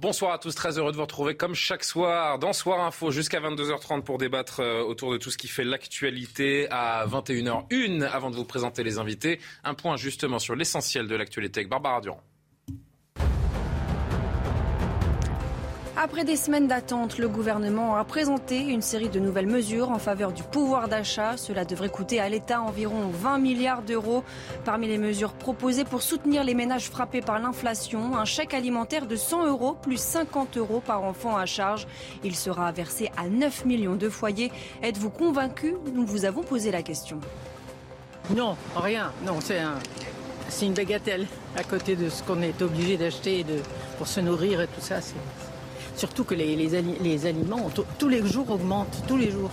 [0.00, 3.40] Bonsoir à tous, très heureux de vous retrouver comme chaque soir dans Soir Info jusqu'à
[3.40, 8.36] 22h30 pour débattre euh, autour de tout ce qui fait l'actualité à 21h01 avant de
[8.36, 9.40] vous présenter les invités.
[9.64, 12.22] Un point justement sur l'essentiel de l'actualité avec Barbara Durand.
[16.00, 20.30] Après des semaines d'attente, le gouvernement a présenté une série de nouvelles mesures en faveur
[20.30, 21.36] du pouvoir d'achat.
[21.36, 24.22] Cela devrait coûter à l'État environ 20 milliards d'euros.
[24.64, 29.16] Parmi les mesures proposées pour soutenir les ménages frappés par l'inflation, un chèque alimentaire de
[29.16, 31.88] 100 euros plus 50 euros par enfant à charge.
[32.22, 34.52] Il sera versé à 9 millions de foyers.
[34.84, 35.74] Êtes-vous convaincu?
[35.92, 37.18] Nous vous avons posé la question.
[38.36, 39.10] Non, rien.
[39.26, 39.74] Non, c'est un,
[40.62, 43.44] une bagatelle à côté de ce qu'on est obligé d'acheter
[43.96, 45.00] pour se nourrir et tout ça.
[45.98, 49.50] Surtout que les, les ali- les aliments tous les jours augmentent, tous les jours.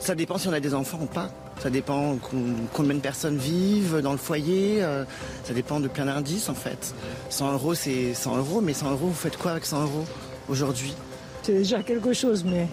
[0.00, 1.30] Ça dépend si on a des enfants ou pas.
[1.62, 4.82] Ça dépend com- combien de personnes vivent dans le foyer.
[4.82, 5.04] euh,
[5.44, 6.94] ça dépend de plein d'indices en fait.
[7.30, 10.04] 100 euros, c'est 100 euros, mais 100 euros, vous faites quoi avec 100 euros
[10.48, 10.94] aujourd'hui?
[11.42, 12.66] C'est déjà quelque chose, mais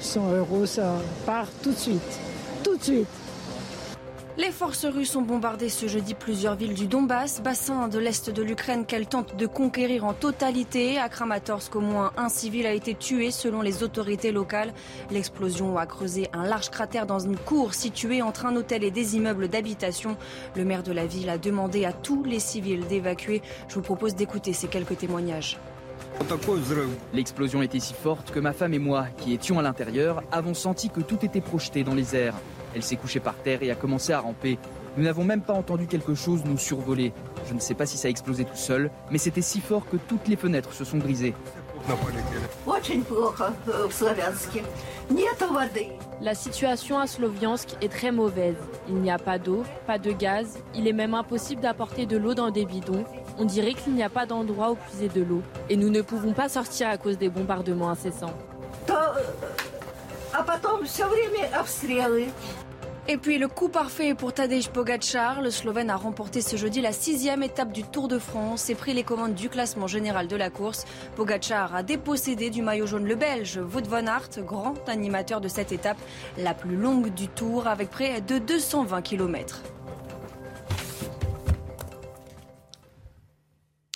[0.00, 0.94] 100 euros, ça
[1.26, 2.18] part tout de suite.
[2.64, 3.06] Tout de suite.
[4.38, 8.40] Les forces russes ont bombardé ce jeudi plusieurs villes du Donbass, bassin de l'est de
[8.40, 10.96] l'Ukraine qu'elles tentent de conquérir en totalité.
[10.96, 14.72] À Kramatorsk, au moins un civil a été tué selon les autorités locales.
[15.10, 19.16] L'explosion a creusé un large cratère dans une cour située entre un hôtel et des
[19.16, 20.16] immeubles d'habitation.
[20.54, 23.42] Le maire de la ville a demandé à tous les civils d'évacuer.
[23.66, 25.58] Je vous propose d'écouter ces quelques témoignages.
[27.12, 30.90] L'explosion était si forte que ma femme et moi, qui étions à l'intérieur, avons senti
[30.90, 32.36] que tout était projeté dans les airs.
[32.74, 34.58] Elle s'est couchée par terre et a commencé à ramper.
[34.96, 37.12] Nous n'avons même pas entendu quelque chose nous survoler.
[37.48, 39.96] Je ne sais pas si ça a explosé tout seul, mais c'était si fort que
[39.96, 41.34] toutes les fenêtres se sont brisées.
[46.20, 48.56] La situation à Sloviansk est très mauvaise.
[48.88, 52.34] Il n'y a pas d'eau, pas de gaz, il est même impossible d'apporter de l'eau
[52.34, 53.04] dans des bidons.
[53.38, 55.42] On dirait qu'il n'y a pas d'endroit où puiser de l'eau.
[55.70, 58.34] Et nous ne pouvons pas sortir à cause des bombardements incessants.
[60.37, 62.31] То, э, а потом все время обстрелы.
[63.05, 65.41] Et puis le coup parfait pour Tadej Pogacar.
[65.41, 68.93] Le Slovène a remporté ce jeudi la sixième étape du Tour de France et pris
[68.93, 70.85] les commandes du classement général de la course.
[71.17, 75.73] Pogacar a dépossédé du maillot jaune le Belge Wout van Aert, grand animateur de cette
[75.73, 75.97] étape,
[76.37, 79.61] la plus longue du Tour avec près de 220 km.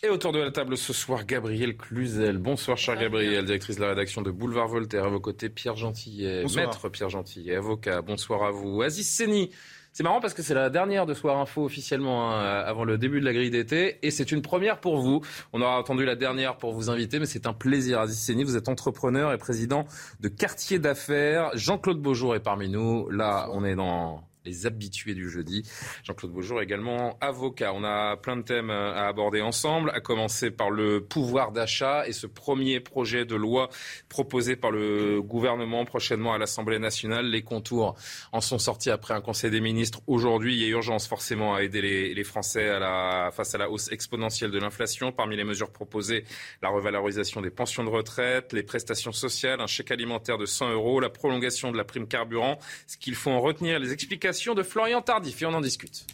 [0.05, 2.37] Et autour de la table ce soir, Gabriel Cluzel.
[2.39, 5.05] Bonsoir, cher Gabriel, directrice de la rédaction de Boulevard Voltaire.
[5.05, 6.67] À vos côtés, Pierre Gentillet, Bonsoir.
[6.67, 8.03] maître Pierre Gentillet, avocat.
[8.03, 8.83] Bonsoir à vous.
[8.83, 9.51] Aziz Seni.
[9.93, 13.21] C'est marrant parce que c'est la dernière de Soir Info officiellement hein, avant le début
[13.21, 15.21] de la grille d'été et c'est une première pour vous.
[15.53, 18.01] On aura attendu la dernière pour vous inviter, mais c'est un plaisir.
[18.01, 19.85] Aziz Seni, vous êtes entrepreneur et président
[20.19, 21.51] de Quartier d'affaires.
[21.55, 23.09] Jean-Claude Beaujour est parmi nous.
[23.11, 25.63] Là, on est dans les habitués du jeudi.
[26.05, 27.73] Jean-Claude Beaujour également avocat.
[27.75, 32.07] On a plein de thèmes euh, à aborder ensemble, à commencer par le pouvoir d'achat
[32.07, 33.69] et ce premier projet de loi
[34.09, 37.27] proposé par le gouvernement prochainement à l'Assemblée nationale.
[37.27, 37.95] Les contours
[38.33, 40.57] en sont sortis après un Conseil des ministres aujourd'hui.
[40.57, 42.79] Il y a urgence forcément à aider les, Français
[43.33, 45.11] face à la hausse exponentielle de l'inflation.
[45.11, 46.25] Parmi les mesures proposées,
[46.63, 51.01] la revalorisation des pensions de retraite, les prestations sociales, un chèque alimentaire de 100 euros,
[51.01, 52.59] la prolongation de la prime carburant.
[52.87, 56.07] Ce qu'il faut en retenir, les explications de Florian Tardif on en discute.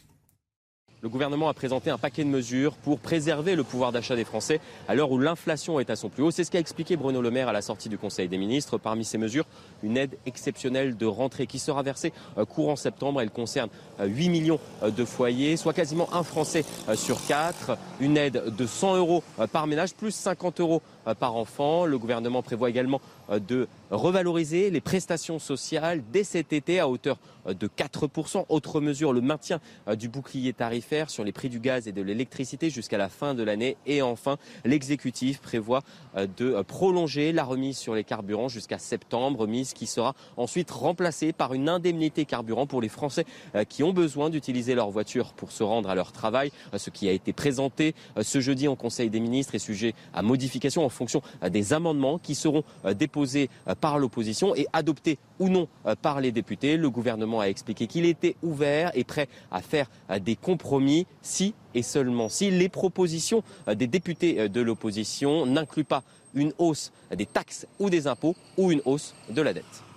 [1.00, 4.60] Le gouvernement a présenté un paquet de mesures pour préserver le pouvoir d'achat des Français
[4.88, 6.32] à l'heure où l'inflation est à son plus haut.
[6.32, 8.78] C'est ce qu'a expliqué Bruno Le Maire à la sortie du Conseil des ministres.
[8.78, 9.44] Parmi ces mesures,
[9.84, 13.20] une aide exceptionnelle de rentrée qui sera versée euh, courant septembre.
[13.20, 13.70] Elle concerne
[14.00, 17.78] euh, 8 millions euh, de foyers, soit quasiment un Français euh, sur quatre.
[18.00, 21.86] Une aide de 100 euros euh, par ménage, plus 50 euros euh, par enfant.
[21.86, 23.00] Le gouvernement prévoit également
[23.30, 28.44] euh, de revaloriser les prestations sociales dès cet été à hauteur euh, de 4%.
[28.48, 32.02] Autre mesure, le maintien euh, du bouclier tarifaire sur les prix du gaz et de
[32.02, 33.76] l'électricité jusqu'à la fin de l'année.
[33.86, 35.82] Et enfin, l'exécutif prévoit
[36.16, 40.70] euh, de euh, prolonger la remise sur les carburants jusqu'à septembre, remise qui sera ensuite
[40.70, 43.24] remplacée par une indemnité carburant pour les Français
[43.54, 46.52] euh, qui ont besoin d'utiliser leur voiture pour se rendre à leur travail.
[46.74, 49.94] Euh, Ce qui a été présenté euh, ce jeudi en Conseil des ministres est sujet
[50.14, 52.64] à modification fonction des amendements qui seront
[52.94, 53.48] déposés
[53.80, 55.68] par l'opposition et adoptés ou non
[56.02, 56.76] par les députés.
[56.76, 59.88] Le gouvernement a expliqué qu'il était ouvert et prêt à faire
[60.20, 63.42] des compromis si et seulement si les propositions
[63.74, 66.02] des députés de l'opposition n'incluent pas
[66.34, 69.87] une hausse des taxes ou des impôts ou une hausse de la dette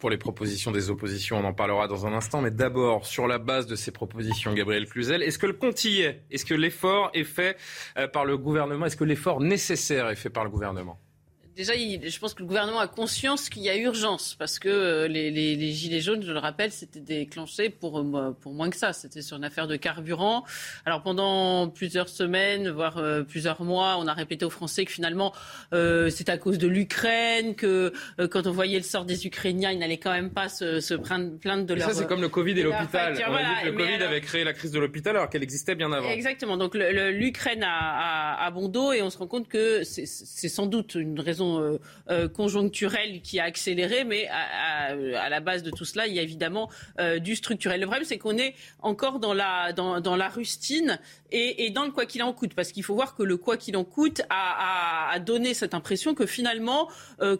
[0.00, 1.38] pour les propositions des oppositions.
[1.38, 2.40] On en parlera dans un instant.
[2.40, 6.00] Mais d'abord, sur la base de ces propositions, Gabriel Cluzel, est-ce que le compte y
[6.00, 6.24] est?
[6.30, 7.56] Est-ce que l'effort est fait
[7.98, 8.86] euh, par le gouvernement?
[8.86, 10.98] Est-ce que l'effort nécessaire est fait par le gouvernement?
[11.56, 15.08] Déjà, je pense que le gouvernement a conscience qu'il y a urgence parce que euh,
[15.08, 18.92] les, gilets jaunes, je le rappelle, c'était déclenché pour, euh, pour moins que ça.
[18.92, 20.44] C'était sur une affaire de carburant.
[20.86, 25.32] Alors pendant plusieurs semaines, voire euh, plusieurs mois, on a répété aux Français que finalement
[25.72, 27.92] c'est à cause de l'Ukraine, que
[28.30, 31.64] quand on voyait le sort des Ukrainiens, ils n'allaient quand même pas se, se plaindre
[31.64, 31.88] de leur.
[31.88, 33.14] Ça, c'est comme le Covid et l'hôpital.
[33.28, 35.74] On a dit que le Covid avait créé la crise de l'hôpital alors qu'elle existait
[35.74, 36.08] bien avant.
[36.08, 36.56] Exactement.
[36.56, 40.66] Donc l'Ukraine a, a, a bon dos et on se rend compte que c'est sans
[40.66, 41.78] doute une raison euh,
[42.10, 46.22] euh, conjoncturelle qui a accéléré, mais à, la base de tout cela, il y a
[46.22, 47.80] évidemment euh, du structurel.
[47.80, 50.98] Le problème, c'est qu'on est encore dans la, rustine
[51.30, 53.76] et, dans le quoi qu'il en coûte, parce qu'il faut voir que le quoi qu'il
[53.76, 56.88] en coûte a, donné cette impression que finalement,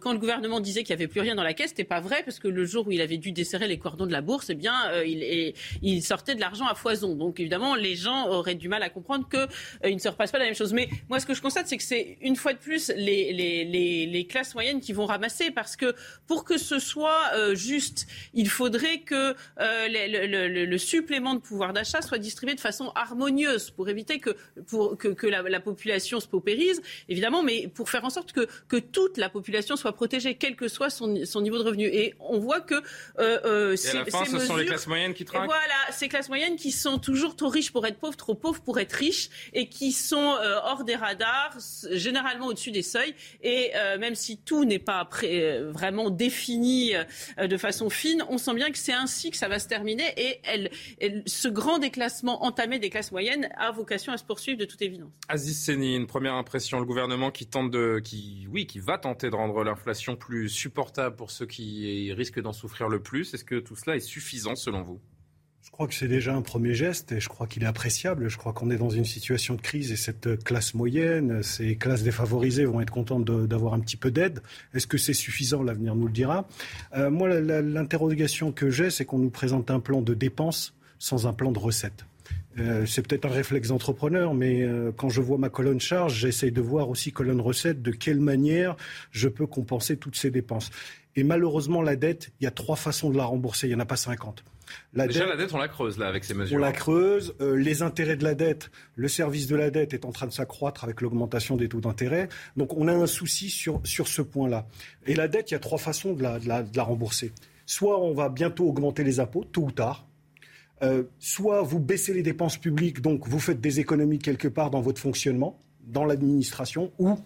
[0.00, 2.23] quand le gouvernement disait qu'il n'y avait plus rien dans la caisse, c'était pas vrai,
[2.25, 4.55] parce que le jour où il avait dû desserrer les cordons de la bourse, eh
[4.55, 4.75] bien,
[5.05, 7.14] il, sortait de l'argent à foison.
[7.14, 10.44] Donc évidemment, les gens auraient du mal à comprendre qu'il ne se repasse pas la
[10.44, 10.73] même chose.
[10.73, 13.32] Mais moi, ce que je constate, c'est que c'est une fois de plus les
[14.06, 15.50] les, classes moyennes qui vont ramasser.
[15.50, 15.94] Parce que
[16.26, 22.02] pour que ce soit euh, juste, il faudrait que euh, le, supplément de pouvoir d'achat
[22.02, 27.42] soit distribué de façon harmonieuse pour éviter que, pour, que, la, population se paupérise, évidemment,
[27.42, 30.90] mais pour faire en sorte que, que toute la population soit protégée, quel que soit
[30.90, 31.87] son, niveau de revenu.
[31.87, 32.75] Et on voit que
[33.19, 35.46] euh, et à la fin, ce sont les classes moyennes qui trinquent.
[35.46, 38.78] Voilà, ces classes moyennes qui sont toujours trop riches pour être pauvres, trop pauvres pour
[38.78, 41.56] être riches, et qui sont hors des radars,
[41.90, 43.14] généralement au-dessus des seuils.
[43.42, 48.38] Et euh, même si tout n'est pas euh, vraiment défini euh, de façon fine, on
[48.38, 50.04] sent bien que c'est ainsi que ça va se terminer.
[50.16, 50.40] Et
[51.26, 55.10] ce grand déclassement entamé des classes moyennes a vocation à se poursuivre de toute évidence.
[55.28, 56.78] Aziz Seni, une première impression.
[56.78, 57.70] Le gouvernement qui tente
[58.02, 58.48] qui
[58.80, 63.34] va tenter de rendre l'inflation plus supportable pour ceux qui risquent d'en souffrir le plus.
[63.34, 65.00] Est-ce que tout cela est suffisant selon vous?
[65.62, 68.28] Je crois que c'est déjà un premier geste et je crois qu'il est appréciable.
[68.28, 72.02] Je crois qu'on est dans une situation de crise et cette classe moyenne, ces classes
[72.02, 74.42] défavorisées vont être contentes d'avoir un petit peu d'aide.
[74.74, 75.62] Est-ce que c'est suffisant?
[75.62, 76.48] L'avenir nous le dira.
[76.96, 81.32] Euh, moi, l'interrogation que j'ai, c'est qu'on nous présente un plan de dépenses sans un
[81.32, 82.04] plan de recettes.
[82.58, 86.52] Euh, c'est peut-être un réflexe d'entrepreneur, mais euh, quand je vois ma colonne charge, j'essaye
[86.52, 88.76] de voir aussi colonne recette, de quelle manière
[89.12, 90.70] je peux compenser toutes ces dépenses.
[91.16, 93.80] Et malheureusement, la dette, il y a trois façons de la rembourser, il n'y en
[93.80, 94.44] a pas 50.
[94.94, 96.56] La Déjà, dette, la dette, on la creuse là avec ces mesures.
[96.56, 97.34] On la creuse.
[97.40, 100.32] Euh, les intérêts de la dette, le service de la dette est en train de
[100.32, 102.28] s'accroître avec l'augmentation des taux d'intérêt.
[102.56, 104.66] Donc, on a un souci sur, sur ce point-là.
[105.06, 107.32] Et la dette, il y a trois façons de la, de la, rembourser.
[107.66, 110.06] Soit on va bientôt augmenter les impôts, tôt ou tard.
[110.82, 114.80] Euh, soit vous baissez les dépenses publiques, donc vous faites des économies quelque part dans
[114.80, 117.18] votre fonctionnement, dans l'administration, ou,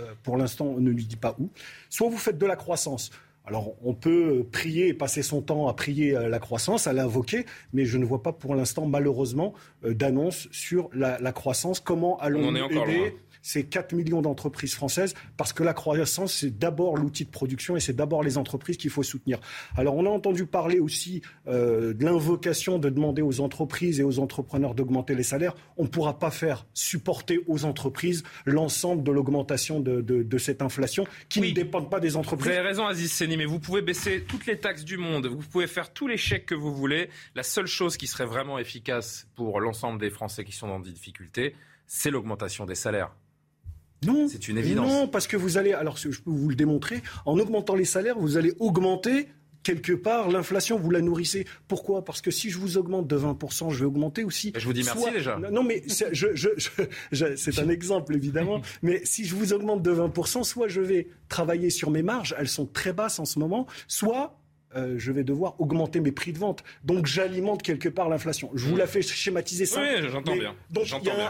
[0.00, 1.50] euh, pour l'instant, on ne lui dit pas où.
[1.88, 3.10] Soit vous faites de la croissance.
[3.46, 7.84] Alors on peut prier et passer son temps à prier la croissance, à l'invoquer, mais
[7.84, 9.54] je ne vois pas pour l'instant malheureusement
[9.84, 11.80] euh, d'annonce sur la, croissance.
[11.80, 13.16] Comment allons-nous aider
[13.46, 17.80] ces 4 millions d'entreprises françaises, parce que la croissance, c'est d'abord l'outil de production et
[17.80, 19.38] c'est d'abord les entreprises qu'il faut soutenir.
[19.76, 24.18] Alors on a entendu parler aussi euh, de l'invocation de demander aux entreprises et aux
[24.18, 25.54] entrepreneurs d'augmenter les salaires.
[25.76, 31.40] On ne pourra pas faire supporter aux entreprises l'ensemble de l'augmentation de, cette inflation qui
[31.40, 32.46] ne dépend pas des entreprises.
[32.46, 35.38] Vous avez raison Aziz Seni, mais vous pouvez baisser toutes les taxes du monde, vous
[35.38, 37.10] pouvez faire tous les chèques que vous voulez.
[37.36, 40.90] La seule chose qui serait vraiment efficace pour l'ensemble des Français qui sont dans des
[40.90, 41.54] difficultés,
[41.86, 43.12] c'est l'augmentation des salaires.
[44.04, 44.28] Non.
[44.28, 44.88] C'est une évidence.
[44.88, 48.18] Non, parce que vous allez, alors je peux vous le démontrer, en augmentant les salaires,
[48.18, 49.28] vous allez augmenter
[49.66, 51.44] quelque part, l'inflation, vous la nourrissez.
[51.66, 52.04] Pourquoi?
[52.04, 54.52] Parce que si je vous augmente de 20%, je vais augmenter aussi.
[54.56, 55.38] Je vous dis merci déjà.
[55.50, 58.60] Non, mais c'est je, un exemple, évidemment.
[58.82, 62.48] mais si je vous augmente de 20%, soit je vais travailler sur mes marges, elles
[62.48, 64.38] sont très basses en ce moment, soit
[64.76, 66.62] euh, je vais devoir augmenter mes prix de vente.
[66.84, 68.50] Donc j'alimente quelque part l'inflation.
[68.54, 69.80] Je vous la fais schématiser ça.
[69.80, 70.54] Oui, j'entends bien.
[70.70, 70.84] Donc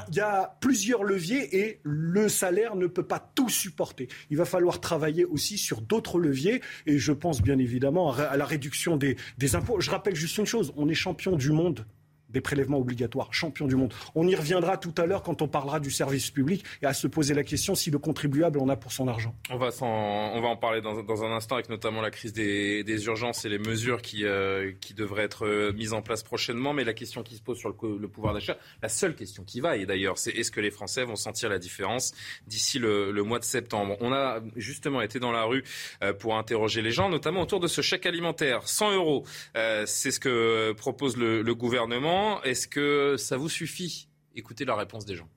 [0.09, 4.09] il y, a plusieurs leviers et le salaire ne peut pas tout supporter.
[4.31, 8.45] Il va falloir travailler aussi sur d'autres leviers et je pense bien évidemment à la
[8.45, 9.81] réduction des, des impôts.
[9.81, 11.87] Je rappelle juste une chose, on est champion du monde
[12.31, 13.93] des prélèvements obligatoires, champion du monde.
[14.15, 17.07] On y reviendra tout à l'heure quand on parlera du service public et à se
[17.07, 19.35] poser la question si le contribuable en a pour son argent.
[19.51, 23.07] On va, on va en parler dans, dans, un instant avec notamment la crise des,
[23.07, 26.73] urgences et les mesures qui, euh, qui devraient être euh, mises en place prochainement.
[26.73, 29.77] Mais la question qui se pose sur le, pouvoir d'achat, la seule question qui va,
[29.77, 32.13] et d'ailleurs, c'est est-ce que les Français vont sentir la différence
[32.47, 33.97] d'ici le, mois de septembre?
[34.01, 35.65] On a justement été dans la rue
[36.03, 38.67] euh, pour interroger les gens, notamment autour de ce chèque alimentaire.
[38.69, 42.16] 100 euros, c'est ce que propose le gouvernement.
[42.45, 45.29] Est-ce que ça vous suffit Écoutez la réponse des gens?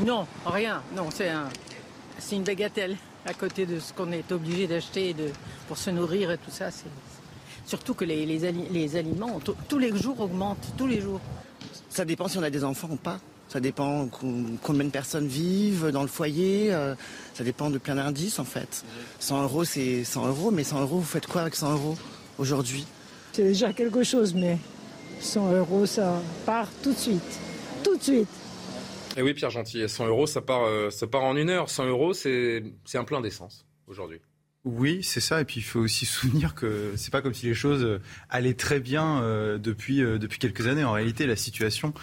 [0.00, 0.82] Non, rien.
[0.94, 1.48] Non, c'est un,
[2.18, 5.30] c'est une bagatelle à côté de ce qu'on est obligé d'acheter de,
[5.66, 6.70] pour se nourrir et tout ça.
[6.70, 6.86] C'est,
[7.66, 11.20] surtout que les, les, les aliments tous les jours augmentent, tous les jours.
[11.88, 13.18] Ça dépend si on a des enfants ou pas.
[13.48, 14.08] Ça dépend
[14.62, 16.72] combien de personnes vivent dans le foyer.
[16.72, 16.94] Euh,
[17.32, 18.84] ça dépend de plein d'indices en fait.
[19.20, 21.96] 100 euros, c'est 100 euros, mais 100 euros, vous faites quoi avec 100 euros
[22.38, 22.86] aujourd'hui?
[23.32, 24.58] C'est déjà quelque chose, mais
[25.20, 27.40] 100 euros, ça part tout de suite.
[27.84, 28.28] Tout de suite.
[29.16, 31.70] Et oui, Pierre Gentil, 100 euros, ça part, euh, ça part en une heure.
[31.70, 32.62] 100 euros, c'est
[32.94, 34.20] un plein d'essence aujourd'hui.
[34.64, 35.40] Oui, c'est ça.
[35.40, 38.54] Et puis il faut aussi souvenir que c'est pas comme si les choses euh, allaient
[38.54, 40.84] très bien euh, depuis depuis quelques années.
[40.84, 41.94] En réalité, la situation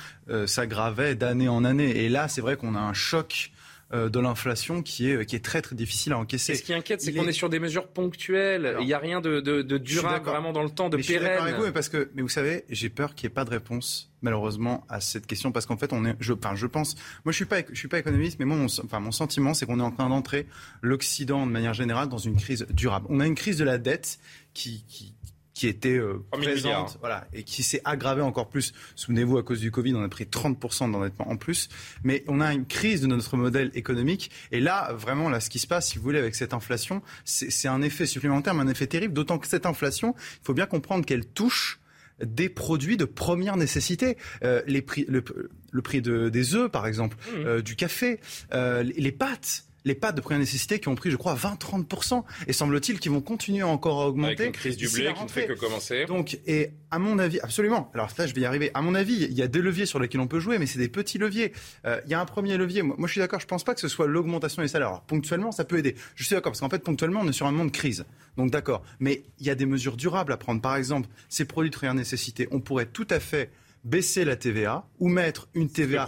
[0.45, 2.03] s'aggravait d'année en année.
[2.03, 3.54] Et là, c'est vrai qu'on a un choc euh,
[3.93, 6.53] de l'inflation qui est, qui est très très difficile à encaisser.
[6.53, 7.31] Et ce qui inquiète, c'est qu'on est...
[7.31, 8.75] sur des mesures ponctuelles.
[8.81, 11.41] il n'y a rien de, de, de durable vraiment dans le temps, de mais pérenne.
[11.41, 13.51] avec vous, mais, parce que, mais vous savez, j'ai peur qu'il n'y ait pas de
[13.51, 17.31] réponse malheureusement à cette question parce qu'en fait on est je enfin, je pense moi
[17.31, 19.79] je suis pas je suis pas économiste mais moi mon, enfin mon sentiment c'est qu'on
[19.79, 20.47] est en train d'entrer
[20.81, 23.05] l'occident de manière générale dans une crise durable.
[23.09, 24.19] On a une crise de la dette
[24.53, 25.13] qui, qui,
[25.55, 28.73] qui était euh, présente voilà, et qui s'est aggravée encore plus.
[28.95, 31.69] Souvenez-vous, à cause du Covid, on a pris 30% d'endettement en plus.
[32.03, 34.29] Mais on a une crise de notre modèle économique.
[34.51, 37.69] Et là, vraiment, là, ce qui se passe, si vous voulez, avec cette inflation, c'est
[37.69, 39.13] un effet supplémentaire, mais un effet terrible.
[39.13, 41.79] D'autant que cette inflation, il faut bien comprendre qu'elle touche
[42.21, 44.17] des produits de première nécessité.
[44.43, 45.23] Euh, les prix, le,
[45.71, 47.45] le prix de, des œufs, par exemple, mmh.
[47.45, 48.19] euh, du café,
[48.53, 52.23] euh, les pâtes les pâtes de première nécessité qui ont pris, je crois, 20-30%.
[52.47, 54.33] Et semble-t-il qu'ils vont continuer encore à augmenter.
[54.33, 56.05] Avec une crise du blé qui ne fait que commencer.
[56.05, 57.89] Donc, et à mon avis, absolument.
[57.93, 58.71] Alors là, je vais y arriver.
[58.73, 60.79] À mon avis, il y a des leviers sur lesquels on peut jouer, mais c'est
[60.79, 61.53] des petits leviers.
[61.85, 62.81] Euh, il y a un premier levier.
[62.81, 63.39] Moi, moi je suis d'accord.
[63.39, 64.87] Je pense pas que ce soit l'augmentation des salaires.
[64.87, 65.95] Alors, ponctuellement, ça peut aider.
[66.15, 68.05] Je suis d'accord parce qu'en fait, ponctuellement, on est sur un monde de crise.
[68.37, 68.83] Donc, d'accord.
[68.99, 70.61] Mais il y a des mesures durables à prendre.
[70.61, 73.51] Par exemple, ces produits de première nécessité, on pourrait tout à fait
[73.85, 76.07] baisser la TVA ou mettre une TVA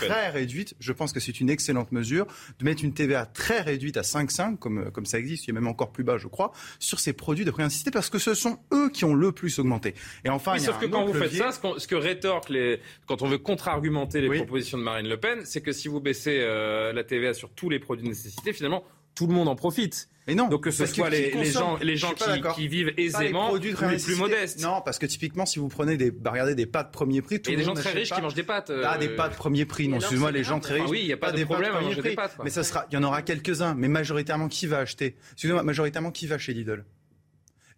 [0.00, 0.74] très réduite.
[0.80, 2.26] Je pense que c'est une excellente mesure
[2.58, 5.54] de mettre une TVA très réduite à 5,5 comme, comme ça existe, il y a
[5.54, 8.34] même encore plus bas, je crois, sur ces produits de première nécessité parce que ce
[8.34, 9.94] sont eux qui ont le plus augmenté.
[10.24, 12.80] Et enfin, il y a sauf que quand vous faites ça, ce, que rétorque les,
[13.06, 16.38] quand on veut contre-argumenter les propositions de Marine Le Pen, c'est que si vous baissez
[16.40, 18.82] euh, la TVA sur tous les produits de nécessité, finalement,
[19.20, 20.08] tout le monde en profite.
[20.26, 20.48] Mais non.
[20.48, 22.24] Donc que ce soit les, les, gens, les gens qui,
[22.54, 24.62] qui, vivent aisément, les, les plus modestes.
[24.62, 27.50] Non, parce que typiquement, si vous prenez des, bah, regardez des pâtes premier prix, tout
[27.50, 28.72] il y a des gens très riches qui mangent des pâtes.
[28.82, 29.88] Ah, des pâtes premier prix.
[29.88, 30.88] Non, excuse-moi, les gens très riches.
[30.88, 32.38] oui, il n'y a pas, de problème à manger des pâtes.
[32.42, 33.74] Mais ça sera, il y en aura quelques-uns.
[33.74, 36.86] Mais majoritairement, qui va acheter Excusez-moi, majoritairement, qui va chez Lidl?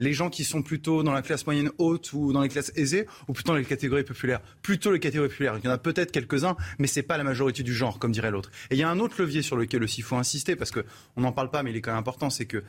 [0.03, 3.07] Les gens qui sont plutôt dans la classe moyenne haute ou dans les classes aisées,
[3.29, 4.41] ou plutôt dans les catégories populaires?
[4.61, 5.57] Plutôt les catégories populaires.
[5.59, 8.33] Il y en a peut-être quelques-uns, mais c'est pas la majorité du genre, comme dirait
[8.33, 8.51] l'autre.
[8.71, 11.21] Et il y a un autre levier sur lequel aussi il faut insister, parce qu'on
[11.21, 12.65] n'en parle pas, mais il est quand même important, c'est que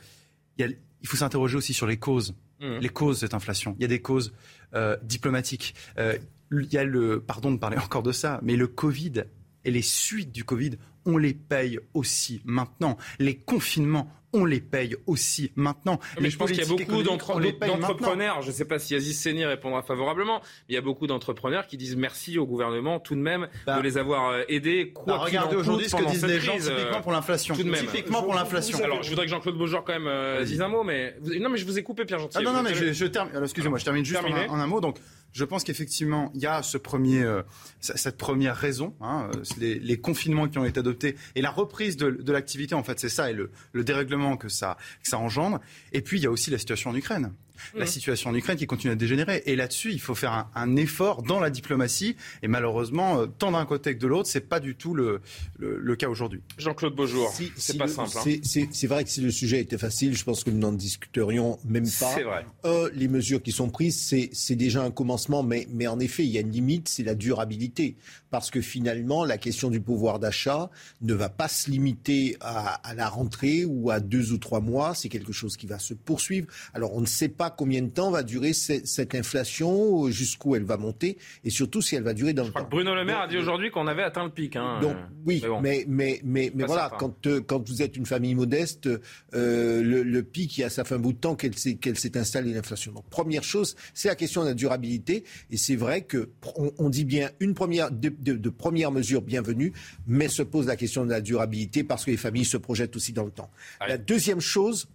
[0.58, 2.78] il, faut s'interroger aussi sur les causes, mmh.
[2.80, 3.74] les causes de cette inflation.
[3.78, 4.32] Il y a des causes
[4.74, 5.74] euh, diplomatiques.
[5.98, 6.16] Euh,
[6.52, 9.24] il y a le, pardon de parler encore de ça, mais le Covid
[9.64, 10.72] et les suites du Covid,
[11.06, 12.96] on les paye aussi maintenant.
[13.18, 15.98] Les confinements, on les paye aussi maintenant.
[16.20, 19.44] Mais je pense qu'il y a beaucoup d'entrepreneurs, je ne sais pas si Aziz Seni
[19.44, 23.20] répondra favorablement, mais il y a beaucoup d'entrepreneurs qui disent merci au gouvernement tout de
[23.20, 24.90] même bah, de les avoir euh, aidés.
[24.92, 27.54] Quoi bah, regardez aujourd'hui ce que disent les gens typiquement pour l'inflation.
[27.54, 27.86] Tout de même.
[27.86, 28.82] Typiquement pour l'inflation.
[28.82, 31.58] Alors je voudrais que Jean-Claude Beaujour quand même euh, dise un mot, mais non mais
[31.58, 32.38] je vous ai coupé Pierre Gentil.
[32.38, 33.32] Ah non non mais je, termine.
[33.42, 34.80] Excusez-moi, je termine juste en un, mot.
[34.80, 34.98] Donc
[35.34, 37.42] je pense qu'effectivement, il y a ce premier, euh,
[37.80, 42.10] cette première raison, hein, les, les, confinements qui ont été adoptés et la reprise de,
[42.10, 45.60] de l'activité, en fait, c'est ça, et le, le dérèglement que ça, que ça engendre.
[45.92, 47.32] Et puis, il y a aussi la situation en Ukraine
[47.74, 47.88] la mmh.
[47.88, 49.42] situation en Ukraine qui continue à dégénérer.
[49.46, 52.16] Et là-dessus, il faut faire un, un, effort dans la diplomatie.
[52.42, 55.20] Et malheureusement, euh, tant d'un côté que de l'autre, c'est pas du tout le,
[55.58, 56.42] le, le cas aujourd'hui.
[56.58, 58.10] Jean-Claude Beaujour, si, c'est pas simple.
[58.16, 58.40] Hein.
[58.42, 61.84] C'est vrai que si le sujet était facile, je pense que nous n'en discuterions même
[61.84, 62.12] pas.
[62.14, 62.46] C'est vrai.
[62.64, 66.30] Euh, les mesures qui sont prises, c'est déjà un commencement, mais, mais en effet, il
[66.30, 67.96] y a une limite, c'est la durabilité.
[68.30, 70.70] Parce que finalement, la question du pouvoir d'achat
[71.02, 74.94] ne va pas se limiter à, à la rentrée ou à deux ou trois mois.
[74.94, 76.48] C'est quelque chose qui va se poursuivre.
[76.72, 80.64] Alors, on ne sait pas pas combien de temps va durer cette, inflation, jusqu'où elle
[80.64, 82.66] va monter, et surtout si elle va durer dans le temps.
[82.70, 84.56] Bruno Le Maire a dit aujourd'hui qu'on avait atteint le pic.
[84.56, 84.78] Hein.
[84.80, 84.96] Donc,
[85.26, 88.88] oui, mais, mais, mais, mais, voilà, quand, euh, quand vous êtes une famille modeste,
[89.34, 91.98] euh, le, pic, il y a ça fait un bout de temps qu'elle s'est, qu'elle
[91.98, 92.92] s'est installée, l'inflation.
[92.92, 96.30] Donc, première chose, c'est la question de la durabilité, et c'est vrai que
[96.78, 99.74] on, dit bien une première, de, de, première mesure bienvenue,
[100.06, 103.12] mais se pose la question de la durabilité parce que les familles se projettent aussi
[103.12, 103.50] dans le temps.
[103.86, 104.88] La deuxième chose,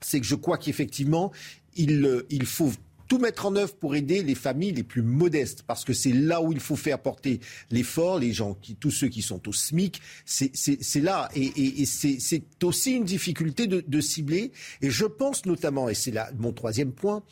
[0.00, 1.32] c'est que je crois qu'effectivement,
[1.76, 2.72] il, euh, il faut
[3.10, 6.40] tout mettre en œuvre pour aider les familles les plus modestes, parce que c'est là
[6.40, 7.40] où il faut faire porter
[7.72, 13.02] l'effort, les gens, tous ceux qui sont au SMIC, c'est là, et, c'est aussi une
[13.02, 17.24] difficulté de, cibler, et je pense notamment, et c'est là mon troisième point,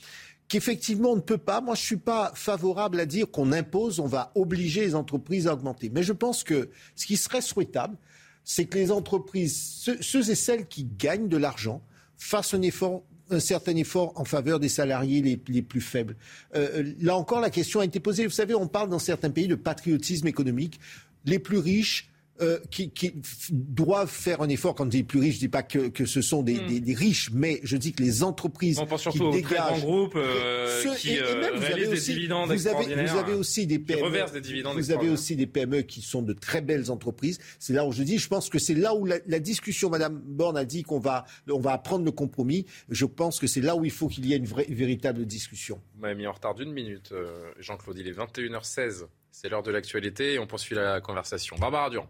[0.48, 4.06] qu'effectivement on ne peut pas, moi je suis pas favorable à dire qu'on impose, on
[4.06, 7.96] va obliger les entreprises à augmenter, mais je pense que ce qui serait souhaitable,
[8.42, 11.82] c'est que les entreprises, ceux, et celles qui gagnent de l'argent,
[12.18, 16.16] fassent un effort un certain effort en faveur des salariés les, plus faibles.
[16.54, 18.24] Euh, euh, là encore, la question a été posée.
[18.24, 20.80] Vous savez, on parle dans certains pays de patriotisme économique.
[21.26, 22.08] Les plus riches
[22.40, 23.12] euh, qui, qui,
[23.50, 24.74] doivent faire un effort.
[24.74, 26.66] Quand je dis plus riches, je dis pas que, que ce sont des, hmm.
[26.66, 29.56] des, des, riches, mais je dis que les entreprises On pense surtout aux dégagent, très
[29.56, 33.34] grands groupes euh, qui et, même, vous avez aussi, des dividendes vous avez, vous avez
[33.34, 36.90] aussi des PME, des dividendes vous avez aussi des PME qui sont de très belles
[36.90, 37.38] entreprises.
[37.58, 40.20] C'est là où je dis, je pense que c'est là où la, la, discussion, Madame
[40.24, 42.66] Borne a dit qu'on va, on va apprendre le compromis.
[42.88, 45.26] Je pense que c'est là où il faut qu'il y ait une, vraie, une véritable
[45.26, 45.80] discussion.
[45.94, 47.98] Vous m'avez mis en retard d'une minute, euh, Jean-Claude.
[47.98, 49.06] Il est 21h16.
[49.30, 51.56] C'est l'heure de l'actualité et on poursuit la conversation.
[51.56, 52.08] Barbara Durand.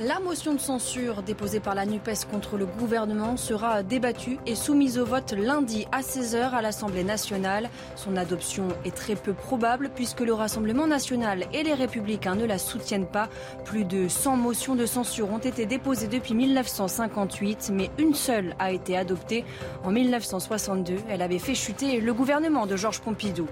[0.00, 4.96] La motion de censure déposée par la NUPES contre le gouvernement sera débattue et soumise
[4.96, 7.68] au vote lundi à 16h à l'Assemblée nationale.
[7.96, 12.58] Son adoption est très peu probable puisque le Rassemblement national et les républicains ne la
[12.58, 13.28] soutiennent pas.
[13.64, 18.70] Plus de 100 motions de censure ont été déposées depuis 1958, mais une seule a
[18.70, 19.44] été adoptée
[19.82, 20.94] en 1962.
[21.08, 23.48] Elle avait fait chuter le gouvernement de Georges Pompidou.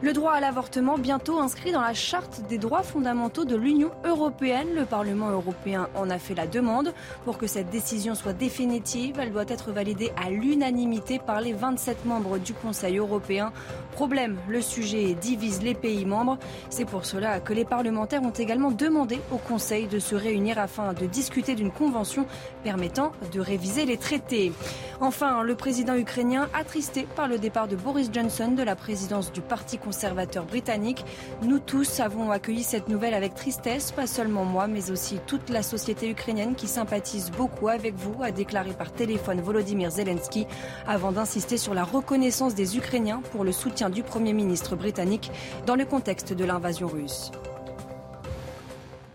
[0.00, 4.68] Le droit à l'avortement bientôt inscrit dans la charte des droits fondamentaux de l'Union européenne.
[4.76, 6.94] Le Parlement européen en a fait la demande.
[7.24, 12.04] Pour que cette décision soit définitive, elle doit être validée à l'unanimité par les 27
[12.04, 13.52] membres du Conseil européen.
[13.90, 16.38] Problème, le sujet divise les pays membres.
[16.70, 20.92] C'est pour cela que les parlementaires ont également demandé au Conseil de se réunir afin
[20.92, 22.24] de discuter d'une convention
[22.62, 24.52] permettant de réviser les traités.
[25.00, 29.40] Enfin, le président ukrainien attristé par le départ de Boris Johnson de la présidence du
[29.40, 31.02] Parti conservateur britannique.
[31.40, 35.62] Nous tous avons accueilli cette nouvelle avec tristesse, pas seulement moi, mais aussi toute la
[35.62, 40.46] société ukrainienne qui sympathise beaucoup avec vous, a déclaré par téléphone Volodymyr Zelensky,
[40.86, 45.30] avant d'insister sur la reconnaissance des Ukrainiens pour le soutien du Premier ministre britannique
[45.64, 47.32] dans le contexte de l'invasion russe.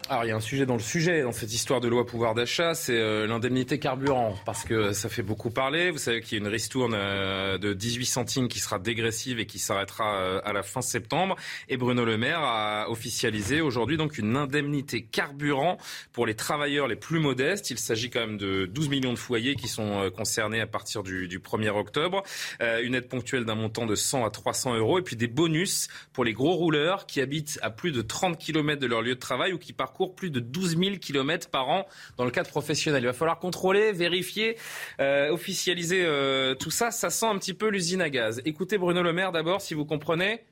[0.09, 2.35] Alors il y a un sujet dans le sujet, dans cette histoire de loi pouvoir
[2.35, 5.91] d'achat, c'est euh, l'indemnité carburant, parce que ça fait beaucoup parler.
[5.91, 9.45] Vous savez qu'il y a une ristourne euh, de 18 centimes qui sera dégressive et
[9.45, 11.37] qui s'arrêtera euh, à la fin septembre.
[11.69, 15.77] Et Bruno Le Maire a officialisé aujourd'hui donc une indemnité carburant
[16.11, 17.71] pour les travailleurs les plus modestes.
[17.71, 21.29] Il s'agit quand même de 12 millions de foyers qui sont concernés à partir du,
[21.29, 22.23] du 1er octobre.
[22.59, 26.25] une aide ponctuelle d'un montant de 100 à 300 euros et puis des bonus pour
[26.25, 29.53] les gros rouleurs qui habitent à plus de 30 km de leur lieu de travail
[29.53, 31.85] ou qui parcourent plus de 12 000 km par an
[32.17, 33.03] dans le cadre professionnel.
[33.03, 34.57] Il va falloir contrôler, vérifier,
[34.99, 36.89] euh, officialiser euh, tout ça.
[36.89, 38.41] Ça sent un petit peu l'usine à gaz.
[38.43, 40.45] Écoutez Bruno Le Maire d'abord, si vous comprenez.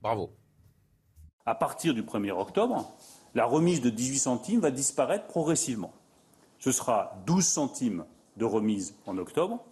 [0.00, 0.30] Bravo.
[1.44, 2.90] À partir du 1er octobre,
[3.34, 5.92] la remise de 18 centimes va disparaître progressivement.
[6.58, 8.04] Ce sera 12 centimes
[8.38, 9.62] de remise en octobre,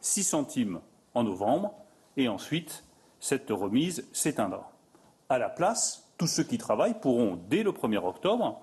[0.00, 0.80] 6 centimes
[1.12, 1.74] en novembre,
[2.16, 2.84] et ensuite,
[3.20, 4.72] cette remise s'éteindra.
[5.28, 8.60] À la place, tous ceux qui travaillent pourront, dès le 1er octobre,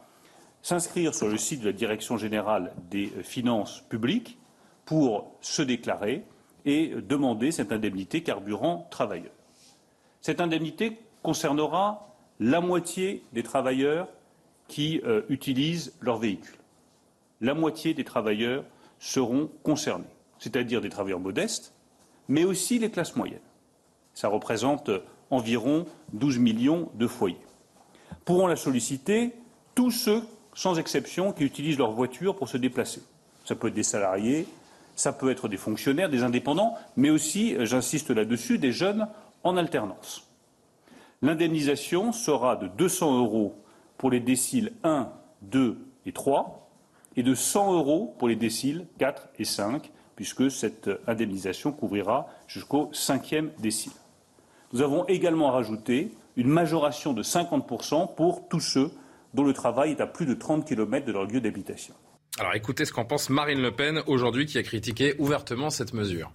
[0.62, 4.38] s'inscrire sur le site de la Direction générale des finances publiques
[4.86, 6.24] pour se déclarer
[6.64, 9.34] et demander cette indemnité carburant travailleur.
[10.22, 14.08] Cette indemnité concernera la moitié des travailleurs
[14.70, 16.56] qui euh, utilisent leur véhicule.
[17.42, 18.64] La moitié des travailleurs
[19.00, 21.74] seront concernés, c'est-à-dire des travailleurs modestes,
[22.30, 23.40] mais aussi les classes moyennes.
[24.14, 24.90] Ça représente
[25.30, 27.36] environ 12 millions de foyers.
[28.26, 29.34] Pourront la solliciter
[29.76, 30.24] tous ceux
[30.60, 33.02] sans exception, qui utilisent leur voiture pour se déplacer.
[33.46, 34.46] Ça peut être des salariés,
[34.96, 39.08] ça peut être des fonctionnaires, des indépendants, mais aussi, euh, j'insiste là-dessus, des jeunes
[39.44, 40.28] en alternance.
[41.22, 43.56] L'indemnisation sera de 200 euros
[43.98, 45.10] pour les déciles 1,
[45.44, 46.70] 2 et 3
[47.16, 52.90] et de 100 euros pour les déciles 4 et 5, puisque cette indemnisation couvrira jusqu'au
[52.92, 53.94] cinquième décile.
[54.74, 58.92] Nous avons également rajouté une majoration de 50% pour tous ceux
[59.34, 61.94] dont le travail est à plus de 30 km de leur lieu d'habitation.
[62.40, 66.32] Alors écoutez ce qu'en pense Marine Le Pen aujourd'hui qui a critiqué ouvertement cette mesure.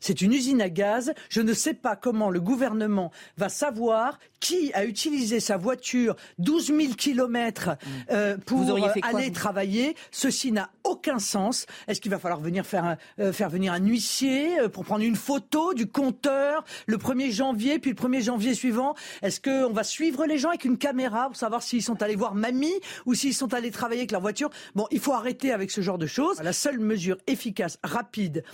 [0.00, 1.12] C'est une usine à gaz.
[1.28, 6.66] Je ne sais pas comment le gouvernement va savoir qui a utilisé sa voiture 12
[6.66, 7.70] 000 kilomètres
[8.10, 9.96] euh, pour aller travailler.
[10.10, 11.66] Ceci n'a aucun sens.
[11.86, 15.16] Est-ce qu'il va falloir venir faire, euh, faire venir un huissier euh, pour prendre une
[15.16, 18.94] photo du compteur le 1er janvier, puis le 1er janvier suivant?
[19.22, 22.34] Est-ce qu'on va suivre les gens avec une caméra pour savoir s'ils sont allés voir
[22.34, 22.74] mamie
[23.06, 24.50] ou s'ils sont allés travailler avec leur voiture?
[24.74, 26.40] Bon, il faut arrêter avec ce genre de choses.
[26.42, 28.44] La seule mesure efficace, rapide,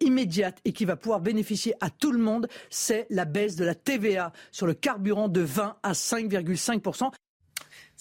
[0.00, 3.74] immédiate et qui va pouvoir bénéficier à tout le monde, c'est la baisse de la
[3.74, 7.12] TVA sur le carburant de 20 à 5,5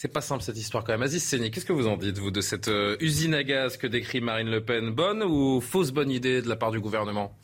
[0.01, 1.03] c'est pas simple cette histoire quand même.
[1.03, 3.85] Aziz Seni, qu'est-ce que vous en dites, vous, de cette euh, usine à gaz que
[3.85, 4.89] décrit Marine Le Pen?
[4.89, 7.37] Bonne ou fausse bonne idée de la part du gouvernement?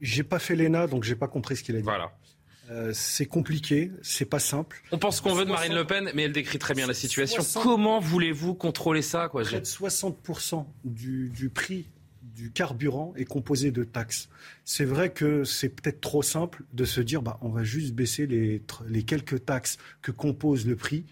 [0.00, 1.84] J'ai pas fait l'ENA, donc j'ai pas compris ce qu'il a dit.
[1.84, 2.12] Voilà.
[2.70, 4.82] Euh, c'est compliqué, c'est pas simple.
[4.90, 7.42] On pense qu'on veut de Marine Le Pen, mais elle décrit très bien la situation.
[7.60, 11.84] Comment voulez-vous contrôler ça quoi, Près de 60% du, du prix
[12.42, 14.28] du carburant est composé de taxes.
[14.64, 18.26] C'est vrai que c'est peut-être trop simple de se dire bah, on va juste baisser
[18.26, 21.04] les, les quelques taxes que compose le prix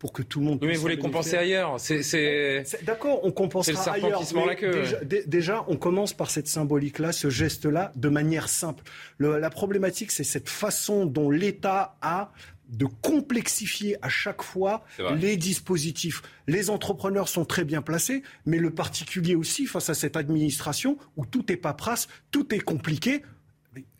[0.00, 0.58] pour que tout le monde.
[0.60, 1.78] Oui, mais vous les compensez ailleurs.
[1.78, 4.20] C'est, D'accord, on compensera ailleurs.
[4.60, 8.82] Déjà, déjà, on commence par cette symbolique-là, ce geste-là, de manière simple.
[9.20, 12.32] la problématique, c'est cette façon dont l'État a
[12.68, 14.84] de complexifier à chaque fois
[15.16, 16.22] les dispositifs.
[16.46, 21.24] Les entrepreneurs sont très bien placés, mais le particulier aussi face à cette administration où
[21.24, 23.22] tout est paperasse, tout est compliqué.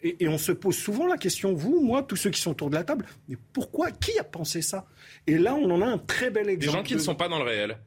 [0.03, 2.71] Et, et, on se pose souvent la question, vous, moi, tous ceux qui sont autour
[2.71, 4.87] de la table, mais pourquoi Qui a pensé ça?
[5.27, 6.73] Et là, on en a un très bel exemple.
[6.73, 7.79] Des gens qui ne sont pas dans le réel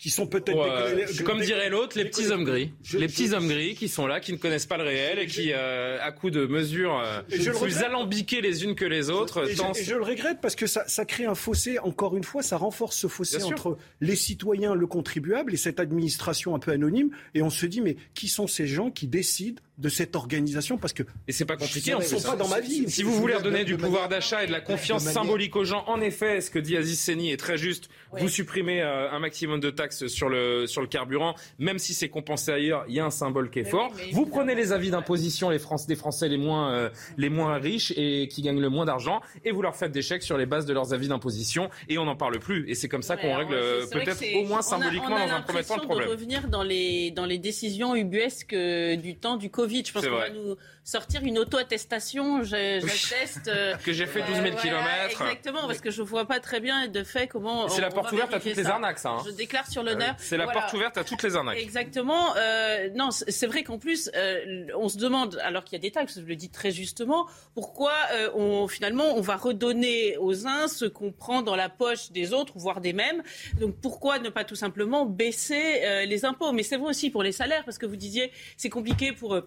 [0.00, 3.86] qui sont peut-être comme dirait l'autre, les petits hommes gris, les petits hommes gris qui
[3.86, 6.98] sont là, qui ne connaissent pas le réel et qui, euh, à coup de mesures
[6.98, 7.20] euh,
[7.60, 11.04] plus alambiquées les unes que les autres, et, je, le regrette parce que ça, ça,
[11.04, 11.78] crée un fossé.
[11.80, 16.54] Encore une fois, ça renforce ce fossé entre les citoyens, le contribuable et cette administration
[16.54, 17.10] un peu anonyme.
[17.34, 20.92] Et on se dit, mais qui sont ces gens qui décident de cette organisation parce
[20.92, 21.94] que et c'est pas compliqué.
[21.98, 22.88] Ils sont pas dans ma vie.
[22.88, 26.00] Si vous voulez redonner du pouvoir d'achat et de la confiance symbolique aux gens, en
[26.00, 27.88] effet, ce que dit Aziz Seni est très juste.
[28.12, 32.08] Vous supprimez euh, un maximum de taxes sur le sur le carburant, même si c'est
[32.08, 33.92] compensé ailleurs, il y a un symbole qui est fort.
[34.12, 37.92] vous prenez les avis d'imposition les France, des Français les moins euh, les moins riches
[37.96, 40.66] et qui gagnent le moins d'argent et vous leur faites des chèques sur les bases
[40.66, 42.68] de leurs avis d'imposition et on n'en parle plus.
[42.68, 43.56] Et c'est comme ça qu'on règle
[43.90, 46.08] peut-être au moins symboliquement dans un premier temps le problème.
[46.08, 50.06] De revenir dans les dans les décisions ubuesques euh, du temps du Covid je pense
[50.06, 52.42] qu'on va nous sortir une auto-attestation.
[52.42, 53.48] J'atteste.
[53.48, 55.22] Euh, que j'ai fait 12 000 km.
[55.22, 57.68] Exactement, parce que je vois pas très bien de fait comment.
[57.68, 59.10] C'est la porte ouverte à toutes les arnaques, ça.
[59.10, 59.22] Hein.
[59.24, 60.14] Je déclare sur l'honneur.
[60.18, 61.58] C'est la porte ouverte à toutes les arnaques.
[61.58, 62.34] Exactement.
[62.36, 65.90] Euh, non, c'est vrai qu'en plus, euh, on se demande, alors qu'il y a des
[65.90, 67.92] taxes, je le dis très justement, pourquoi
[68.34, 72.54] on, finalement on va redonner aux uns ce qu'on prend dans la poche des autres,
[72.56, 73.22] voire des mêmes.
[73.60, 76.52] Donc pourquoi ne pas tout simplement baisser les impôts?
[76.52, 79.40] Mais c'est vrai aussi pour les salaires, parce que vous disiez, c'est compliqué pour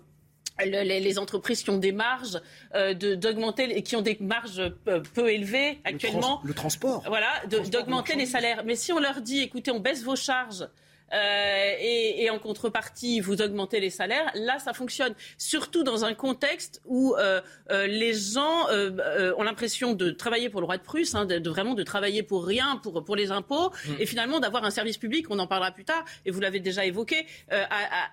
[0.66, 2.39] les, entreprises qui ont des marges
[2.76, 6.42] euh, d'augmenter et qui ont des marges peu, peu élevées actuellement.
[6.44, 7.04] Le, transport.
[7.08, 8.63] Voilà, d'augmenter les salaires.
[8.66, 10.68] Mais si on leur dit, écoutez, on baisse vos charges
[11.13, 14.32] euh, et, en contrepartie, vous augmentez les salaires.
[14.36, 15.13] Là, ça fonctionne.
[15.38, 18.67] Surtout dans un contexte où euh, euh, les gens
[19.38, 22.45] ont l'impression de travailler pour le roi de Prusse, hein, de, vraiment de travailler pour
[22.45, 23.91] rien, pour, pour les impôts, mm.
[23.99, 26.86] et finalement d'avoir un service public, on en parlera plus tard, et vous l'avez déjà
[26.86, 27.26] évoqué,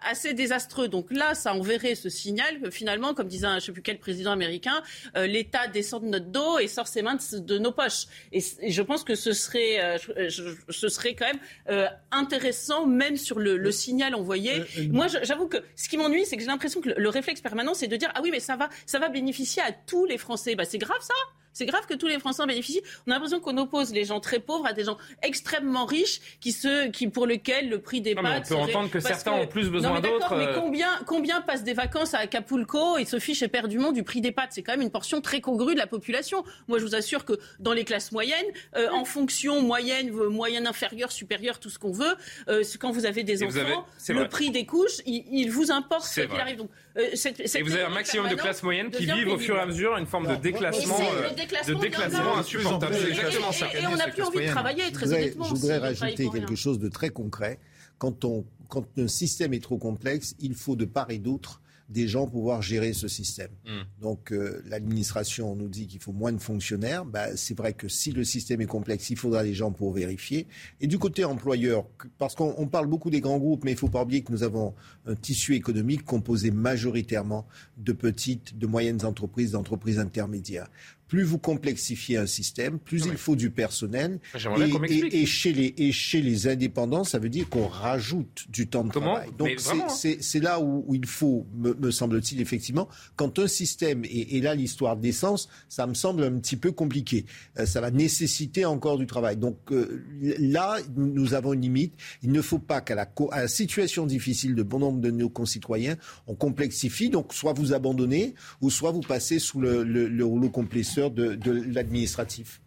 [0.09, 0.89] assez désastreux.
[0.89, 3.83] Donc là, ça enverrait ce signal que finalement, comme disait un, je ne sais plus
[3.83, 4.83] quel président américain,
[5.15, 8.07] l'État descend de notre dos et sort ses mains de, nos poches.
[8.33, 14.15] Et, je pense que ce serait, ce serait quand même intéressant même sur le, signal
[14.15, 14.61] envoyé.
[14.61, 17.41] Euh, euh, Moi, j'avoue que ce qui m'ennuie, c'est que j'ai l'impression que le, réflexe
[17.41, 20.19] permanent, c'est de dire ah oui, mais ça va, ça va bénéficier à tous les
[20.19, 20.55] Français.
[20.55, 21.15] Bah, c'est grave ça.
[21.53, 22.83] C'est grave que tous les Français en bénéficient.
[23.07, 26.53] On a l'impression qu'on oppose les gens très pauvres à des gens extrêmement riches qui,
[26.53, 28.51] se, qui pour lesquels le prix des pâtes.
[28.51, 30.37] On peut entendre que certains ont plus besoin d'autres.
[30.37, 30.61] Mais euh.
[30.61, 34.51] combien, combien passent des vacances à Acapulco et se fichent éperdument du prix des pâtes?
[34.53, 36.45] C'est quand même une portion très congrue de la population.
[36.69, 41.13] Moi, je vous assure que dans les classes moyennes, euh, en fonction moyenne, moyenne inférieure,
[41.13, 42.15] supérieure, tout ce qu'on veut,
[42.49, 46.41] euh, quand vous avez des enfants, le prix des couches, il, vous importe ce qu'il
[46.41, 46.59] arrive.
[46.59, 49.67] Donc, et vous avez un maximum de classes moyennes qui vivent au fur et à
[49.67, 50.99] mesure une forme de déclassement
[51.47, 52.95] de déclassement insupportable.
[52.95, 53.67] C'est exactement ça.
[53.75, 55.45] Et on n'a plus envie de travailler, très honnêtement.
[55.45, 57.59] Je voudrais rajouter quelque chose de très concret.
[57.99, 62.07] Quand, on, quand un système est trop complexe, il faut de part et d'autre des
[62.07, 63.51] gens pour pouvoir gérer ce système.
[63.67, 63.83] Hmm.
[64.01, 67.05] Donc euh, l'administration nous dit qu'il faut moins de fonctionnaires.
[67.05, 70.47] Bah, c'est vrai que si le système est complexe, il faudra des gens pour vérifier.
[70.81, 71.85] Et du côté employeur,
[72.19, 74.45] parce qu'on parle beaucoup des grands groupes, mais il ne faut pas oublier que nous
[74.45, 74.75] avons
[75.05, 80.69] un tissu économique composé majoritairement de petites, de moyennes entreprises, d'entreprises intermédiaires
[81.11, 84.21] plus vous complexifiez un système, plus il faut du personnel.
[84.89, 88.93] Et, chez les, et chez les indépendants, ça veut dire qu'on rajoute du temps de
[88.93, 89.29] travail.
[89.37, 89.89] Donc hein.
[89.89, 95.49] c'est là où, il faut, me, semble-t-il, effectivement, quand un système, et, là l'histoire d'essence,
[95.69, 97.27] ça me semble un petit peu compliqué.
[97.59, 99.37] Euh, ça va nécessiter encore du travail.
[99.37, 100.05] Donc euh,
[100.39, 101.95] là, nous avons une limite.
[102.23, 105.97] Il ne faut pas qu'à la, la situation difficile de bon nombre de nos concitoyens,
[106.29, 107.11] on complexifie.
[107.11, 111.39] Donc soit vous abandonnez, ou soit vous passez sous le, le rouleau compresseur de,
[111.73, 112.61] l'administratif.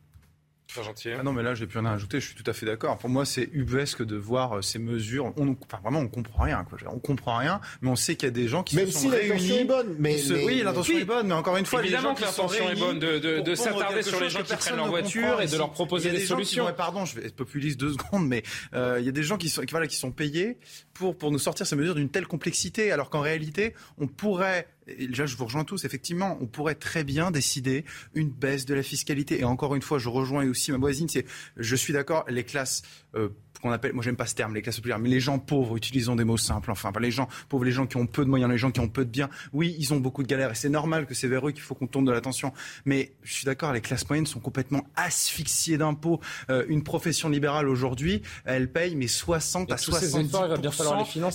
[1.17, 2.19] Ah non, mais là, j'ai plus rien à ajouter.
[2.19, 2.97] Je suis tout à fait d'accord.
[2.97, 5.31] Pour moi, c'est ubuesque de voir euh, ces mesures.
[5.37, 6.63] On, enfin, vraiment, on comprend rien.
[6.63, 6.79] Quoi.
[6.91, 8.99] On comprend rien, mais on sait qu'il y a des gens qui Même se sont
[8.99, 12.21] si l'intention est bonne, mais, oui, l'intention est bonne, mais encore une fois, évidemment que
[12.21, 15.71] l'intention est bonne de, s'attarder sur les gens qui prennent leur voiture et de leur
[15.71, 16.65] proposer des, solutions.
[16.75, 18.43] pardon, je vais être populiste deux secondes, mais
[18.73, 20.57] euh, il y a des gens qui sont, voilà, qui sont payés
[20.93, 25.07] pour pour nous sortir ces mesures d'une telle complexité, alors qu'en réalité, on pourrait et
[25.07, 25.85] là, je vous rejoins tous.
[25.85, 29.39] Effectivement, on pourrait très bien décider une baisse de la fiscalité.
[29.39, 31.09] Et encore une fois, je rejoins aussi ma voisine.
[31.09, 31.25] C'est,
[31.57, 32.81] je suis d'accord, les classes
[33.15, 33.29] euh,
[33.63, 36.15] qu'on appelle, moi j'aime pas ce terme, les classes populaires, mais les gens pauvres, utilisons
[36.15, 38.57] des mots simples, enfin, les gens pauvres, les gens qui ont peu de moyens, les
[38.57, 41.05] gens qui ont peu de biens, oui, ils ont beaucoup de galères et c'est normal
[41.05, 42.53] que c'est vers eux qu'il faut qu'on tourne de l'attention.
[42.85, 46.19] Mais je suis d'accord, les classes moyennes sont complètement asphyxiées d'impôts.
[46.49, 50.31] Euh, une profession libérale aujourd'hui, elle paye mais 60 à 70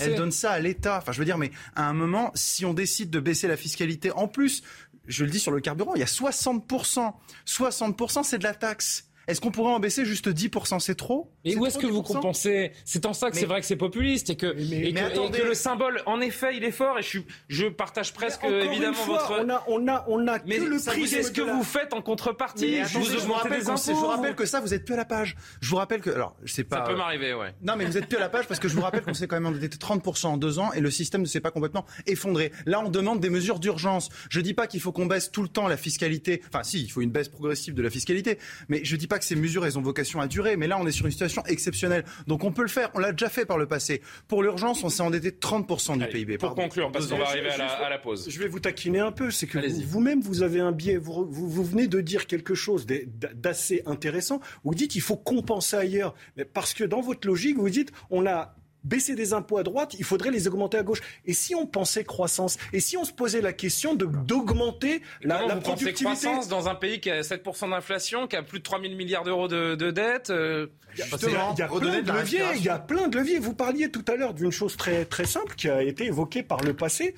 [0.00, 0.98] Elle donne ça à l'État.
[0.98, 4.12] Enfin, je veux dire, mais à un moment, si on décide de baisser la fiscalité,
[4.12, 4.62] en plus,
[5.06, 7.12] je le dis sur le carburant, il y a 60%.
[7.46, 9.07] 60%, c'est de la taxe.
[9.28, 11.30] Est-ce qu'on pourrait en baisser juste 10% C'est trop?
[11.44, 12.72] Et où est-ce que vous compensez?
[12.84, 16.20] C'est en ça que c'est vrai que c'est populiste et que, que, le symbole, en
[16.20, 19.34] effet, il est fort et je, je partage presque évidemment votre.
[19.40, 21.06] On a, on a, on a mais que le prix.
[21.06, 22.78] C'est ce que vous faites en contrepartie?
[22.86, 25.36] je, vous, rappelle je vous rappelle que ça, vous êtes plus à la page.
[25.60, 26.10] Je vous rappelle que.
[26.10, 26.78] Alors, je sais pas.
[26.78, 27.54] Ça peut m'arriver, ouais.
[27.62, 29.26] Non, mais vous êtes plus à la page parce que je vous rappelle qu'on s'est
[29.26, 32.50] quand même endetté 30% en deux ans et le système ne s'est pas complètement effondré.
[32.64, 34.08] Là, on demande des mesures d'urgence.
[34.30, 36.42] Je dis pas qu'il faut qu'on baisse tout le temps la fiscalité.
[36.48, 38.38] Enfin, si, il faut une baisse progressive de la fiscalité.
[38.68, 40.56] Mais je dis pas que ces mesures, elles ont vocation à durer.
[40.56, 42.04] Mais là, on est sur une situation exceptionnelle.
[42.26, 42.90] Donc on peut le faire.
[42.94, 44.02] On l'a déjà fait par le passé.
[44.26, 46.38] Pour l'urgence, on s'est endetté 30% du PIB.
[46.38, 48.28] Pour conclure, parce qu'on va arriver à la, pause.
[48.28, 49.30] Je vais vous taquiner un peu.
[49.30, 50.96] C'est que vous-même, vous, avez un biais.
[50.96, 54.40] Vous, vous, venez de dire quelque chose d'assez intéressant.
[54.64, 56.14] Vous dites il faut compenser ailleurs.
[56.36, 58.54] Mais parce que dans votre logique, vous dites on a
[58.88, 61.00] baisser des impôts à droite, il faudrait les augmenter à gauche.
[61.26, 65.54] Et si on pensait croissance Et si on se posait la question d'augmenter la, la
[65.54, 68.80] vous productivité croissance dans un pays qui a 7% d'inflation, qui a plus de 3
[68.80, 72.40] 000 milliards d'euros de, de dettes euh, Il y a, plein de leviers.
[72.56, 73.38] Il y a plein de leviers.
[73.38, 76.60] Vous parliez tout à l'heure d'une chose très, très simple qui a été évoquée par
[76.62, 77.14] le passé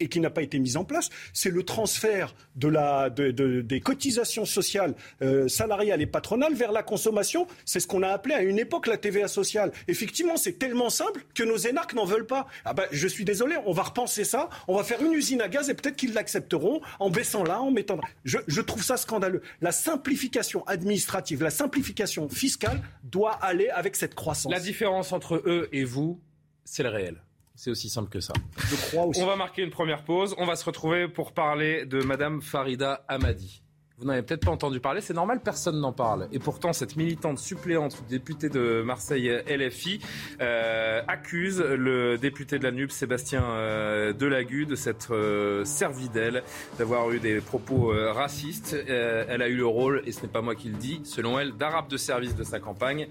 [0.00, 3.60] et qui n'a pas été mise en place, c'est le transfert de la, de, de,
[3.60, 7.46] des cotisations sociales euh, salariales et patronales vers la consommation.
[7.64, 9.72] C'est ce qu'on a appelé à une époque la TVA sociale.
[9.88, 12.46] Effectivement, c'est tellement simple que nos énarques n'en veulent pas.
[12.64, 15.48] Ah ben, je suis désolé, on va repenser ça, on va faire une usine à
[15.48, 17.98] gaz et peut-être qu'ils l'accepteront en baissant là, en mettant.
[18.24, 19.42] Je, je trouve ça scandaleux.
[19.60, 24.52] La simplification administrative, la simplification fiscale doit aller avec cette croissance.
[24.52, 26.20] La différence entre eux et vous,
[26.64, 27.16] c'est le réel.
[27.58, 28.32] C'est aussi simple que ça.
[28.56, 29.20] Je crois aussi.
[29.20, 30.32] On va marquer une première pause.
[30.38, 33.62] On va se retrouver pour parler de Madame Farida Amadi.
[33.98, 36.28] Vous n'avez peut-être pas entendu parler, c'est normal, personne n'en parle.
[36.30, 39.98] Et pourtant, cette militante suppléante députée de Marseille LFI
[40.40, 46.44] euh, accuse le député de la NUP, Sébastien euh, Delagu, de s'être euh, servi d'elle,
[46.78, 48.76] d'avoir eu des propos euh, racistes.
[48.86, 51.56] elle a eu le rôle, et ce n'est pas moi qui le dis, selon elle,
[51.56, 53.08] d'arabe de service de sa campagne.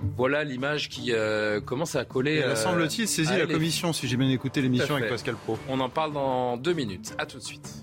[0.00, 2.36] Voilà l'image qui euh, commence à coller.
[2.36, 5.58] Elle semble-t-il saisi la commission, si j'ai bien écouté l'émission avec Pascal Pro.
[5.68, 7.14] On en parle dans deux minutes.
[7.18, 7.82] À tout de suite.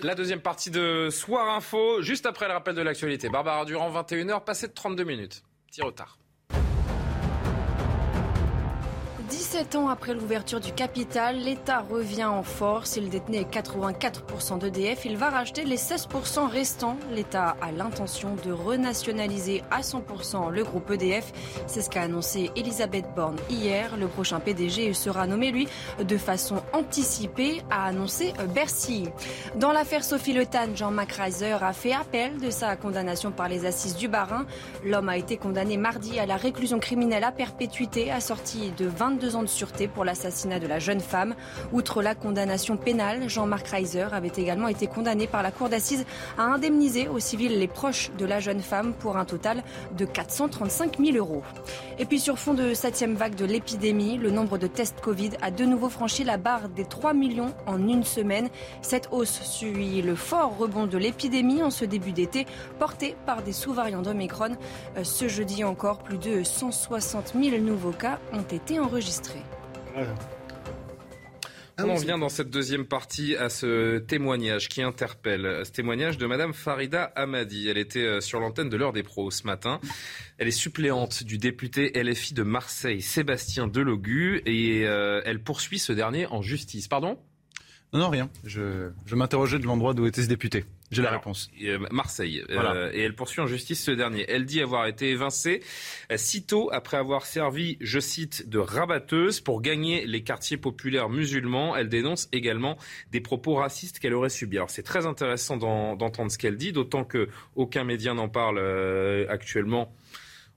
[0.00, 3.28] La deuxième partie de Soir Info, juste après le rappel de l'actualité.
[3.28, 5.42] Barbara Durand, 21h, passé de 32 minutes.
[5.66, 6.17] Petit retard.
[9.58, 12.96] 17 ans après l'ouverture du capital, l'État revient en force.
[12.96, 15.04] Il détenait 84% d'EDF.
[15.04, 16.96] Il va racheter les 16% restants.
[17.12, 21.32] L'État a l'intention de renationaliser à 100% le groupe EDF.
[21.66, 23.96] C'est ce qu'a annoncé Elisabeth Borne hier.
[23.96, 25.66] Le prochain PDG sera nommé, lui,
[25.98, 29.08] de façon anticipée, a annoncé Bercy.
[29.56, 33.66] Dans l'affaire Sophie Le Tan, Jean-Marc Reiser a fait appel de sa condamnation par les
[33.66, 34.46] assises du Barin.
[34.84, 39.36] L'homme a été condamné mardi à la réclusion criminelle à perpétuité, assortie de 22 deux
[39.36, 41.34] ans de sûreté pour l'assassinat de la jeune femme.
[41.72, 46.04] Outre la condamnation pénale, Jean-Marc Reiser avait également été condamné par la cour d'assises
[46.36, 49.62] à indemniser aux civils les proches de la jeune femme pour un total
[49.96, 51.42] de 435 000 euros.
[51.98, 55.50] Et puis sur fond de septième vague de l'épidémie, le nombre de tests Covid a
[55.50, 58.48] de nouveau franchi la barre des 3 millions en une semaine.
[58.82, 62.46] Cette hausse suit le fort rebond de l'épidémie en ce début d'été,
[62.78, 64.56] porté par des sous-variants d'Omicron.
[64.96, 69.37] Euh, ce jeudi encore, plus de 160 000 nouveaux cas ont été enregistrés.
[71.80, 75.62] Ah On en vient dans cette deuxième partie à ce témoignage qui interpelle.
[75.64, 77.68] Ce témoignage de Madame Farida Amadi.
[77.68, 79.80] Elle était euh, sur l'antenne de l'heure des pros ce matin.
[80.38, 85.92] Elle est suppléante du député LFI de Marseille, Sébastien Delogu, et euh, elle poursuit ce
[85.92, 86.88] dernier en justice.
[86.88, 87.18] Pardon?
[87.92, 88.28] Non, non, rien.
[88.44, 90.64] Je, je m'interrogeais de l'endroit d'où était ce député.
[90.90, 91.50] J'ai la réponse.
[91.62, 92.42] Euh, Marseille.
[92.48, 94.24] Euh, et elle poursuit en justice ce dernier.
[94.28, 95.60] Elle dit avoir été évincée
[96.10, 101.76] euh, sitôt après avoir servi, je cite, de rabatteuse pour gagner les quartiers populaires musulmans.
[101.76, 102.78] Elle dénonce également
[103.12, 104.56] des propos racistes qu'elle aurait subis.
[104.56, 108.58] Alors c'est très intéressant d'entendre ce qu'elle dit, d'autant que aucun média n'en parle
[109.28, 109.94] actuellement.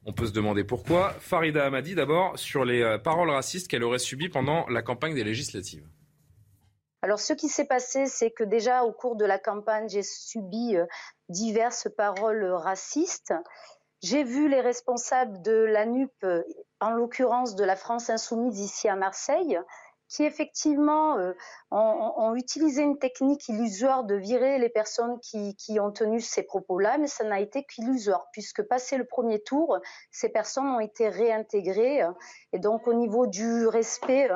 [0.06, 1.16] On peut se demander pourquoi.
[1.20, 5.84] Farida Amadi, d'abord, sur les paroles racistes qu'elle aurait subies pendant la campagne des législatives.
[7.04, 10.78] Alors, ce qui s'est passé, c'est que déjà au cours de la campagne, j'ai subi
[10.78, 10.86] euh,
[11.30, 13.34] diverses paroles racistes.
[14.04, 16.44] J'ai vu les responsables de la NUP, euh,
[16.80, 19.60] en l'occurrence de la France insoumise ici à Marseille,
[20.10, 21.34] qui effectivement euh,
[21.72, 27.00] ont, utilisé une technique illusoire de virer les personnes qui, qui ont tenu ces propos-là,
[27.00, 29.80] mais ça n'a été qu'illusoire, puisque passé le premier tour,
[30.12, 32.04] ces personnes ont été réintégrées.
[32.52, 34.30] Et donc au niveau du respect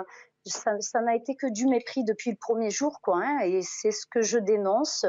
[0.46, 3.22] ça, n'a été que du mépris depuis le premier jour, quoi.
[3.24, 5.06] Hein, et c'est ce que je dénonce.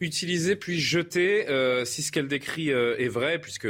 [0.00, 3.68] Utiliser puis jeter, euh, si ce qu'elle décrit euh, est vrai, puisque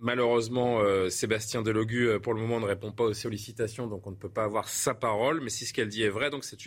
[0.00, 4.16] malheureusement euh, Sébastien Delogu, pour le moment, ne répond pas aux sollicitations, donc on ne
[4.16, 5.40] peut pas avoir sa parole.
[5.40, 6.58] Mais si ce qu'elle dit est vrai, donc c'est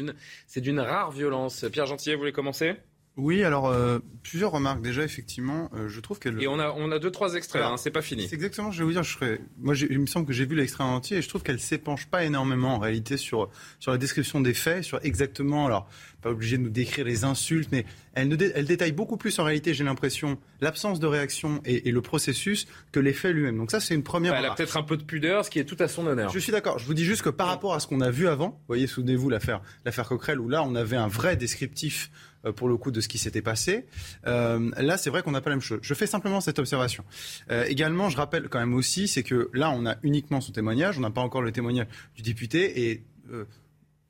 [0.47, 1.65] c'est d'une rare violence.
[1.71, 2.75] Pierre Gentillet, vous voulez commencer?
[3.15, 5.69] Oui, alors euh, plusieurs remarques déjà effectivement.
[5.75, 8.01] Euh, je trouve qu'elle et on a on a deux trois extraits, hein, c'est pas
[8.01, 8.27] fini.
[8.27, 8.71] C'est exactement.
[8.71, 10.95] Je vais vous dire, je serais, moi il me semble que j'ai vu l'extrait en
[10.95, 14.55] entier et je trouve qu'elle s'épanche pas énormément en réalité sur sur la description des
[14.55, 15.67] faits, sur exactement.
[15.67, 15.87] Alors
[16.23, 19.43] pas obligé de nous décrire les insultes, mais elle, ne elle détaille beaucoup plus en
[19.43, 23.57] réalité, j'ai l'impression, l'absence de réaction et, le processus que les faits lui-même.
[23.57, 24.33] Donc ça c'est une première.
[24.33, 26.31] elle a peut-être un peu de pudeur, ce qui est tout à son honneur.
[26.31, 26.79] Je suis d'accord.
[26.79, 28.87] Je vous dis juste que par rapport à ce qu'on a vu avant, vous voyez,
[28.87, 32.09] souvenez-vous l'affaire l'affaire Coquerel où là on avait un vrai descriptif
[32.51, 33.85] pour le coup de ce qui s'était passé.
[34.27, 35.79] Euh, là, c'est vrai qu'on n'a pas la même chose.
[35.81, 37.03] Je fais simplement cette observation.
[37.49, 40.97] Euh, également, je rappelle quand même aussi, c'est que là, on a uniquement son témoignage,
[40.97, 43.03] on n'a pas encore le témoignage du député, et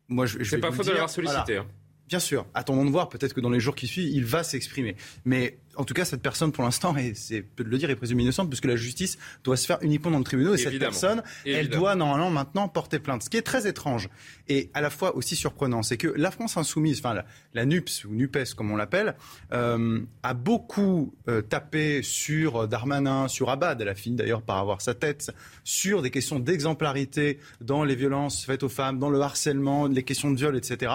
[0.07, 1.57] moi, je, je c'est pas faute de l'avoir sollicité.
[1.57, 1.67] Hein.
[2.07, 4.95] Bien sûr, attendons de voir, peut-être que dans les jours qui suivent, il va s'exprimer.
[5.25, 7.95] Mais en tout cas, cette personne, pour l'instant, et c'est peu de le dire, est
[7.95, 10.55] présumée innocente, puisque la justice doit se faire uniquement dans le tribunal.
[10.55, 13.23] Et cette personne, elle doit normalement maintenant porter plainte.
[13.23, 14.09] Ce qui est très étrange
[14.47, 18.13] et à la fois aussi surprenant, c'est que la France insoumise, enfin la, NUPS ou
[18.13, 19.15] NUPES comme on l'appelle,
[19.53, 24.81] euh, a beaucoup euh, tapé sur Darmanin, sur Abad, elle a fini d'ailleurs par avoir
[24.81, 25.31] sa tête,
[25.63, 30.31] sur des questions d'exemplarité dans les violences faites aux femmes, dans le harcèlement, les questions
[30.31, 30.91] de viol, etc.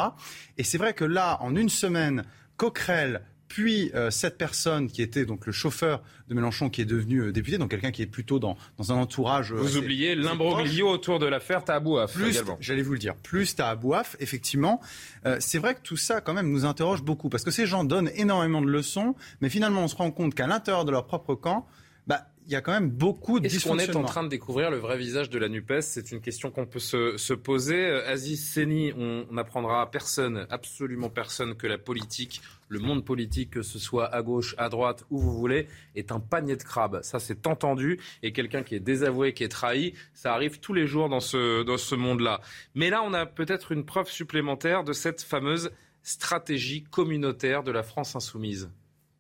[0.56, 2.24] Et c'est vrai que là, en une semaine,
[2.56, 7.22] Coquerel, puis euh, cette personne qui était donc le chauffeur de Mélenchon qui est devenu
[7.22, 9.52] euh, député, donc quelqu'un qui est plutôt dans, dans un entourage.
[9.52, 14.16] Euh, vous oubliez l'imbroglio autour de l'affaire Tahabouaf plus, J'allais vous le dire, plus Tahabouaf,
[14.20, 14.80] effectivement.
[15.40, 18.10] c'est vrai que tout ça quand même nous interroge beaucoup parce que ces gens donnent
[18.14, 21.66] énormément de leçons, mais finalement on se rend compte qu'à l'intérieur de leur propre camp,
[22.52, 24.96] y a quand même beaucoup de Est-ce qu'on est en train de découvrir le vrai
[24.96, 25.80] visage de la NUPES?
[25.82, 27.90] C'est une question qu'on peut se, se, poser.
[28.06, 33.62] Aziz Seni, on n'apprendra à personne, absolument personne, que la politique le monde politique, que
[33.62, 37.00] ce soit à gauche, à droite, où vous voulez, est un panier de crabes.
[37.02, 37.98] Ça, c'est entendu.
[38.22, 41.62] Et quelqu'un qui est désavoué, qui est trahi, ça arrive tous les jours dans ce,
[41.62, 42.40] dans ce monde-là.
[42.74, 45.70] Mais là, on a peut-être une preuve supplémentaire de cette fameuse
[46.02, 48.70] stratégie communautaire de la France insoumise.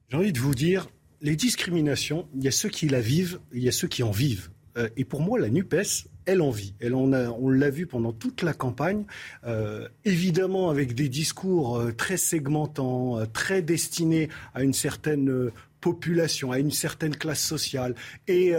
[0.08, 0.86] J'ai envie de vous dire,
[1.20, 4.10] les discriminations, il y a ceux qui la vivent, il y a ceux qui en
[4.10, 4.50] vivent.
[4.76, 6.74] Euh, et pour moi, la NUPES, elle en vit.
[6.80, 7.08] Elle on,
[7.48, 9.04] l'a vu pendant toute la campagne,
[9.44, 16.58] euh, évidemment avec des discours euh, très segmentants, très destinés à une certaine population, à
[16.58, 17.94] une certaine classe sociale.
[18.26, 18.52] Et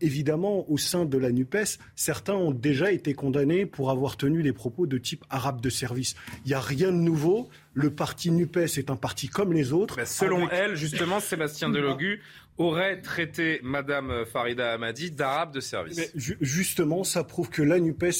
[0.00, 4.52] évidemment, au sein de la NUPES, certains ont déjà été condamnés pour avoir tenu des
[4.52, 6.14] propos de type arabe de service.
[6.44, 7.48] Il n'y a rien de nouveau.
[7.74, 9.96] Le parti NUPES est un parti comme les autres.
[9.96, 12.20] Bah, selon elle, justement, Sébastien Delogu,
[12.58, 16.12] aurait traité Madame Farida Hamadi d'arabe de service.
[16.14, 18.12] justement, ça prouve que la NUPES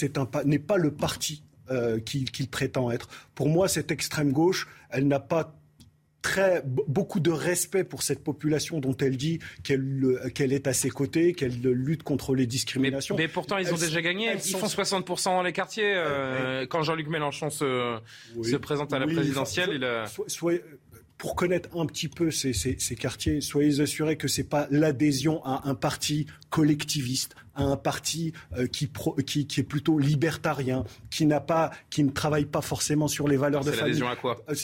[0.45, 3.09] n'est pas le parti euh, qu'il prétend être.
[3.35, 5.55] Pour moi, cette extrême gauche, elle n'a pas
[6.23, 11.33] très beaucoup de respect pour cette population dont elle dit qu'elle est à ses côtés,
[11.33, 13.17] qu'elle lutte contre les discriminations.
[13.17, 14.33] Mais, pourtant, ils ont déjà gagné.
[14.33, 15.95] Ils font 60% dans les quartiers.
[15.95, 17.99] Euh, quand Jean-Luc Mélenchon se,
[18.43, 20.05] se, présente à la présidentielle, il a
[21.21, 22.55] pour connaître un petit peu ces,
[22.99, 28.33] quartiers, soyez assurés que ce n'est pas l'adhésion à un parti collectiviste, à un parti
[28.57, 28.91] euh, qui,
[29.27, 33.65] qui, est plutôt libertarien, qui n'a pas, qui ne travaille pas forcément sur les valeurs
[33.65, 33.93] de famille.
[33.93, 34.43] L'adhésion à quoi?
[34.49, 34.55] Euh,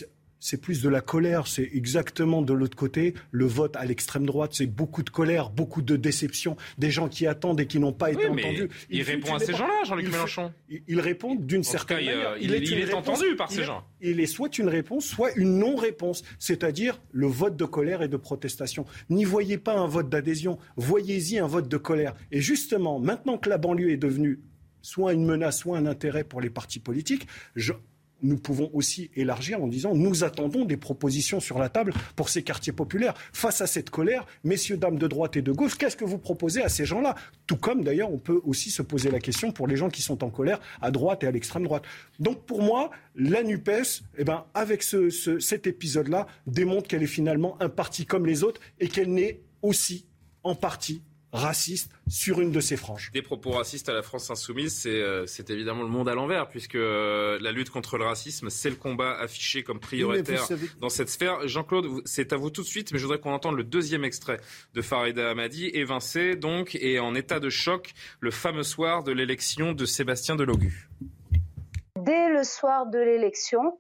[0.41, 1.47] c'est plus de la colère.
[1.47, 3.15] C'est exactement de l'autre côté.
[3.31, 7.27] Le vote à l'extrême droite, c'est beaucoup de colère, beaucoup de déception, des gens qui
[7.27, 8.69] attendent et qui n'ont pas été entendus.
[8.91, 10.53] Il, répond à ces gens-là, Jean-Luc Mélenchon.
[10.69, 12.37] Il, répond d'une certaine manière.
[12.41, 13.85] Il, est, entendu par ces gens.
[14.01, 18.17] Il est soit une réponse, soit une non-réponse, c'est-à-dire le vote de colère et de
[18.17, 18.87] protestation.
[19.11, 22.15] N'y voyez pas un vote d'adhésion, voyez-y un vote de colère.
[22.31, 24.41] Et justement, maintenant que la banlieue est devenue
[24.83, 27.73] soit une menace, soit un intérêt pour les partis politiques, je,
[28.27, 32.43] nous pouvons aussi élargir en disant nous attendons des propositions sur la table pour ces
[32.43, 33.15] quartiers populaires.
[33.33, 36.63] Face à cette colère, messieurs, dames de droite et de gauche, qu'est-ce que vous proposez
[36.63, 37.15] à ces gens-là?
[37.47, 40.25] Tout comme d'ailleurs on peut aussi se poser la question pour les gens qui sont
[40.25, 41.85] en colère à droite et à l'extrême droite.
[42.19, 47.69] Donc pour moi, la NUPES, eh ben, avec cet épisode-là, démontre qu'elle est finalement un
[47.69, 50.07] parti comme les autres et qu'elle n'est aussi
[50.43, 51.03] en partie
[51.37, 53.11] raciste sur une de ses franges.
[53.13, 56.75] Des propos racistes à la France insoumise, c'est euh, évidemment le monde à l'envers, puisque
[56.75, 60.47] euh, la lutte contre le racisme, c'est le combat affiché comme prioritaire
[60.81, 61.47] dans cette sphère.
[61.47, 64.41] Jean-Claude, c'est à vous tout de suite, mais je voudrais qu'on entende le deuxième extrait
[64.75, 69.73] de Farida Hamadi, évincé donc et en état de choc le fameux soir de l'élection
[69.73, 70.89] de Sébastien Delogu.
[71.97, 73.79] Dès le soir de l'élection,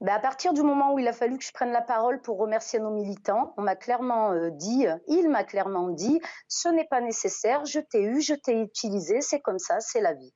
[0.00, 2.38] ben, à partir du moment où il a fallu que je prenne la parole pour
[2.38, 7.00] remercier nos militants, on m'a clairement euh, dit, il m'a clairement dit, ce n'est pas
[7.00, 10.34] nécessaire, je t'ai eu, je t'ai utilisé, c'est comme ça, c'est la vie.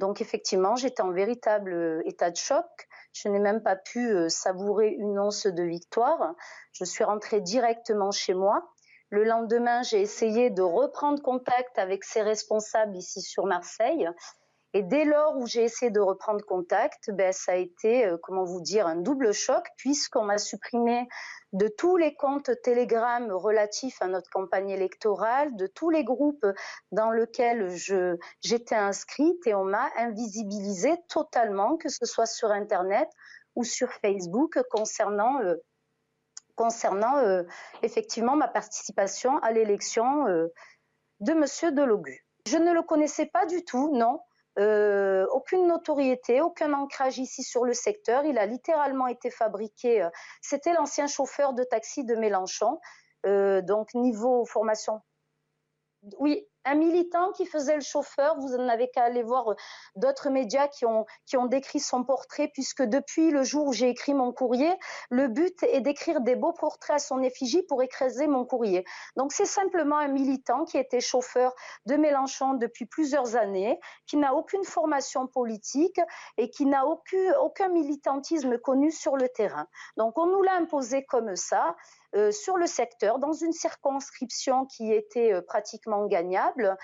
[0.00, 2.64] Donc effectivement, j'étais en véritable euh, état de choc.
[3.12, 6.34] Je n'ai même pas pu euh, savourer une once de victoire.
[6.72, 8.72] Je suis rentrée directement chez moi.
[9.10, 14.08] Le lendemain, j'ai essayé de reprendre contact avec ses responsables ici sur Marseille.
[14.72, 18.44] Et dès lors où j'ai essayé de reprendre contact, ben, ça a été, euh, comment
[18.44, 21.08] vous dire, un double choc puisqu'on m'a supprimé
[21.52, 26.46] de tous les comptes Telegram relatifs à notre campagne électorale, de tous les groupes
[26.92, 27.68] dans lesquels
[28.40, 33.08] j'étais inscrite et on m'a invisibilisé totalement, que ce soit sur Internet
[33.56, 35.56] ou sur Facebook, concernant, euh,
[36.60, 37.44] euh,
[37.82, 40.26] effectivement ma participation à l'élection
[41.18, 42.24] de Monsieur Delogu.
[42.46, 44.20] Je ne le connaissais pas du tout, non.
[44.58, 48.24] Euh, aucune notoriété, aucun ancrage ici sur le secteur.
[48.24, 50.02] Il a littéralement été fabriqué.
[50.02, 50.10] Euh,
[50.42, 52.80] c'était l'ancien chauffeur de taxi de Mélenchon.
[53.26, 55.00] Euh, donc niveau formation.
[56.18, 58.38] Oui, un militant qui faisait le chauffeur.
[58.38, 59.54] Vous n'avez qu'à aller voir euh,
[59.96, 63.88] d'autres médias qui ont, qui ont décrit son portrait, puisque depuis le jour où j'ai
[63.88, 64.72] écrit mon courrier,
[65.10, 68.84] le but est d'écrire des beaux portraits à son effigie pour écraser mon courrier.
[69.16, 71.54] Donc c'est simplement un militant qui était chauffeur
[71.86, 76.00] de Mélenchon depuis plusieurs années, qui n'a aucune formation politique
[76.36, 79.66] et qui n'a aucun, aucun militantisme connu sur le terrain.
[79.96, 81.76] Donc on nous l'a imposé comme ça.
[82.16, 86.76] Euh, sur le secteur, dans une circonscription qui était euh, pratiquement gagnable.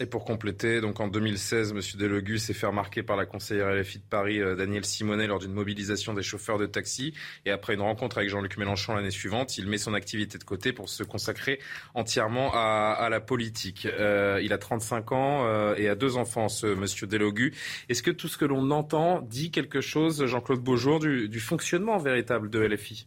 [0.00, 1.80] Et pour compléter, donc en 2016, M.
[2.00, 5.52] Delogu s'est fait remarquer par la conseillère LFI de Paris, euh, Daniel Simonet, lors d'une
[5.52, 7.12] mobilisation des chauffeurs de taxi.
[7.44, 10.72] Et après une rencontre avec Jean-Luc Mélenchon l'année suivante, il met son activité de côté
[10.72, 11.60] pour se consacrer
[11.92, 13.84] entièrement à, la politique.
[13.84, 16.86] il a 35 ans et a deux enfants, ce M.
[17.10, 17.54] Delogu.
[17.90, 21.98] Est-ce que tout ce que l'on entend dit quelque chose, Jean-Claude Beaujour, du, du fonctionnement
[21.98, 23.06] véritable de LFI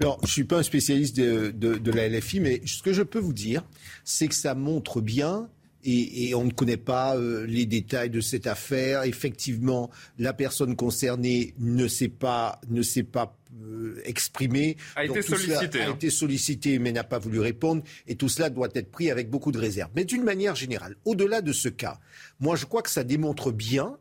[0.00, 3.02] alors, je suis pas un spécialiste de, de, de, la LFI, mais ce que je
[3.02, 3.64] peux vous dire,
[4.04, 5.48] c'est que ça montre bien,
[5.84, 9.04] et, et on ne connaît pas euh, les détails de cette affaire.
[9.04, 14.76] Effectivement, la personne concernée ne s'est pas, ne s'est pas euh, exprimée.
[14.96, 15.80] A été sollicité.
[15.80, 15.94] A hein.
[15.94, 17.82] été sollicité, mais n'a pas voulu répondre.
[18.08, 19.90] Et tout cela doit être pris avec beaucoup de réserve.
[19.94, 22.00] Mais d'une manière générale, au-delà de ce cas,
[22.40, 23.98] moi, je crois que ça démontre bien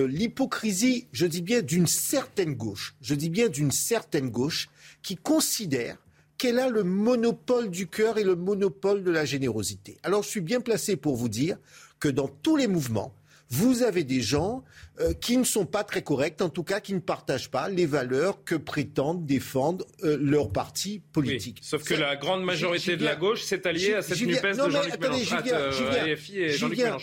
[0.00, 4.68] l'hypocrisie, je dis bien d'une certaine gauche, je dis bien d'une certaine gauche,
[5.02, 5.98] qui considère
[6.38, 9.98] qu'elle a le monopole du cœur et le monopole de la générosité.
[10.02, 11.56] Alors je suis bien placé pour vous dire
[12.00, 13.14] que dans tous les mouvements,
[13.52, 14.64] vous avez des gens
[15.00, 17.84] euh, qui ne sont pas très corrects, en tout cas qui ne partagent pas les
[17.84, 21.58] valeurs que prétendent défendre euh, leur parti politique.
[21.62, 25.00] sauf que la grande majorité de la gauche s'est alliée à cette NUPES de Jean-Luc
[25.00, 25.36] Mélenchon.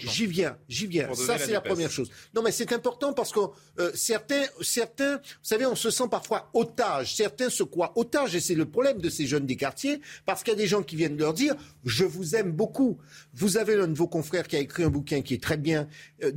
[0.09, 1.13] J'y viens, j'y viens.
[1.13, 2.09] Ça, c'est la première chose.
[2.33, 3.41] Non, mais c'est important parce que
[3.79, 7.15] euh, certains, certains, vous savez, on se sent parfois otage.
[7.15, 10.53] Certains se croient otages et c'est le problème de ces jeunes des quartiers parce qu'il
[10.53, 12.97] y a des gens qui viennent leur dire «je vous aime beaucoup».
[13.35, 15.87] Vous avez l'un de vos confrères qui a écrit un bouquin qui est très bien,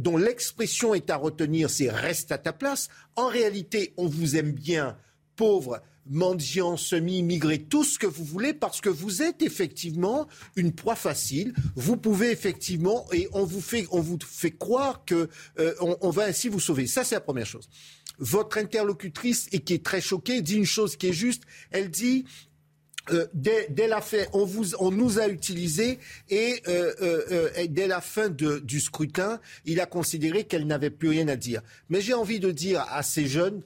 [0.03, 2.89] dont l'expression est à retenir, c'est reste à ta place.
[3.17, 4.97] En réalité, on vous aime bien,
[5.37, 5.81] pauvre,
[6.11, 10.27] mendiant, semi-immigré, tout ce que vous voulez, parce que vous êtes effectivement
[10.57, 11.55] une proie facile.
[11.77, 15.29] Vous pouvez effectivement, et on vous fait, on vous fait croire que
[15.59, 16.87] euh, on, va ainsi vous sauver.
[16.87, 17.69] Ça, c'est la première chose.
[18.19, 21.45] Votre interlocutrice, et qui est très choquée, dit une chose qui est juste.
[21.71, 22.25] Elle dit
[23.11, 25.99] euh, dès, la fin, on, vous, on nous a utilisés
[26.31, 31.27] et, euh, euh, dès la fin du scrutin, il a considéré qu'elle n'avait plus rien
[31.29, 31.63] à dire.
[31.89, 33.63] Mais j'ai envie de dire à ces jeunes,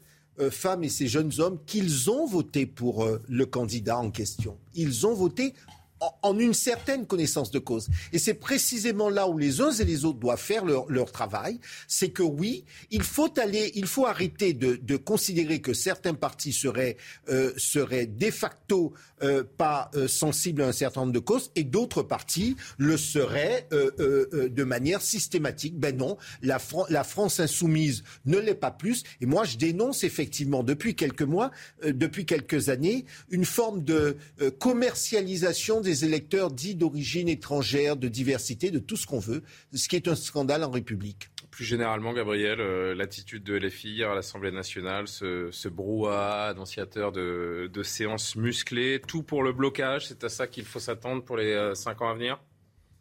[0.51, 4.59] femmes et ces jeunes hommes qu'ils ont voté pour le candidat en question.
[4.75, 5.55] Ils ont voté
[6.01, 7.89] en une certaine connaissance de cause.
[8.13, 11.61] Et c'est précisément là où les uns et les autres doivent faire leur, travail.
[11.89, 16.97] C'est que oui, il faut aller, il faut arrêter de, considérer que certains partis seraient,
[17.29, 18.93] euh, seraient de facto
[19.23, 23.69] euh, pas euh, sensibles à un certain nombre de causes et d'autres partis le seraient
[23.71, 25.79] de manière systématique.
[25.79, 26.59] Ben non, la
[27.05, 29.05] France insoumise ne l'est pas plus.
[29.21, 31.51] Et moi, je dénonce effectivement depuis quelques mois,
[31.85, 34.17] depuis quelques années, une forme de
[34.59, 39.97] commercialisation des électeurs dits d'origine étrangère, de diversité, de tout ce qu'on veut, ce qui
[39.97, 41.31] est un scandale en République.
[41.51, 47.83] Plus généralement, Gabriel, euh, l'attitude de LFI à l'Assemblée nationale, ce, brouhaha annonciateur de, de
[47.83, 51.75] séances musclées, tout pour le blocage, c'est à ça qu'il faut s'attendre pour les euh,
[51.75, 52.39] cinq ans à venir?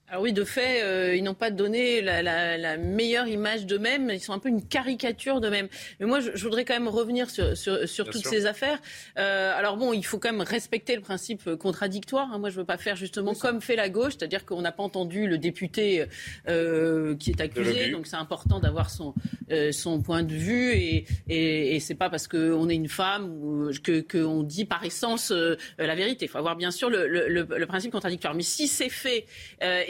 [0.08, 4.12] Alors oui, de fait, euh, ils n'ont pas donné la, la, la meilleure image d'eux-mêmes.
[4.14, 5.68] Ils sont un peu une caricature d'eux-mêmes.
[6.00, 8.30] Mais moi, je, je, voudrais quand même revenir sur, sur, sur toutes sûr.
[8.30, 8.80] ces affaires.
[9.18, 12.30] Euh, alors bon, il faut quand même respecter le principe contradictoire.
[12.32, 12.38] Hein.
[12.38, 14.84] Moi, je veux pas faire justement oui, comme fait la gauche, c'est-à-dire qu'on n'a pas
[14.84, 16.06] entendu le député
[16.48, 17.90] euh, qui est accusé.
[17.90, 19.16] Donc c'est important d'avoir son,
[19.72, 20.72] son point de vue.
[20.74, 24.86] Et, et, et c'est pas parce qu'on est une femme ou que qu'on dit par
[24.86, 25.34] essence
[25.80, 26.26] la vérité.
[26.26, 28.36] Il faut avoir bien sûr le, le, le, le principe contradictoire.
[28.36, 29.26] Mais si c'est fait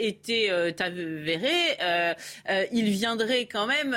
[0.06, 1.50] était euh, avéré,
[1.82, 2.14] euh,
[2.50, 3.96] euh, il viendrait quand même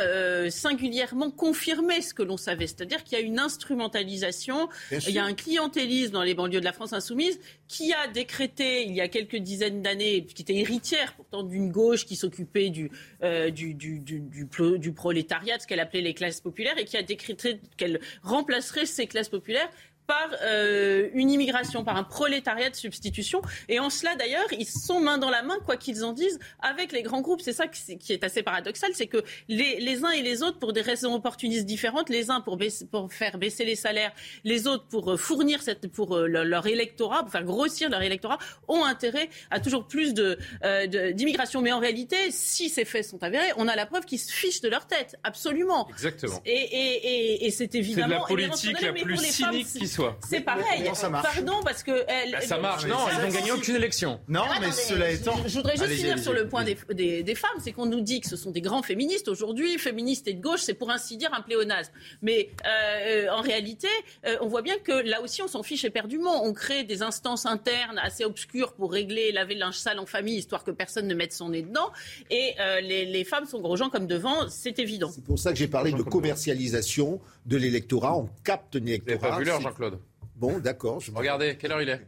[0.49, 2.67] singulièrement confirmer ce que l'on savait.
[2.67, 6.65] C'est-à-dire qu'il y a une instrumentalisation, il y a un clientélisme dans les banlieues de
[6.65, 7.39] la France insoumise
[7.69, 12.05] qui a décrété il y a quelques dizaines d'années, qui était héritière pourtant d'une gauche
[12.05, 12.89] qui s'occupait du,
[13.23, 17.03] euh, du, du, du, du, prolétariat, ce qu'elle appelait les classes populaires, et qui a
[17.03, 19.69] décrété qu'elle remplacerait ces classes populaires
[20.09, 23.43] par euh, une immigration, par un prolétariat de substitution.
[23.67, 26.39] Et en cela, d'ailleurs, ils sont main dans la main, quoi qu'ils en disent,
[26.71, 27.41] avec les grands groupes.
[27.41, 30.73] C'est ça qui est assez paradoxal, c'est que les, les, uns et les autres, pour
[30.73, 34.11] des raisons opportunistes différentes, les uns pour, baisser, pour faire baisser les salaires,
[34.43, 38.39] les autres pour euh, fournir cette, pour euh, leur électorat, pour faire grossir leur électorat,
[38.67, 41.61] ont intérêt à toujours plus de, euh, d'immigration.
[41.61, 44.61] Mais en réalité, si ces faits sont avérés, on a la preuve qu'ils se fichent
[44.61, 45.87] de leur tête, absolument.
[45.89, 46.41] Exactement.
[46.47, 48.25] Et, et, et, et c'est évidemment...
[48.27, 49.98] C'est de la politique la plus cynique qui soit.
[50.27, 50.89] C'est pareil.
[50.93, 52.03] ça marche Pardon, parce que.
[52.07, 52.85] Elle, bah, ça marche.
[52.85, 54.19] Non, ils n'ont gagné aucune élection.
[54.27, 55.35] Non, mais cela étant.
[55.43, 57.49] Je, je voudrais juste finir sur le point des, des, des femmes.
[57.59, 59.27] C'est qu'on nous dit que ce sont des grands féministes.
[59.27, 61.91] Aujourd'hui, féministes et de gauche, c'est pour ainsi dire un pléonasme.
[62.21, 63.87] Mais euh, en réalité,
[64.25, 66.45] euh, on voit bien que là aussi, on s'en fiche éperdument.
[66.45, 70.37] On crée des instances internes assez obscures pour régler, laver le linge sale en famille,
[70.37, 71.91] histoire que personne ne mette son nez dedans.
[72.29, 75.11] Et euh, les, les, femmes sont gros gens comme devant, c'est évident.
[75.13, 77.19] C'est pour ça que j'ai parlé de commercialisation
[77.49, 78.15] de l'électorat.
[78.15, 79.17] On capte l'électorat.
[79.17, 79.99] Vous n'avez pas vu l'heure, Jean-Claude
[80.35, 81.01] Bon, d'accord.
[81.13, 82.07] Regardez, quelle heure il est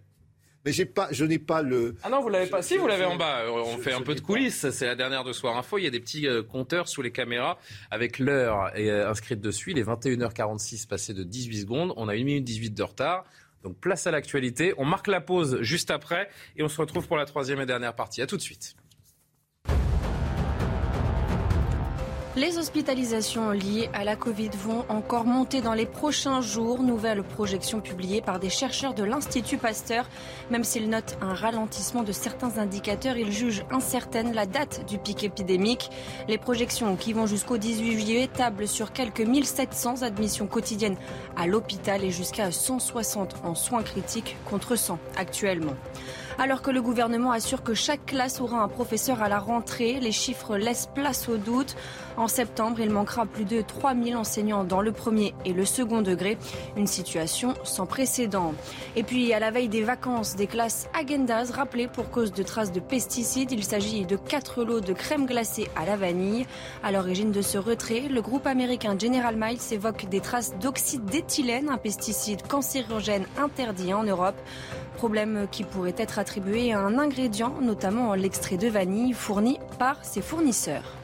[0.64, 1.96] mais j'ai pas, je n'ai pas le.
[2.04, 2.62] Ah non, vous l'avez pas.
[2.62, 3.46] Si, vous l'avez en bas.
[3.50, 4.70] On fait un peu de coulisses.
[4.70, 5.80] C'est la dernière de Soir Info.
[5.80, 7.58] Il y a des petits euh, compteurs sous les caméras
[7.89, 9.72] avec l'heure euh, inscrite dessus.
[9.72, 11.94] Il est 21h46 passé de 18 secondes.
[11.98, 13.26] On a 1 minute 18 de retard.
[13.64, 14.76] Donc place à l'actualité.
[14.78, 17.96] On marque la pause juste après et on se retrouve pour la troisième et dernière
[17.96, 18.22] partie.
[18.22, 18.76] À tout de suite.
[22.38, 26.82] Les hospitalisations liées à la Covid vont encore monter dans les prochains jours.
[26.82, 30.08] Nouvelle projection publiée par des chercheurs de l'Institut Pasteur.
[30.50, 35.26] Même s'ils notent un ralentissement de certains indicateurs, ils jugent incertaine la date du pic
[35.26, 35.90] épidémique.
[36.30, 40.98] Les projections qui vont jusqu'au 18 juillet tablent sur quelques 1700 admissions quotidiennes
[41.36, 45.76] à l'hôpital et jusqu'à 160 en soins critiques contre 100 actuellement.
[46.40, 50.12] Alors que le gouvernement assure que chaque classe aura un professeur à la rentrée, les
[50.12, 51.76] chiffres laissent place au doute.
[52.18, 56.38] En septembre, il manquera plus de 3000 enseignants dans le premier et le second degré.
[56.78, 58.54] Une situation sans précédent.
[58.96, 62.72] Et puis, à la veille des vacances, des classes Agendas rappelées pour cause de traces
[62.72, 63.52] de pesticides.
[63.52, 66.46] Il s'agit de 4 lots de crème glacée à la vanille.
[66.84, 71.70] À l'origine de ce retrait, le groupe américain General Mills évoque des traces d'oxyde d'éthylène,
[71.70, 74.36] un pesticide cancérogène interdit en Europe.
[74.96, 80.22] Problème qui pourrait être attribué à un ingrédient, notamment l'extrait de vanille fourni par ses
[80.22, 80.96] fournisseurs.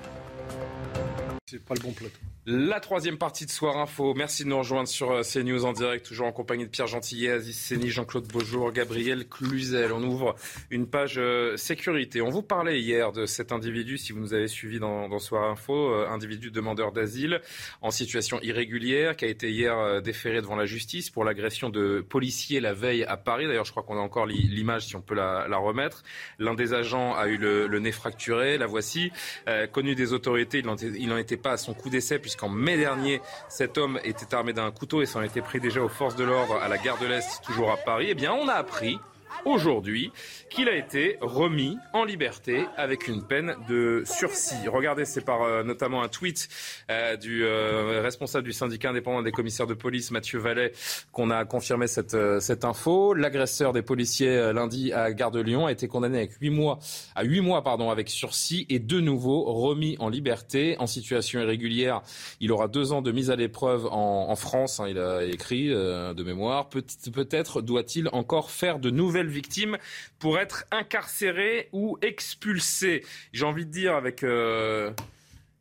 [1.45, 2.19] C'est pas le bon plateau.
[2.49, 4.13] La troisième partie de Soir Info.
[4.13, 7.59] Merci de nous rejoindre sur CNews en direct, toujours en compagnie de Pierre Gentillet, Aziz
[7.59, 9.91] Seni, Jean-Claude Beaujour, Gabriel Cluzel.
[9.91, 10.33] On ouvre
[10.71, 11.19] une page
[11.57, 12.21] sécurité.
[12.21, 15.93] On vous parlait hier de cet individu, si vous nous avez suivi dans, Soir Info,
[15.93, 17.41] individu demandeur d'asile
[17.81, 22.61] en situation irrégulière, qui a été hier déféré devant la justice pour l'agression de policiers
[22.61, 23.47] la veille à Paris.
[23.47, 26.03] D'ailleurs, je crois qu'on a encore l'image, si on peut la, remettre.
[26.39, 29.11] L'un des agents a eu le, nez fracturé, la voici.
[29.49, 33.21] Euh, connu des autorités, il n'en était pas à son coup d'essai, qu'en mai dernier,
[33.49, 36.55] cet homme était armé d'un couteau et s'en était pris déjà aux forces de l'ordre
[36.61, 38.07] à la gare de l'Est, toujours à Paris.
[38.09, 38.99] Eh bien, on a appris
[39.47, 40.11] aujourd'hui
[40.49, 44.67] qu'il a été remis en liberté avec une peine de sursis.
[44.67, 46.49] Regardez, c'est par euh, notamment un tweet
[46.91, 50.73] euh, du euh, responsable du syndicat indépendant des commissaires de police, Mathieu Vallet,
[51.11, 53.13] qu'on a confirmé cette, cette info.
[53.13, 56.79] L'agresseur des policiers lundi à Gare de Lyon a été condamné avec 8 mois,
[57.15, 62.01] à 8 mois pardon, avec sursis et de nouveau remis en liberté en situation irrégulière.
[62.41, 66.23] Il aura deux ans de mise à l'épreuve en, France, hein, il a écrit de
[66.23, 66.69] mémoire.
[66.69, 69.77] Peut-être doit-il encore faire de nouvelles victimes
[70.17, 73.05] pour être incarcéré ou expulsé.
[73.33, 74.91] J'ai envie de dire avec euh,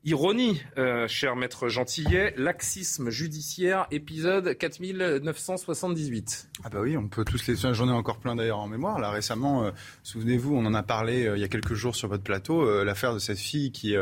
[0.02, 6.48] ironie, euh, cher maître Gentillet, laxisme judiciaire, épisode 4978.
[6.64, 7.56] Ah bah oui, on peut tous les...
[7.56, 8.98] J'en ai encore plein d'ailleurs en mémoire.
[8.98, 9.70] Là récemment, euh,
[10.02, 13.18] souvenez-vous, on en a parlé il y a quelques jours sur votre plateau, l'affaire de
[13.18, 13.94] cette fille qui...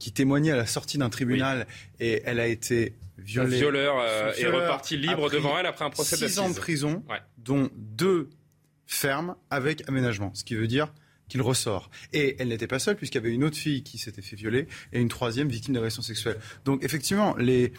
[0.00, 1.68] qui témoignait à la sortie d'un tribunal
[2.00, 3.56] et elle a été violée.
[3.56, 4.02] violeur,
[4.36, 6.34] est reparti libre devant elle après un procès d'assises.
[6.34, 7.04] Six ans de prison,
[7.38, 8.30] dont deux
[8.86, 10.92] ferme avec aménagement, ce qui veut dire
[11.28, 11.90] qu'il ressort.
[12.12, 14.68] Et elle n'était pas seule puisqu'il y avait une autre fille qui s'était fait violer
[14.92, 16.38] et une troisième victime d'agression sexuelle.
[16.64, 17.72] Donc effectivement, les,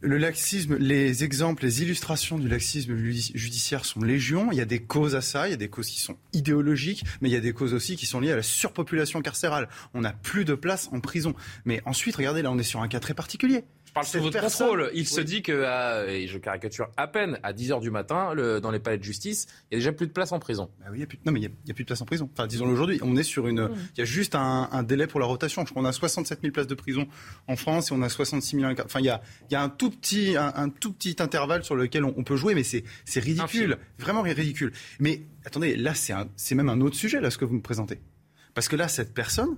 [0.00, 4.52] le laxisme, les exemples, les illustrations du laxisme judiciaire sont légion.
[4.52, 7.04] Il y a des causes à ça, il y a des causes qui sont idéologiques,
[7.20, 9.68] mais il y a des causes aussi qui sont liées à la surpopulation carcérale.
[9.94, 11.34] On n'a plus de place en prison.
[11.64, 13.64] Mais ensuite, regardez, là, on est sur un cas très particulier.
[13.98, 14.90] Parle sous votre contrôle.
[14.94, 18.70] Il se dit que, et je caricature à peine, à 10h du matin, le, dans
[18.70, 20.70] les palais de justice, il y a déjà plus de place en prison.
[20.80, 22.28] Bah oui, y a plus, non, mais il n'y a, plus de place en prison.
[22.32, 23.00] Enfin, disons-le aujourd'hui.
[23.02, 23.70] On est sur une.
[23.96, 25.64] Il y a juste un, délai pour la rotation.
[25.64, 27.08] Je crois qu'on a 67 000 places de prison
[27.46, 28.72] en France et on a 66 000.
[28.84, 29.20] Enfin, il y a,
[29.50, 32.54] il y a un, tout petit, un, tout petit intervalle sur lequel on, peut jouer,
[32.54, 32.84] mais c'est
[33.16, 33.78] ridicule.
[33.98, 34.72] Vraiment ridicule.
[35.00, 38.00] Mais attendez, là, c'est même un autre sujet, là, ce que vous me présentez.
[38.54, 39.56] Parce que là, cette personne,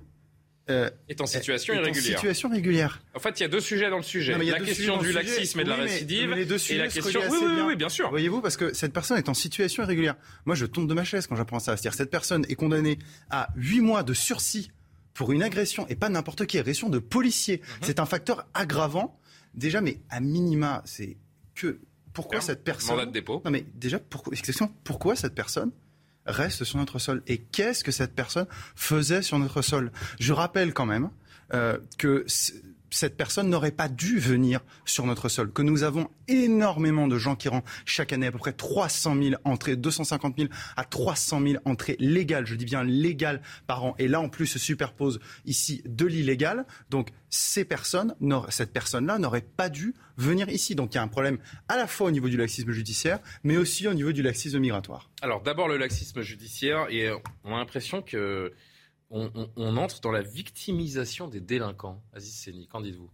[0.70, 2.14] euh, est en situation irrégulière.
[2.14, 3.02] En situation régulière.
[3.14, 4.36] En fait, il y a deux sujets dans le sujet.
[4.38, 6.34] la question du laxisme et de la récidive.
[6.34, 7.20] les deux sujets et la question.
[7.30, 8.08] Oui, oui, oui, bien sûr.
[8.10, 10.16] Voyez-vous, parce que cette personne est en situation irrégulière.
[10.46, 11.76] Moi, je tombe de ma chaise quand j'apprends ça.
[11.76, 12.98] C'est-à-dire, cette personne est condamnée
[13.30, 14.70] à 8 mois de sursis
[15.14, 17.58] pour une agression et pas n'importe qui, agression de policier.
[17.58, 17.78] Mhm.
[17.82, 19.18] C'est un facteur aggravant.
[19.54, 21.16] Déjà, mais à minima, c'est
[21.54, 21.80] que
[22.12, 22.96] pourquoi cette personne.
[22.96, 23.42] Mandat de dépôt.
[23.44, 24.32] Non, mais déjà, pourquoi,
[24.84, 25.72] pourquoi cette personne
[26.30, 27.22] reste sur notre sol.
[27.26, 29.92] Et qu'est-ce que cette personne faisait sur notre sol?
[30.18, 31.10] Je rappelle quand même
[31.52, 32.24] euh, que
[32.90, 37.36] cette personne n'aurait pas dû venir sur notre sol, que nous avons énormément de gens
[37.36, 41.62] qui rentrent chaque année, à peu près 300 000 entrées, 250 000 à 300 000
[41.64, 43.94] entrées légales, je dis bien légales par an.
[43.98, 46.66] Et là, en plus, se superpose ici de l'illégal.
[46.90, 48.14] Donc, ces personnes,
[48.48, 50.74] cette personne-là n'aurait pas dû venir ici.
[50.74, 51.38] Donc, il y a un problème
[51.68, 55.10] à la fois au niveau du laxisme judiciaire, mais aussi au niveau du laxisme migratoire.
[55.22, 57.10] Alors, d'abord le laxisme judiciaire, et
[57.44, 58.52] on a l'impression que
[59.10, 62.02] on, entre dans la victimisation des délinquants.
[62.12, 63.10] Aziz Seni, qu'en dites-vous?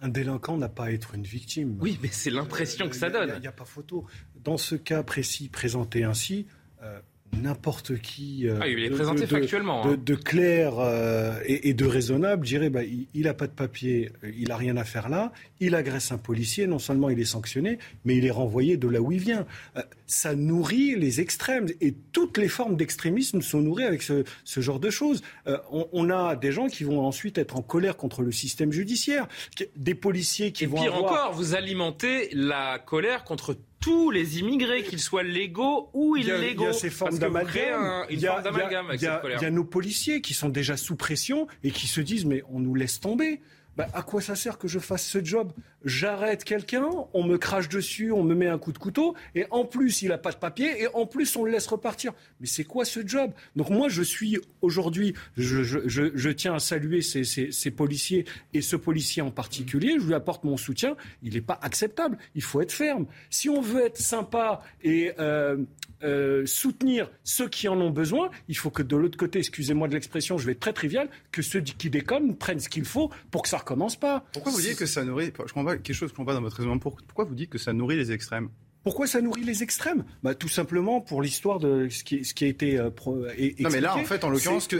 [0.00, 1.78] Un délinquant n'a pas à être une victime.
[1.80, 3.32] Oui, mais c'est l'impression que ça donne.
[3.36, 4.04] Il n'y a, pas photo.
[4.34, 6.46] Dans ce cas précis présenté ainsi,
[6.82, 7.00] euh,
[7.32, 10.18] n'importe qui euh, ah, il est présenté de, factuellement, de, hein.
[10.24, 14.76] clair euh, et, de raisonnable dirait bah, il n'a pas de papier, il n'a rien
[14.76, 18.30] à faire là, il agresse un policier, non seulement il est sanctionné, mais il est
[18.30, 19.46] renvoyé de là où il vient.
[19.76, 24.24] Euh, ça nourrit les extrêmes et toutes les formes d'extrémisme sont nourries avec ce,
[24.60, 25.22] genre de choses.
[25.70, 29.26] On, on, a des gens qui vont ensuite être en colère contre le système judiciaire,
[29.74, 34.82] des policiers qui et vont pire encore, vous alimentez la colère contre tous les immigrés,
[34.82, 36.64] qu'ils soient légaux ou illégaux.
[36.64, 38.06] Il y a ces formes d'amalgame.
[38.10, 42.42] Il y, a nos policiers qui sont déjà sous pression et qui se disent mais
[42.50, 43.40] on nous laisse tomber.
[43.76, 45.52] Bah, à quoi ça sert que je fasse ce job?
[45.84, 49.64] J'arrête quelqu'un, on me crache dessus, on me met un coup de couteau, et en
[49.64, 52.12] plus, il n'a pas de papier, et en plus, on le laisse repartir.
[52.40, 53.32] Mais c'est quoi ce job?
[53.54, 58.24] Donc moi, je suis aujourd'hui, je, tiens à saluer ces, policiers,
[58.54, 60.96] et ce policier en particulier, je lui apporte mon soutien.
[61.22, 63.06] Il n'est pas acceptable, il faut être ferme.
[63.28, 65.58] Si on veut être sympa et euh,
[66.02, 69.94] euh, soutenir ceux qui en ont besoin, il faut que de l'autre côté, excusez-moi de
[69.94, 73.42] l'expression, je vais être très trivial, que ceux qui déconnent prennent ce qu'il faut pour
[73.42, 74.24] que ça recommence pas.
[74.32, 76.34] Pourquoi vous dites que ça nourrit Je comprends pas quelque chose que je comprends pas
[76.34, 76.78] dans votre raisonnement.
[76.78, 78.50] Pourquoi vous dites que ça nourrit les extrêmes?
[78.86, 80.04] Pourquoi ça nourrit les extrêmes?
[80.22, 82.88] Bah, Tout simplement pour l'histoire de ce qui, ce qui a été euh,
[83.58, 84.76] Non, mais là, en fait, en l'occurrence, que,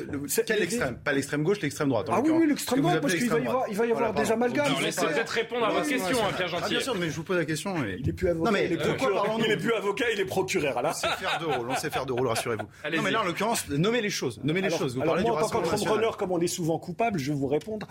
[0.46, 2.06] quel extrême Pas l'extrême gauche, l'extrême droite.
[2.12, 4.30] ah oui, oui l'extrême droite, parce qu'il va y avoir, il va y avoir des
[4.30, 4.72] amalgames.
[4.80, 6.62] Laissez peut-être répondre à votre question, hein, Pierre Gentil.
[6.66, 7.74] Ah, bien sûr, mais je vous pose la question.
[7.84, 8.44] Il n'est plus avocat.
[8.44, 10.80] Non, mais il est, il est plus avocat, il est procureur.
[10.84, 12.68] On sait faire de rôle, on sait faire de rôle, rassurez-vous.
[12.96, 14.40] Non, mais là, en l'occurrence, nommez les choses.
[14.44, 14.94] Nommez les choses.
[14.94, 17.88] Vous parlez moi, en tant qu'entrepreneur, comme on est souvent coupable, je vais vous répondre.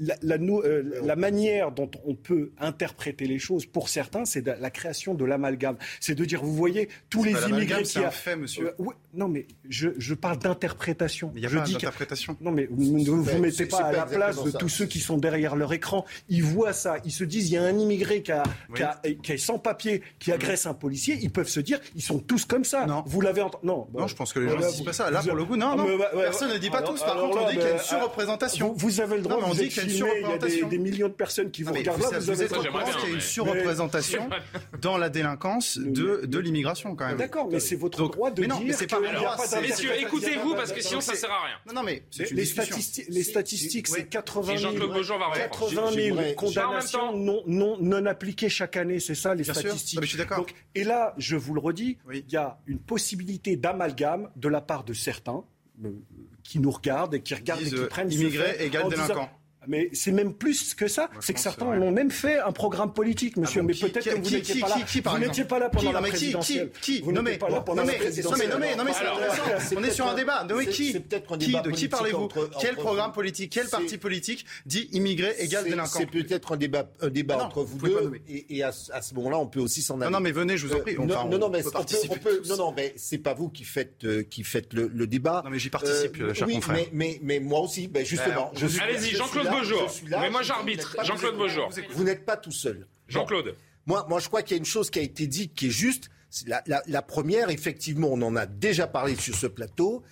[0.00, 4.70] Euh, la, euh, la, manière dont on peut interpréter les choses, pour certains, c'est la
[4.70, 5.76] création de l'amalgame.
[6.00, 8.74] C'est de dire, vous voyez, tous les immigrés qui a fait, monsieur.
[8.80, 8.84] Euh,
[9.14, 11.32] non, mais je, je parle d'interprétation.
[11.36, 12.36] Il y a je pas d'interprétation.
[12.40, 15.18] Non, mais vous ne vous mettez pas à la place de tous ceux qui sont
[15.18, 16.06] derrière leur écran.
[16.28, 18.42] Ils voient ça, ils se disent, il y a un immigré qui, a,
[18.74, 21.18] qui, a, qui est sans papier, qui agresse un policier.
[21.20, 22.86] Ils peuvent se dire, ils sont tous comme ça.
[22.86, 23.04] Non.
[23.06, 25.10] Vous l'avez entendu Non, non, je pense que les gens ne disent pas ça.
[25.10, 25.86] Là, pour le coup, non, non.
[26.14, 27.00] Personne ne dit pas tous.
[27.02, 28.72] Par contre, on dit qu'il y a une surreprésentation.
[28.76, 29.38] Vous avez le droit.
[29.44, 32.18] On dit qu'il y a une surreprésentation des, millions de personnes qui vous regardent là.
[32.18, 34.30] Vous, avez êtes qu'il y a une surreprésentation
[34.80, 37.16] dans la délinquance de, de l'immigration quand même.
[37.16, 39.00] D'accord, mais c'est votre droit de dire mais c'est pas
[39.60, 41.56] Messieurs, écoutez-vous parce que sinon ça sert à rien.
[41.66, 44.72] Non, non, mais les statistiques, les statistiques, c'est 80 000,
[45.34, 49.00] 80 000 condamnations non, non, non appliquées chaque année.
[49.00, 50.00] C'est ça les statistiques.
[50.02, 50.46] Je suis d'accord.
[50.74, 54.84] Et là, je vous le redis, il y a une possibilité d'amalgame de la part
[54.84, 55.44] de certains
[55.84, 55.90] euh,
[56.42, 59.30] qui nous regardent et qui regardent et qui prennent immigrés égale délinquants.
[59.66, 61.08] Mais c'est même plus que ça.
[61.20, 63.60] C'est que certains ont même fait un programme politique, monsieur.
[63.60, 64.76] Ah mais peut-être que vous n'étiez pas là.
[64.76, 66.70] vous n'étiez pas là pendant la présidentielle.
[66.80, 68.50] Qui, Vous n'étiez pas là pendant la présidentielle.
[68.50, 69.76] Non mais, non mais, c'est intéressant.
[69.76, 70.44] On est sur un débat.
[70.48, 72.28] Non mais qui De qui parlez-vous
[72.60, 77.10] Quel programme politique Quel parti politique dit immigré égale délinquant C'est peut-être un débat, un
[77.10, 78.12] débat entre vous deux.
[78.28, 80.10] Et à ce moment-là, on peut aussi s'en aller.
[80.10, 80.96] Non, mais venez, je vous en prie.
[80.96, 81.62] Non, non, mais.
[82.48, 85.42] Non, non, mais c'est pas vous qui faites euh, qui faites le débat.
[85.44, 86.86] Non, mais j'y participe, euh, cher confrère.
[86.92, 88.52] Mais moi aussi, justement.
[88.80, 89.90] Allez-y, Jean-Claude Beaujour.
[90.08, 90.96] Mais moi j'arbitre.
[91.02, 91.70] Jean-Claude Beaujour.
[91.90, 92.86] Vous n'êtes pas tout seul.
[93.08, 93.56] Jean-Claude.
[93.86, 95.70] Moi, moi, je crois qu'il y a une chose qui a été dite qui est
[95.70, 96.08] juste.
[96.46, 100.02] La, la, première, effectivement, on en a déjà parlé sur ce plateau.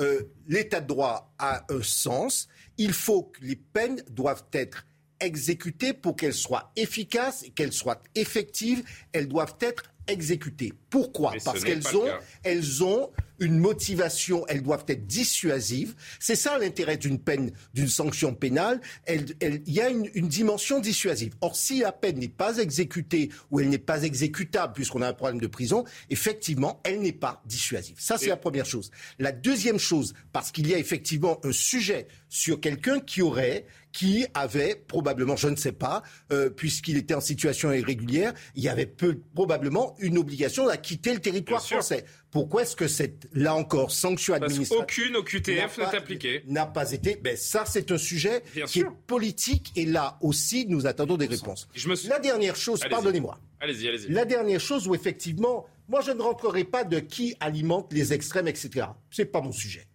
[0.00, 2.48] Euh, L'état de droit a un sens.
[2.78, 4.86] Il faut que les peines doivent être
[5.20, 8.82] exécutées pour qu'elles soient efficaces, qu'elles soient effectives.
[9.12, 10.72] Elles doivent être exécutées.
[10.90, 11.34] Pourquoi?
[11.44, 12.10] Parce qu'elles ont,
[12.42, 15.94] elles ont une motivation, elles doivent être dissuasives.
[16.20, 18.80] C'est ça l'intérêt d'une peine, d'une sanction pénale.
[19.08, 21.34] Il y a une, dimension dissuasive.
[21.40, 25.12] Or, si la peine n'est pas exécutée ou elle n'est pas exécutable, puisqu'on a un
[25.12, 27.96] problème de prison, effectivement, elle n'est pas dissuasive.
[27.98, 28.90] Ça, c'est la première chose.
[29.18, 34.26] La deuxième chose, parce qu'il y a effectivement un sujet sur quelqu'un qui aurait qui
[34.34, 38.86] avait probablement, je ne sais pas, euh, puisqu'il était en situation irrégulière, il y avait
[38.86, 42.04] peu, probablement une obligation à quitter le territoire français.
[42.30, 44.84] Pourquoi est-ce que cette, là encore, sanction administrative...
[44.86, 46.42] Parce qu'aucune OQTF n'est appliquée.
[46.46, 47.16] N'a pas été...
[47.16, 51.68] Ben ça, c'est un sujet qui est politique et là aussi, nous attendons des réponses.
[52.06, 53.38] La dernière chose, pardonnez-moi.
[53.60, 54.12] Allez-y, allez-y.
[54.12, 58.46] La dernière chose où effectivement, moi je ne rentrerai pas de qui alimente les extrêmes,
[58.46, 58.86] etc.
[59.10, 59.86] C'est pas mon sujet.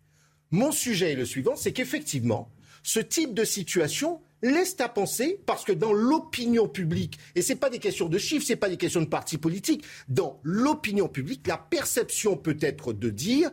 [0.51, 2.51] Mon sujet est le suivant, c'est qu'effectivement,
[2.83, 7.59] ce type de situation laisse à penser, parce que dans l'opinion publique, et ce n'est
[7.59, 11.07] pas des questions de chiffres, ce n'est pas des questions de partis politiques, dans l'opinion
[11.07, 13.49] publique, la perception peut être de dire,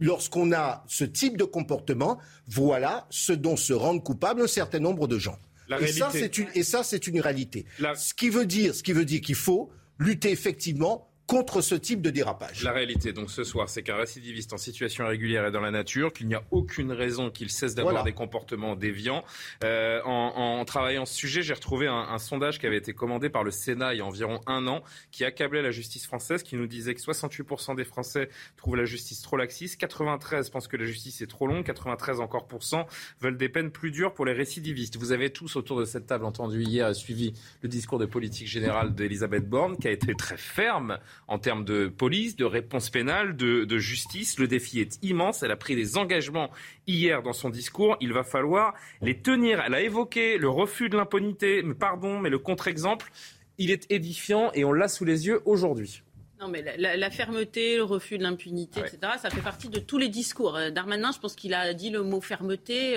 [0.00, 5.08] lorsqu'on a ce type de comportement, voilà ce dont se rendent coupables un certain nombre
[5.08, 5.38] de gens.
[5.80, 7.66] et, ça, c'est une, et ça, c'est une réalité.
[7.94, 12.02] Ce qui veut dire, ce qui veut dire qu'il faut lutter effectivement contre ce type
[12.02, 12.62] de dérapage.
[12.62, 16.12] La réalité, donc ce soir, c'est qu'un récidiviste en situation irrégulière est dans la nature,
[16.12, 19.24] qu'il n'y a aucune raison qu'il cesse d'avoir des comportements déviants.
[19.64, 23.50] Euh, en, travaillant ce sujet, j'ai retrouvé un, sondage qui avait été commandé par le
[23.50, 26.94] Sénat il y a environ un an, qui accablait la justice française, qui nous disait
[26.94, 28.28] que 68% des Français
[28.58, 32.46] trouvent la justice trop laxiste, 93 pensent que la justice est trop longue, 93 encore
[32.46, 32.86] pour cent
[33.22, 34.98] veulent des peines plus dures pour les récidivistes.
[34.98, 38.48] Vous avez tous autour de cette table entendu hier et suivi le discours de politique
[38.48, 40.98] générale d'Elisabeth Borne, qui a été très ferme
[41.28, 44.38] en termes de police, de réponse pénale, de, justice.
[44.38, 45.42] Le défi est immense.
[45.42, 46.50] Elle a pris des engagements
[46.86, 47.96] hier dans son discours.
[48.00, 49.62] Il va falloir les tenir.
[49.64, 51.62] Elle a évoqué le refus de l'impunité.
[51.78, 53.10] Pardon, mais le contre-exemple,
[53.58, 56.02] il est édifiant et on l'a sous les yeux aujourd'hui.
[56.42, 60.08] Non, mais la, fermeté, le refus de l'impunité, etc., ça fait partie de tous les
[60.08, 60.56] discours.
[60.56, 62.96] Euh, Darmanin, je pense qu'il a dit le mot fermeté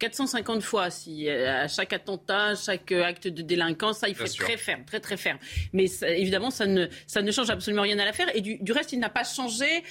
[0.00, 0.90] 450 euh, fois.
[0.90, 5.00] Si, euh, à chaque attentat, chaque acte de délinquance, ça, il fait très ferme, très,
[5.00, 5.38] très ferme.
[5.72, 8.26] Mais évidemment, ça ne, ça ne change absolument rien à l'affaire.
[8.36, 9.82] Et du, reste, il n'a pas changé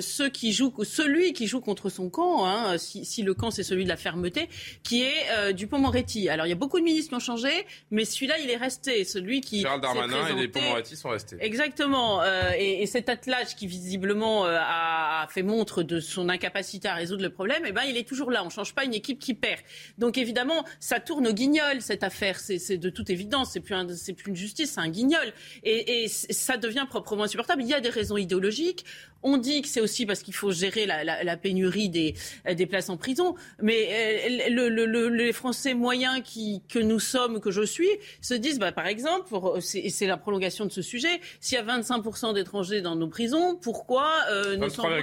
[0.00, 3.84] ceux qui jouent, celui qui joue contre son camp, hein, si, le camp, c'est celui
[3.84, 4.48] de la fermeté,
[4.82, 6.30] qui est Dupont-Moretti.
[6.30, 7.50] Alors, il y a beaucoup de ministres qui ont changé,
[7.90, 9.04] mais celui-là, il est resté.
[9.04, 9.60] Celui qui.
[9.60, 11.36] Gérald Darmanin et Dupont-Moretti sont restés.
[11.40, 12.22] Exactement.
[12.30, 17.22] Euh, et, cet attelage qui visiblement euh, a, fait montre de son incapacité à résoudre
[17.22, 18.42] le problème, eh ben, il est toujours là.
[18.42, 19.60] On ne change pas une équipe qui perd.
[19.98, 22.38] Donc évidemment, ça tourne au guignol cette affaire.
[22.38, 23.52] C'est de toute évidence.
[23.52, 23.74] C'est plus,
[24.14, 25.32] plus une justice, c'est un guignol.
[25.62, 27.62] Et ça devient proprement insupportable.
[27.62, 28.84] Il y a des raisons idéologiques.
[29.22, 32.14] On dit que c'est aussi parce qu'il faut gérer la, pénurie des,
[32.54, 37.62] des, places en prison, mais euh, les Français moyens qui, que nous sommes, que je
[37.62, 37.88] suis,
[38.20, 42.00] se disent, bah, par exemple, c'est la prolongation de ce sujet, s'il y a 25%
[42.00, 45.00] 25% d'étrangers dans nos prisons, pourquoi euh, ne s'en pas?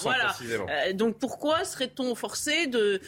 [0.00, 0.34] voilà.
[0.50, 3.00] Euh, donc pourquoi serait-on forcé de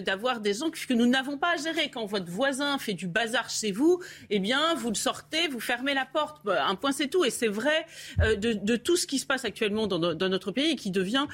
[0.00, 1.90] d'avoir des gens que nous n'avons pas à gérer?
[1.90, 4.00] Quand votre voisin fait du bazar chez vous,
[4.30, 6.40] eh bien, vous le sortez, vous fermez la porte.
[6.44, 7.24] Bah, un point, c'est tout.
[7.24, 7.86] Et c'est vrai
[8.18, 11.26] de, de, tout ce qui se passe actuellement dans, dans notre pays et qui devient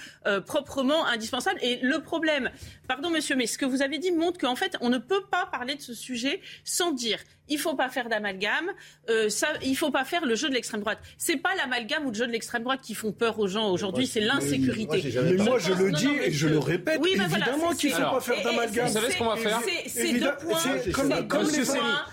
[0.46, 1.58] proprement indispensable.
[1.62, 2.50] Et le problème,
[2.88, 5.46] pardon monsieur, mais ce que vous avez dit montre qu'en fait, on ne peut pas
[5.46, 8.70] parler de ce sujet sans dire il faut pas faire d'amalgame,
[9.10, 10.98] euh, ça, il faut pas faire le jeu de l'extrême droite.
[11.18, 14.06] C'est pas l'amalgame ou le jeu de l'extrême droite qui font peur aux gens aujourd'hui,
[14.06, 15.02] c'est l'insécurité.
[15.22, 18.20] Mais, moi, je le dis et je le répète, oui, évidemment qu'il ne faut pas
[18.20, 18.86] faire d'amalgame.
[18.86, 20.60] Vous savez ce qu'on va faire C'est deux points,
[20.92, 21.64] comme, comme les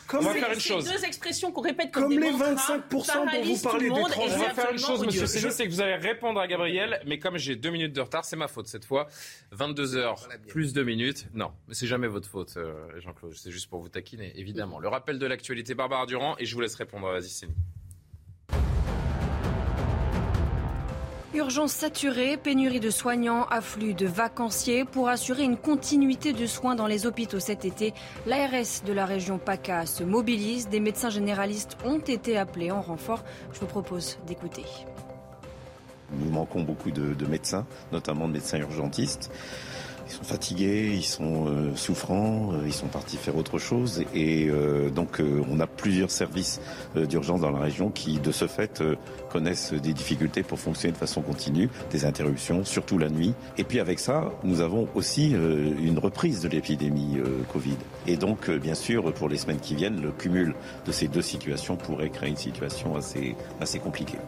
[0.07, 2.99] comme deux expressions qu'on répète comme, comme les 25 dont
[3.43, 4.35] vous parlez d'étrangers.
[4.35, 7.19] On va faire une chose, Monsieur Céline, c'est que vous allez répondre à Gabriel, mais
[7.19, 9.07] comme j'ai deux minutes de retard, c'est ma faute cette fois.
[9.51, 11.27] 22 heures plus deux minutes.
[11.33, 13.33] Non, mais c'est jamais votre faute, euh, Jean-Claude.
[13.35, 14.79] C'est juste pour vous taquiner, évidemment.
[14.79, 17.53] Le rappel de l'actualité, Barbara Durand, et je vous laisse répondre à Zisseni.
[21.33, 24.83] Urgence saturée, pénurie de soignants, afflux de vacanciers.
[24.83, 27.93] Pour assurer une continuité de soins dans les hôpitaux cet été,
[28.25, 30.67] l'ARS de la région PACA se mobilise.
[30.67, 33.23] Des médecins généralistes ont été appelés en renfort.
[33.53, 34.65] Je vous propose d'écouter.
[36.11, 39.31] Nous manquons beaucoup de, médecins, notamment de médecins urgentistes.
[40.11, 44.03] Ils sont fatigués, ils sont euh, souffrants, euh, ils sont partis faire autre chose.
[44.13, 46.59] Et euh, donc on a plusieurs services
[46.95, 48.83] d'urgence dans la région qui, de ce fait,
[49.31, 53.33] connaissent des difficultés pour fonctionner de façon continue, des interruptions, surtout la nuit.
[53.57, 57.17] Et puis avec ça, nous avons aussi une reprise de l'épidémie
[57.53, 57.77] Covid.
[58.07, 60.55] Et donc, bien sûr, pour les semaines qui viennent, le cumul
[60.85, 64.19] de ces deux situations pourrait créer une situation assez, assez compliquée.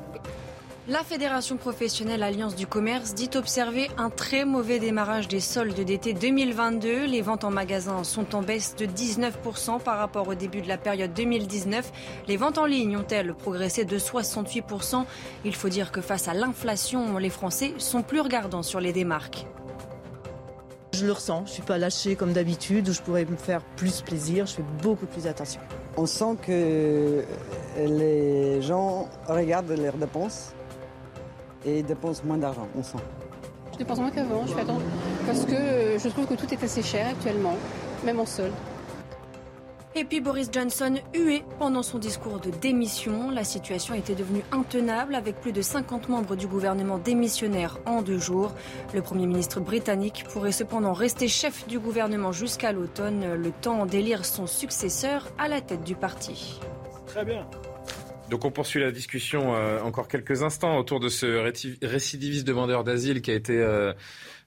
[0.89, 6.13] La Fédération professionnelle Alliance du commerce dit observer un très mauvais démarrage des soldes d'été
[6.13, 7.05] 2022.
[7.05, 10.77] Les ventes en magasin sont en baisse de 19% par rapport au début de la
[10.77, 11.89] période 2019.
[12.27, 15.05] Les ventes en ligne ont-elles progressé de 68%
[15.45, 19.45] Il faut dire que face à l'inflation, les Français sont plus regardants sur les démarques.
[20.91, 23.61] Je le ressens, je ne suis pas lâchée comme d'habitude, où je pourrais me faire
[23.77, 25.61] plus plaisir, je fais beaucoup plus attention.
[25.95, 27.23] On sent que
[27.77, 30.53] les gens regardent leurs dépenses
[31.65, 32.97] et dépensent moins d'argent, on sent.
[33.73, 34.85] Je dépense moins qu'avant, je fais attention,
[35.25, 37.55] parce que euh, je trouve que tout est assez cher actuellement,
[38.05, 38.53] même en solde.
[39.95, 43.29] Et puis Boris Johnson hué pendant son discours de démission.
[43.29, 48.17] La situation était devenue intenable avec plus de 50 membres du gouvernement démissionnaires en deux
[48.17, 48.53] jours.
[48.95, 54.25] Le Premier ministre britannique pourrait cependant rester chef du gouvernement jusqu'à l'automne, le temps d'élire
[54.25, 56.59] son successeur à la tête du parti.
[57.05, 57.45] Très bien.
[58.33, 61.27] Donc on poursuit la discussion euh, encore quelques instants autour de ce
[61.85, 63.93] récidiviste demandeur d'asile qui a été euh,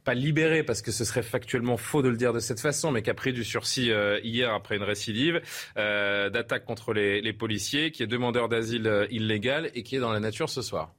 [0.03, 3.03] pas libéré parce que ce serait factuellement faux de le dire de cette façon, mais
[3.03, 5.41] qui a pris du sursis euh, hier après une récidive
[5.76, 10.18] d'attaque contre les, les, policiers, qui est demandeur d'asile illégal et qui est dans la
[10.18, 10.93] nature ce soir.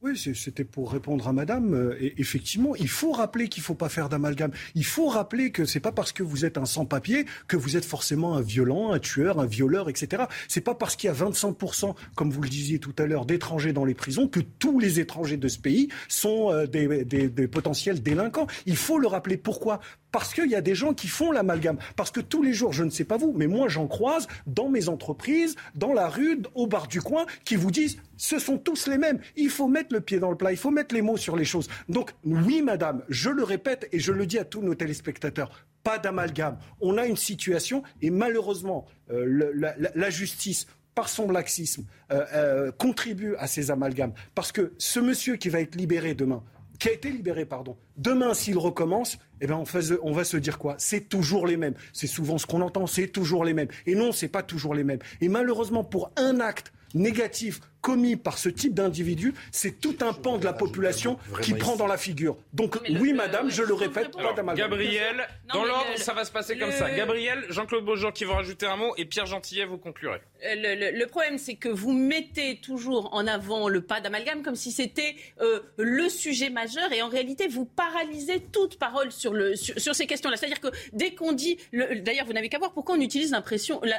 [0.00, 1.74] Oui, c'était pour répondre à Madame.
[1.74, 4.52] Euh, effectivement, il faut rappeler qu'il ne faut pas faire d'amalgame.
[4.76, 7.84] Il faut rappeler que c'est pas parce que vous êtes un sans-papier que vous êtes
[7.84, 10.26] forcément un violent, un tueur, un violeur, etc.
[10.46, 13.72] C'est pas parce qu'il y a 25%, comme vous le disiez tout à l'heure, d'étrangers
[13.72, 18.00] dans les prisons que tous les étrangers de ce pays sont euh, des, des potentiels
[18.00, 18.46] délinquants.
[18.66, 19.36] Il faut le rappeler.
[19.36, 19.80] Pourquoi?
[20.12, 21.78] Parce qu'il y a des gens qui font l'amalgame.
[21.96, 24.68] Parce que tous les jours, je ne sais pas vous, mais moi j'en croise dans
[24.68, 28.86] mes entreprises, dans la rue, au bar du coin, qui vous disent ce sont tous
[28.86, 29.20] les mêmes.
[29.36, 31.44] Il faut mettre le pied dans le plat, il faut mettre les mots sur les
[31.44, 31.68] choses.
[31.88, 35.50] Donc oui, madame, je le répète et je le dis à tous nos téléspectateurs,
[35.82, 36.58] pas d'amalgame.
[36.80, 39.52] On a une situation et malheureusement, euh,
[39.94, 44.12] la, justice par son laxisme, euh, euh, contribue à ces amalgames.
[44.34, 46.42] Parce que ce monsieur qui va être libéré demain,
[46.78, 49.62] qui a été libéré, pardon, demain, s'il recommence, eh ben,
[50.02, 50.76] on, va se dire quoi?
[50.78, 51.74] C'est toujours les mêmes.
[51.92, 53.68] C'est souvent ce qu'on entend, c'est toujours les mêmes.
[53.86, 55.00] Et non, c'est pas toujours les mêmes.
[55.20, 60.38] Et malheureusement, pour un acte négatif commis par ce type d'individu, c'est tout un pan
[60.38, 62.36] de la population qui prend dans la figure.
[62.52, 66.72] Donc oui, madame, je le répète, pas Gabriel, dans l'ordre, ça va se passer comme
[66.72, 66.90] ça.
[66.90, 70.20] Gabriel, Jean-Claude Beaujour qui va rajouter un mot et Pierre Gentillet, vous conclurez.
[70.44, 74.72] Euh, le, problème, c'est que vous mettez toujours en avant le pas d'amalgame comme si
[74.72, 79.94] c'était euh, le sujet majeur et en réalité, vous paralysez toute parole sur, le, sur,
[79.94, 80.36] ces questions-là.
[80.36, 83.34] C'est-à-dire que dès qu'on dit, d'ailleurs, vous n'avez qu'à voir pourquoi on utilise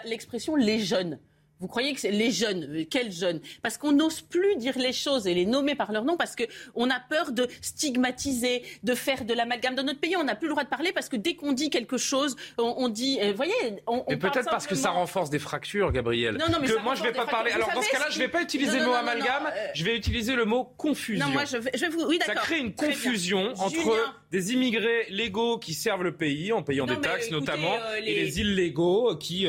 [0.05, 1.19] l'expression les jeunes.
[1.59, 3.41] Vous croyez que c'est les jeunes Quels jeunes?
[3.61, 6.89] Parce qu'on n'ose plus dire les choses et les nommer par leur nom parce qu'on
[6.89, 9.75] a peur de stigmatiser, de faire de l'amalgame.
[9.75, 11.69] Dans notre pays, on n'a plus le droit de parler parce que dès qu'on dit
[11.69, 13.19] quelque chose, on, dit.
[13.21, 13.53] Euh, vous voyez
[13.87, 16.37] on, Mais peut-être parce que ça renforce des fractures, Gabriel.
[16.37, 17.51] Non, non, mais que moi, je ne vais pas parler.
[17.51, 19.97] Alors, dans ce cas-là, je ne vais pas utiliser le mot amalgame, euh, je vais
[19.97, 21.25] utiliser le mot confusion.
[21.25, 22.05] Non, moi, je vais, je vais vous.
[22.05, 26.85] Oui, ça crée une confusion entre des immigrés légaux qui servent le pays en payant
[26.85, 29.45] des taxes, notamment, euh, et les illégaux qui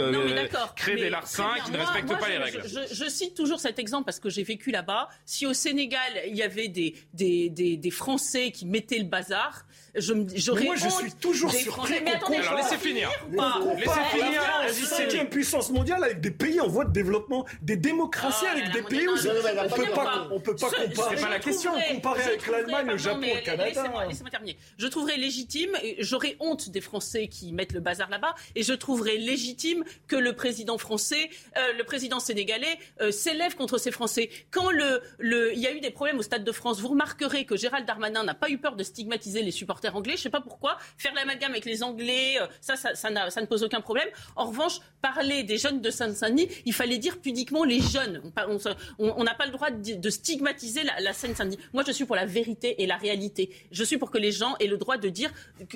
[0.75, 2.62] créent des larcins, qui ne respectent respectent pas les règles.
[2.92, 5.09] Je, cite toujours cet exemple parce que j'ai vécu là-bas.
[5.24, 9.66] Si au Sénégal, il y avait des, des, des, des Français qui mettaient le bazar,
[9.95, 13.11] j'aurais Moi, je suis toujours surpris Mais attendez, Alors, laissez finir.
[13.76, 18.45] Laissez finir la cinquième puissance mondiale avec des pays en voie de développement, des démocraties
[18.49, 20.68] Ah, avec là, des pays non, où non, non, on peut pas, on peut pas
[20.70, 21.16] Ce- comparer.
[21.16, 21.72] C'est pas la question.
[21.91, 23.64] Comparer avec l'Allemagne, le Japon, le Canada.
[23.68, 24.57] Laissez-moi laissez-moi terminer.
[24.78, 29.16] Je trouverais légitime, j'aurais honte des Français qui mettent le bazar là-bas, et je trouverais
[29.16, 34.30] légitime que le président français, euh, le président sénégalais, euh, s'élève contre ces Français.
[34.51, 37.45] Quand le, le, il y a eu des problèmes au Stade de France, vous remarquerez
[37.45, 40.14] que Gérald Darmanin n'a pas eu peur de stigmatiser les supporters anglais.
[40.16, 40.76] Je sais pas pourquoi.
[40.99, 44.09] Faire l'amalgame avec les Anglais, euh, ça, ça, ne pose aucun problème.
[44.37, 48.22] En revanche, parler des jeunes de Seine-Saint-Denis, il fallait dire pudiquement les jeunes.
[48.99, 51.59] On n'a pas le droit de, stigmatiser la, Seine-Saint-Denis.
[51.72, 53.51] Moi, je suis pour la vérité et la réalité.
[53.70, 55.31] Je suis pour que les gens aient le droit de dire,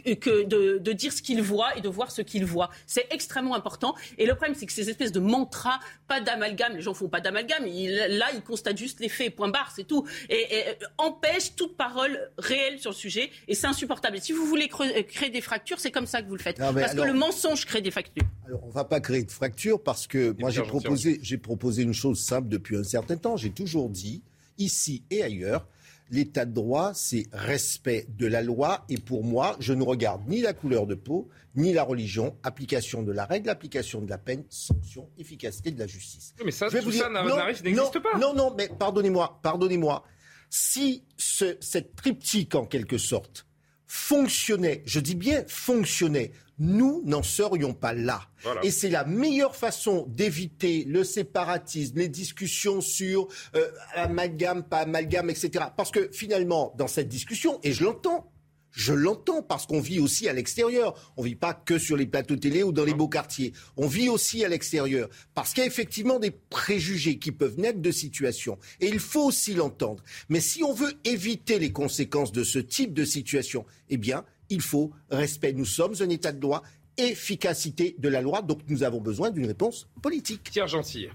[0.04, 2.70] de, dire ce qu'ils voient et de voir ce qu'ils voient.
[2.86, 3.94] C'est extrêmement important.
[4.18, 7.20] Et le problème, c'est que ces espèces de mantras, pas d'amalgame, les gens font pas
[7.20, 7.64] d'amalgame.
[7.64, 10.06] Là, ils constatent juste les faits, point barre, c'est tout.
[10.28, 13.30] Et, et, euh, empêchent toute parole réelle sur le sujet.
[13.48, 13.93] Et c'est insupportable.
[14.14, 16.58] Et si vous voulez euh, créer des fractures, c'est comme ça que vous le faites.
[16.58, 18.24] Non, Parce alors- que le mensonge crée des fractures.
[18.46, 21.94] Alors, on va pas créer de fracture parce que moi, j'ai proposé, j'ai proposé une
[21.94, 23.36] chose simple depuis un certain temps.
[23.36, 24.22] J'ai toujours dit,
[24.58, 25.66] ici et ailleurs,
[26.10, 28.84] l'état de droit, c'est respect de la loi.
[28.88, 33.02] Et pour moi, je ne regarde ni la couleur de peau, ni la religion, application
[33.02, 36.34] de la règle, application de la peine, sanction, efficacité de la justice.
[36.44, 38.18] Mais ça, Je vais tout vous ça dire- n'existe pas.
[38.18, 40.04] Non, non, mais pardonnez-moi, pardonnez-moi.
[40.50, 43.43] Si ce, cette triptyque, en quelque sorte,
[43.86, 48.22] fonctionnait, je dis bien fonctionnait, nous n'en serions pas là.
[48.42, 48.64] Voilà.
[48.64, 55.30] Et c'est la meilleure façon d'éviter le séparatisme, les discussions sur euh, amalgame, pas amalgame,
[55.30, 55.66] etc.
[55.76, 58.30] Parce que finalement, dans cette discussion, et je l'entends,
[58.74, 60.94] je l'entends parce qu'on vit aussi à l'extérieur.
[61.16, 63.52] On vit pas que sur les plateaux télé ou dans les beaux quartiers.
[63.76, 67.80] On vit aussi à l'extérieur parce qu'il y a effectivement des préjugés qui peuvent naître
[67.80, 68.58] de situations.
[68.80, 70.02] Et il faut aussi l'entendre.
[70.28, 74.60] Mais si on veut éviter les conséquences de ce type de situation, eh bien, il
[74.60, 75.52] faut respect.
[75.52, 76.64] Nous sommes un État de droit,
[76.96, 78.42] efficacité de la loi.
[78.42, 80.50] Donc nous avons besoin d'une réponse politique.
[80.52, 81.08] Pierre Gentil.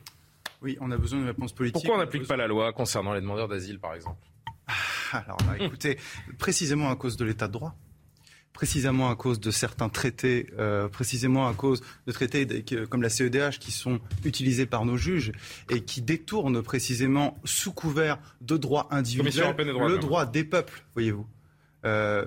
[0.61, 1.73] Oui, on a besoin d'une réponse politique.
[1.73, 4.28] Pourquoi on n'applique pas la loi concernant les demandeurs d'asile, par exemple?
[5.13, 5.97] Alors là, écoutez,
[6.37, 7.75] précisément à cause de l'état de droit,
[8.53, 12.45] précisément à cause de certains traités, euh, précisément à cause de traités
[12.89, 15.31] comme la CEDH qui sont utilisés par nos juges
[15.69, 21.27] et qui détournent précisément sous couvert de droits individuels le droit des peuples, voyez-vous.
[21.85, 22.25] Euh,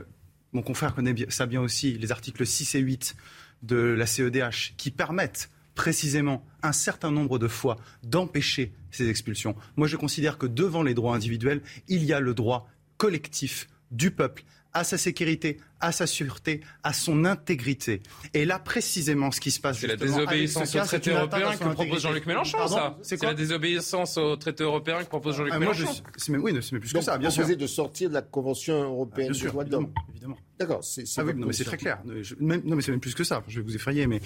[0.53, 3.17] mon confrère connaît ça bien aussi, les articles 6 et 8
[3.63, 9.57] de la CEDH qui permettent précisément un certain nombre de fois d'empêcher ces expulsions.
[9.77, 14.11] Moi, je considère que devant les droits individuels, il y a le droit collectif du
[14.11, 18.03] peuple à sa sécurité, à sa sûreté, à son intégrité.
[18.33, 21.51] Et là, précisément, ce qui se passe C'est la désobéissance ce cas, au traité européen
[21.57, 22.03] que propose.
[22.03, 25.87] Jean-Luc Mélenchon, Pardon ça C'est la désobéissance au traité européen que propose Jean-Luc Ah, Mélenchon.
[26.17, 27.43] je- mais oui, c'est mais plus que ça, bien sûr.
[27.57, 29.93] de sortir de la Convention européenne Bien sûr, des droits de l'homme.
[30.13, 30.39] évidemment.
[30.59, 31.99] D'accord, c'est Ah oui, votre non, mais c'est très clair.
[32.21, 33.43] Je- même- non, mais c'est même plus que ça.
[33.49, 34.21] Je vais vous effrayer, mais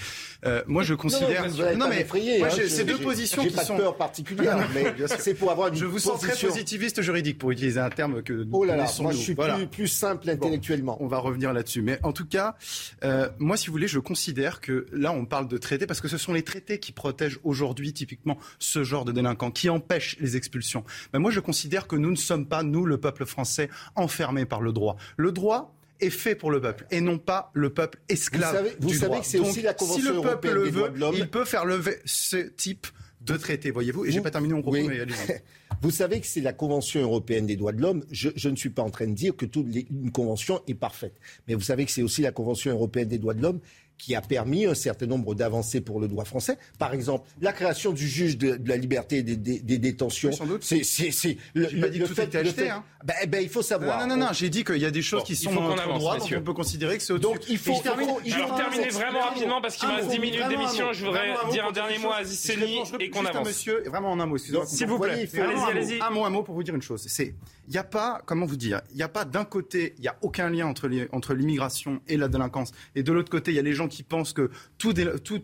[0.45, 1.47] euh, moi je considère.
[1.75, 3.75] non, mais m'effrayer, moi, hein, je- deux positions qui pas sont.
[3.75, 7.79] peur particulière, mais c'est pour avoir une Je vous sens très positiviste juridique pour utiliser
[7.79, 9.55] un terme que nous Oh là là, connaissons, moi je suis Voilà.
[9.55, 10.97] plus, plus simple intellectuellement.
[11.01, 11.81] On va revenir là-dessus.
[11.81, 12.55] Mais en tout cas,
[13.03, 16.07] euh, moi, si vous voulez, je considère que là, on parle de traités parce que
[16.07, 20.35] ce sont les traités qui protègent aujourd'hui typiquement ce genre de délinquants, qui empêchent les
[20.37, 20.83] expulsions.
[21.13, 24.61] Mais moi, je considère que nous ne sommes pas, nous, le peuple français, enfermés par
[24.61, 24.97] le droit.
[25.17, 28.51] Le droit est fait pour le peuple et non pas le peuple esclave.
[28.51, 29.19] Vous savez- vous du savez droit.
[29.21, 32.37] que c'est aussi la si Convention le peuple le veut, il peut faire lever ce
[32.37, 32.85] type
[33.21, 34.05] de traité, voyez-vous.
[34.05, 34.87] Et j'ai pas terminé mon propos, oui.
[34.87, 35.05] mais.
[35.81, 38.03] Vous savez que c'est la Convention européenne des droits de l'homme.
[38.09, 41.19] Je, ne suis pas en train de dire que toute une convention est parfaite.
[41.47, 43.59] Mais vous savez que c'est aussi la Convention européenne des droits de l'homme
[43.97, 46.57] qui a permis un certain nombre d'avancées pour le droit français.
[46.77, 50.29] Par exemple, la création du juge de, de la liberté des, des- des détentions.
[50.29, 50.63] Oui, sans doute.
[50.63, 52.83] C'est, c'est, c'est le, pas dit que tout fait, était acheté, fait- hein.
[53.03, 54.01] Ben, ben, il faut savoir.
[54.01, 55.99] Non, non, non, non, j'ai dit qu'il y a des choses Bon, qui sont avance,
[55.99, 56.37] droit, messieurs.
[56.39, 57.33] on peut considérer que c'est au-dessus.
[57.33, 59.61] Donc, il faut- Et je termine- il faut- il je Alors termine- terminez vraiment rapidement
[59.61, 60.93] parce qu'il me reste mot, 10 minutes d'émission.
[60.93, 63.47] Je voudrais dire un dernier mot à je et qu'on avance.
[63.47, 64.65] monsieur, vraiment en un mot, excusez-moi.
[64.67, 65.11] S'il Vous plaît.
[65.13, 65.67] Allez-y, vraiment un mot.
[65.71, 66.01] allez-y.
[66.01, 67.03] Un mot, un mot pour vous dire une chose.
[67.07, 67.33] C'est,
[67.67, 70.07] il n'y a pas, comment vous dire, il n'y a pas d'un côté, il n'y
[70.07, 72.71] a aucun lien entre l'immigration et la délinquance.
[72.95, 74.93] Et de l'autre côté, il y a les gens qui pensent que tout,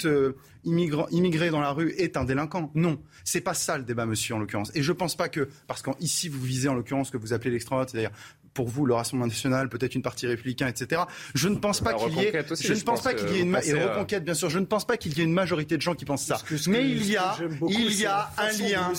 [0.06, 0.34] euh,
[0.64, 2.72] immigré dans la rue est un délinquant.
[2.76, 4.72] Non, c'est pas ça le débat, monsieur, en l'occurrence.
[4.76, 7.52] Et je pense pas que, parce qu'ici vous visez en l'occurrence ce que vous appelez
[7.52, 8.12] l'extrême droite, c'est-à-dire
[8.54, 11.01] pour vous le Rassemblement national, peut-être une partie républicain, etc.
[11.34, 13.38] Je ne pense pas qu'il y ait, aussi, je ne pense pense pas qu'il y
[13.38, 14.49] ait une et à- reconquête, bien sûr.
[14.49, 16.39] Je ne pense pas qu'il y ait une majorité de gens qui pensent ça.
[16.47, 18.91] Que- Mais il y a, beaucoup, il y a un lien.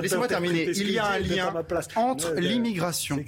[0.00, 0.70] Laissez-moi terminer.
[0.74, 1.52] Il y a un lien
[1.96, 3.22] entre l'immigration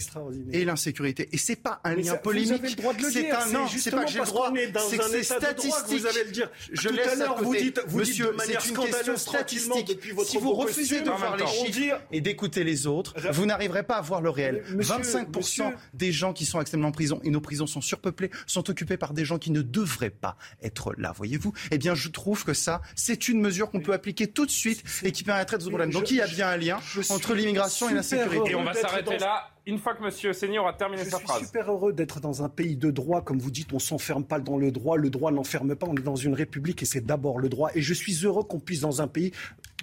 [0.52, 1.28] et l'insécurité.
[1.32, 2.62] Et c'est pas un lien polémique.
[2.62, 4.52] avez C'est un non, c'est pas que j'ai le droit.
[4.88, 5.72] C'est que c'est statistique.
[5.88, 6.50] Vous allez le dire.
[6.72, 9.16] Je Tout laisse à l'heure, vous dites, vous Monsieur, dites de manière c'est une question
[9.16, 9.86] statistique.
[9.88, 13.82] depuis votre si vous refusez de voir les chiffres et d'écouter les autres, vous n'arriverez
[13.82, 14.62] pas à voir le réel.
[14.74, 18.30] Monsieur- 25% monsieur- des gens qui sont actuellement en prison, et nos prisons sont surpeuplées,
[18.46, 21.52] sont occupés par des gens qui ne devraient pas être là, voyez-vous?
[21.70, 24.82] Eh bien, je trouve que ça, c'est une mesure qu'on peut appliquer tout de suite
[25.02, 26.00] et qui permettrait de résoudre le problème.
[26.00, 28.50] Donc, il y a bien un lien entre l'immigration et la sécurité.
[28.50, 31.26] Et on va s'arrêter là une fois que Monsieur Seigneur aura terminé Je sa suis
[31.26, 31.42] phrase.
[31.44, 34.56] super heureux d'être dans un pays de droit, comme vous dites, on s'enferme pas dans
[34.58, 37.48] le droit, le droit n'enferme pas, on est dans une république et c'est d'abord le
[37.48, 37.70] droit.
[37.74, 39.32] Et je suis heureux qu'on puisse dans un pays,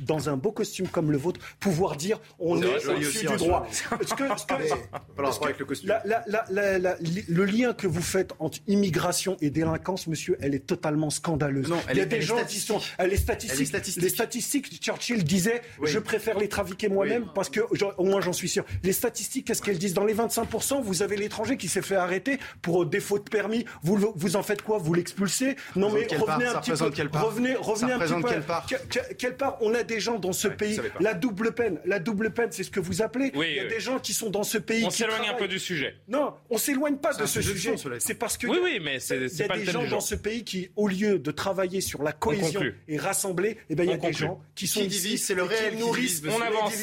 [0.02, 3.34] dans un beau costume comme le vôtre, pouvoir dire on est joli au-dessus aussi, du
[3.34, 3.68] hein, droit.
[3.70, 5.90] Est-ce que- que- le est-ce rapport que avec le costume.
[5.90, 10.08] la- la- la- la- la- li- le lien que vous faites entre immigration et délinquance,
[10.08, 11.70] monsieur, elle est totalement scandaleuse.
[11.70, 12.80] Non, elle Il y a est- des est gens qui sont.
[12.98, 13.56] Elle est statistique.
[13.58, 14.04] Elle est statistique.
[14.04, 15.90] Les statistiques, Churchill disait Oui.
[15.90, 17.62] je préfère les trafiquer moi-même parce que
[17.98, 18.64] au moins j'en suis sûr.
[18.84, 22.40] Les statistiques, qu'est-ce qu'elles disent Dans les 25%, vous avez l'étranger qui s'est fait arrêter
[22.62, 23.66] pour défaut de permis.
[23.84, 24.78] Vous, vous en faites quoi?
[24.78, 25.56] Vous l'expulsez?
[25.76, 26.58] Non mais revenez part?
[26.58, 26.90] un petit peu.
[26.92, 27.26] quelle part?
[27.26, 28.30] Revenez, Ça revenez un petit peu.
[28.30, 28.66] quelle part?
[28.66, 29.58] Que- que- quelle part?
[29.62, 30.80] On a des gens dans ce pays.
[31.00, 31.80] La double peine.
[31.86, 33.32] La double peine, c'est ce que vous appelez.
[33.36, 33.70] Oui, Il y a oui.
[33.70, 34.84] des gens qui sont dans ce pays.
[34.86, 35.96] On qui s'éloigne un peu du sujet.
[36.08, 37.76] Non, on s'éloigne pas de ce sujet.
[38.00, 40.44] C'est parce que Oui, oui, mais c'est il y a des gens dans ce pays
[40.44, 43.98] qui, au lieu de travailler sur la cohésion et rassembler, eh ben, il y a
[43.98, 46.74] des gens qui sont divise, c'est le réel nourrissent On avance.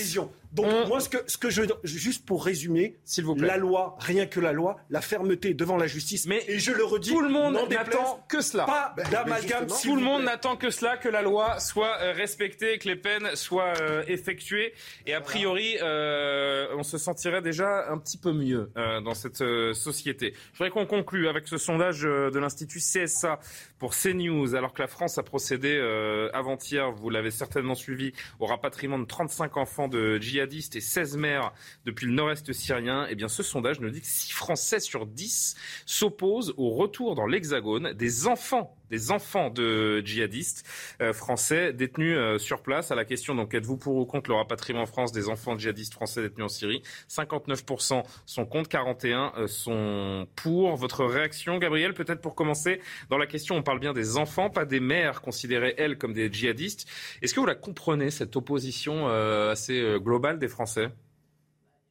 [0.53, 3.47] Donc On- moi, ce que, ce que je, juste pour résumer, S'il vous plaît.
[3.47, 6.27] la loi, rien que la loi, la fermeté devant la justice.
[6.27, 8.65] Mais et je le redis, Tout le monde n'attend que cela.
[8.65, 9.67] pas Ben, d'amalgame.
[9.83, 13.29] Tout le monde n'attend que cela, que la loi soit euh, respectée, que les peines
[13.35, 14.73] soient euh, effectuées.
[15.07, 19.43] Et a priori, euh, on se sentirait déjà un petit peu mieux euh, dans cette
[19.43, 20.33] euh, société.
[20.55, 23.39] Je voudrais qu'on conclue avec ce sondage de l'Institut CSA
[23.79, 28.47] pour CNews, alors que la France a procédé euh, avant-hier, vous l'avez certainement suivi, au
[28.47, 31.53] rapatriement de 35 enfants de djihadistes et 16 mères
[31.85, 33.07] depuis le nord-est syrien.
[33.11, 37.27] Eh bien, ce sondage nous dit que 6 Français sur 10 s'opposent au retour dans
[37.27, 40.67] l'Hexagone des enfants des enfants de djihadistes
[41.01, 42.91] euh, français détenus euh, sur place.
[42.91, 45.95] À la question, donc, êtes-vous pour ou contre le rapatriement en France des enfants djihadistes
[45.95, 46.83] français détenus en Syrie?
[47.09, 50.77] 59% sont contre, 41% euh, sont pour.
[50.77, 52.81] Votre réaction, Gabriel, peut-être pour commencer,
[53.11, 56.33] dans la question, on parle bien des enfants, pas des mères considérées, elles, comme des
[56.33, 56.89] djihadistes.
[57.23, 60.91] Est-ce que vous la comprenez, cette opposition euh, assez euh, globale des Français?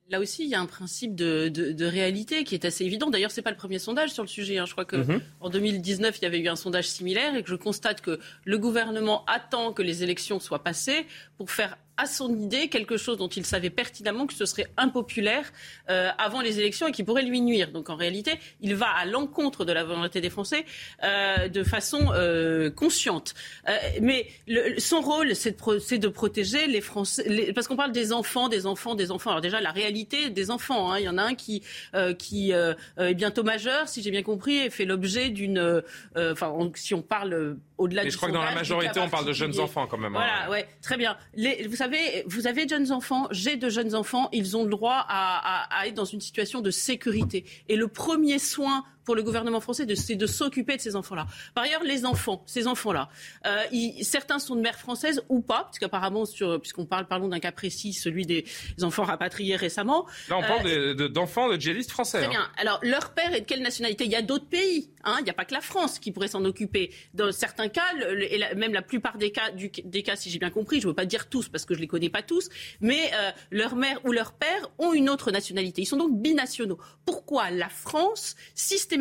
[0.10, 3.10] Là aussi, il y a un principe de, de- de réalité qui est assez évident.
[3.10, 4.58] D'ailleurs, c'est pas le premier sondage sur le sujet.
[4.58, 4.66] hein.
[4.66, 5.22] Je crois que Mhm.
[5.42, 8.58] en 2019, il y avait eu un sondage similaire et que je constate que le
[8.58, 11.06] gouvernement attend que les élections soient passées
[11.38, 15.52] pour faire à son idée quelque chose dont il savait pertinemment que ce serait impopulaire
[15.90, 17.72] euh, avant les élections et qui pourrait lui nuire.
[17.72, 20.66] Donc en réalité, il va à l'encontre de la volonté des Français
[21.04, 23.34] euh, de façon euh, consciente.
[23.68, 27.76] Euh, mais le- son rôle, c'est de, pro- de protéger les Français, les- parce qu'on
[27.76, 29.32] parle des enfants, des enfants, des enfants.
[29.32, 31.64] Alors déjà, la réalité des enfants, hein, il y en a un qui,
[31.96, 35.82] euh, qui euh, est bientôt majeur, si j'ai bien compris, et fait l'objet d'une,
[36.16, 39.26] enfin, si on parle au-delà Mais du je crois que dans la majorité, on parle
[39.26, 40.16] de jeunes enfants quand même.
[40.16, 40.20] hein.
[40.26, 41.18] Voilà, ouais, très bien.
[41.36, 44.70] Les, vous savez, vous avez de jeunes enfants, j'ai de jeunes enfants, ils ont le
[44.70, 47.46] droit à, à- à être dans une situation de sécurité.
[47.70, 51.28] Et le premier soin pour le gouvernement français, c'est de s'occuper de ces enfants-là.
[51.56, 53.08] Par ailleurs, les enfants, ces enfants-là,
[53.46, 53.64] euh,
[54.02, 57.94] certains sont de mères françaises ou pas, puisqu'apparemment, sur- puisqu'on parle, parlons d'un cas précis,
[57.94, 58.44] celui des
[58.82, 60.06] enfants rapatriés récemment.
[60.28, 62.18] Là, on parle Euh, de- de- d'enfants de, djihadistes français.
[62.18, 62.32] Très hein.
[62.32, 62.50] bien.
[62.58, 64.04] Alors, leur père est de quelle nationalité?
[64.04, 64.90] Il y a d'autres pays.
[65.06, 65.16] hein.
[65.22, 66.92] Il n'y a pas que la France qui pourrait s'en occuper.
[67.14, 70.30] Dans certains cas, le- et la- même la plupart des cas, du- des cas, si
[70.30, 72.24] j'ai bien compris, je ne veux pas dire tous parce que je les connais pas
[72.24, 72.50] tous,
[72.82, 75.82] mais euh, leur mère ou leur père ont une autre nationalité.
[75.84, 76.78] Ils sont donc binationaux.
[77.06, 78.97] Pourquoi la France, systématiquement,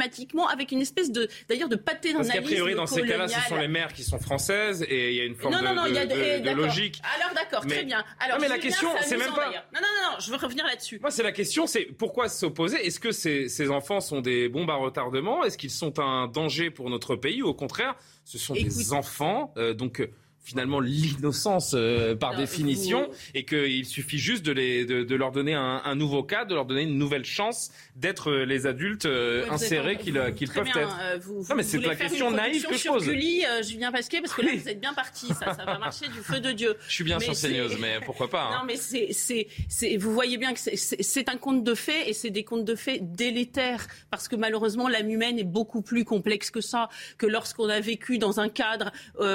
[0.49, 3.57] avec une espèce de, d'ailleurs, de paternalisme Parce qu'a priori, dans ces cas-là, ce sont
[3.57, 5.87] les mères qui sont françaises et il y a une forme non, de, non, non,
[5.87, 6.65] il y a de- de- eh, de d'accord.
[6.67, 7.01] logique.
[7.17, 8.05] Alors d'accord, Mais- très bien.
[8.21, 9.47] Alors, Non, mais la question, c'est même pas-.
[9.47, 10.99] Non, non, non, non, je veux revenir là-dessus.
[11.01, 12.85] Moi, c'est la question, c'est pourquoi s'opposer?
[12.87, 15.45] Est-ce que ces, ces enfants sont des bombes à retardement?
[15.45, 17.43] Est-ce qu'ils sont un danger pour notre pays?
[17.43, 17.95] Ou au contraire,
[18.25, 20.11] ce sont Écoute- des enfants, euh, donc euh,
[20.47, 25.33] finalement l'innocence euh, par Alors, définition, et qu'il suffit juste de, les, de, de leur
[25.33, 29.07] donner un, un nouveau cadre, de leur donner une nouvelle chance d'être euh, les adultes
[29.07, 30.99] euh, insérés qu'ils peuvent bien, être.
[31.03, 33.05] euh, vous, non, mais c'est la question naïve que je pose.
[33.05, 35.27] Gulli, Julien Pasquet, parce que là, vous êtes bien parti.
[35.29, 36.77] Ça, ça va marcher du feu de Dieu.
[36.87, 38.61] Je suis bien Mais sur CNews, mais pourquoi pas hein.
[38.61, 42.45] Non, mais c'est, vous voyez bien que c'est, un conte de fées et c'est des
[42.45, 46.89] contes de fées délétères parce que malheureusement l'âme humaine est beaucoup plus complexe que ça.
[47.19, 48.93] Que lorsqu'on a vécu dans un cadre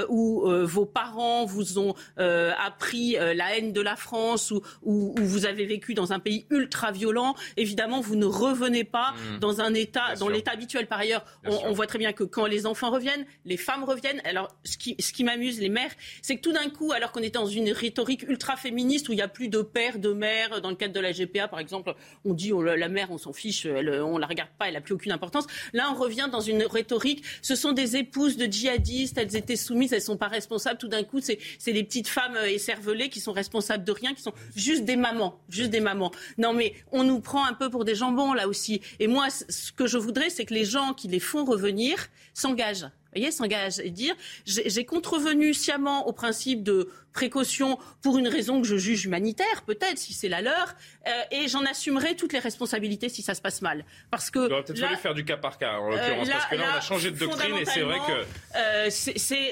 [0.08, 5.46] où vos parents parents vous ont appris la haine de la France ou, ou, vous
[5.46, 9.40] avez vécu dans un pays ultra violent, évidemment, vous ne revenez pas mmh.
[9.40, 10.88] dans un état, dans l'état habituel.
[10.88, 14.22] Par ailleurs, on, voit très bien que quand les enfants reviennent, les femmes reviennent.
[14.26, 15.92] Alors, ce qui, ce qui m'amuse, les mères,
[16.22, 19.18] c'est que tout d'un coup, alors qu'on était dans une rhétorique ultra féministe où il
[19.18, 21.94] n'y a plus de père, de mère, dans le cadre de la GPA, par exemple,
[22.26, 24.82] on dit oh, la mère, on s'en fiche, elle, on la regarde pas, elle n'a
[24.82, 25.48] plus aucune importance.
[25.74, 27.24] Là, on revient dans une rhétorique.
[27.42, 30.78] Ce sont des épouses de djihadistes, elles étaient soumises, elles sont pas responsables.
[30.78, 34.34] Tout d'un coup, c'est les petites femmes écervelées qui sont responsables de rien, qui sont
[34.56, 36.12] juste des mamans, juste des mamans.
[36.38, 38.82] Non, mais on nous prend un peu pour des jambons là aussi.
[39.00, 42.88] Et moi, ce que je voudrais, c'est que les gens qui les font revenir s'engagent
[43.14, 44.16] voyez, s'engage et dire
[44.46, 49.98] j'ai contrevenu sciemment au principe de précaution pour une raison que je juge humanitaire, peut-être,
[49.98, 50.76] si c'est la leur,
[51.08, 53.84] euh, et j'en assumerai toutes les responsabilités si ça se passe mal.
[54.10, 54.48] Parce que.
[54.48, 56.64] Il aurait peut-être fallu faire du cas par cas, en l'occurrence, euh, parce que là,
[56.74, 58.58] on a changé de doctrine et c'est vrai que.
[58.58, 59.52] Euh, c'est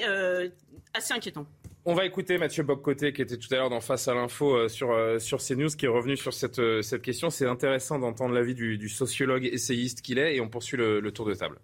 [0.94, 1.46] assez inquiétant.
[1.84, 4.94] On va écouter Mathieu Boccoté qui était tout à l'heure dans Face à l'info sur,
[5.18, 7.30] sur CNews qui est revenu sur cette, cette question.
[7.30, 11.24] C'est intéressant d'entendre l'avis du, du, sociologue essayiste qu'il est et on poursuit le tour
[11.24, 11.58] de table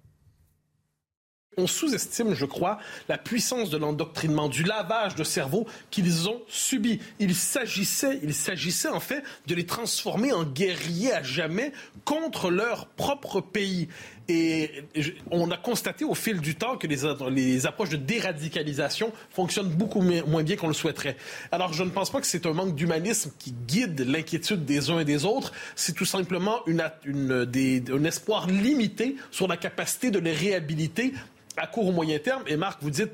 [1.59, 2.79] on sous-estime, je crois,
[3.09, 7.01] la puissance de l'endoctrinement, du lavage de cerveau qu'ils ont subi.
[7.19, 11.73] Il s'agissait, il s'agissait en fait de les transformer en guerriers à jamais
[12.05, 13.89] contre leur propre pays.
[14.29, 14.85] Et
[15.31, 20.43] on a constaté au fil du temps que les, approches de déradicalisation fonctionnent beaucoup moins
[20.43, 21.17] bien qu'on le souhaiterait.
[21.53, 24.99] Alors, je ne pense pas que c'est un manque d'humanisme qui guide l'inquiétude des uns
[24.99, 25.53] et des autres.
[25.77, 31.13] C'est tout simplement une, une, des, un espoir limité sur la capacité de les réhabiliter
[31.57, 32.43] à court ou moyen terme.
[32.47, 33.13] Et Marc, vous dites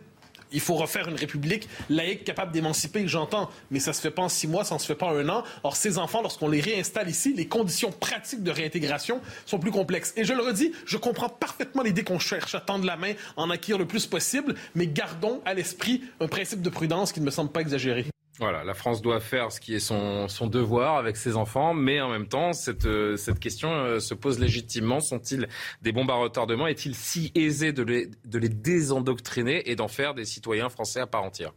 [0.53, 4.29] il faut refaire une république laïque capable d'émanciper, j'entends, mais ça se fait pas en
[4.29, 5.45] six mois, ça ne se fait pas en un an.
[5.62, 10.12] Or, ces enfants, lorsqu'on les réinstalle ici, les conditions pratiques de réintégration sont plus complexes.
[10.16, 13.51] Et je le redis, je comprends parfaitement l'idée qu'on cherche à tendre la main, en
[13.51, 17.31] acquérir le plus possible, mais gardons à l'esprit un principe de prudence qui ne me
[17.31, 18.07] semble pas exagéré.
[18.43, 22.10] Voilà, la France doit faire ce qui est son, devoir avec ses enfants, mais en
[22.10, 24.98] même temps, cette, euh, question euh, se pose légitimement.
[24.98, 25.47] Sont-ils
[25.81, 26.66] des bombes à retardement?
[26.66, 31.06] Est-il si aisé de les, de les désendoctriner et d'en faire des citoyens français à
[31.06, 31.52] part entière?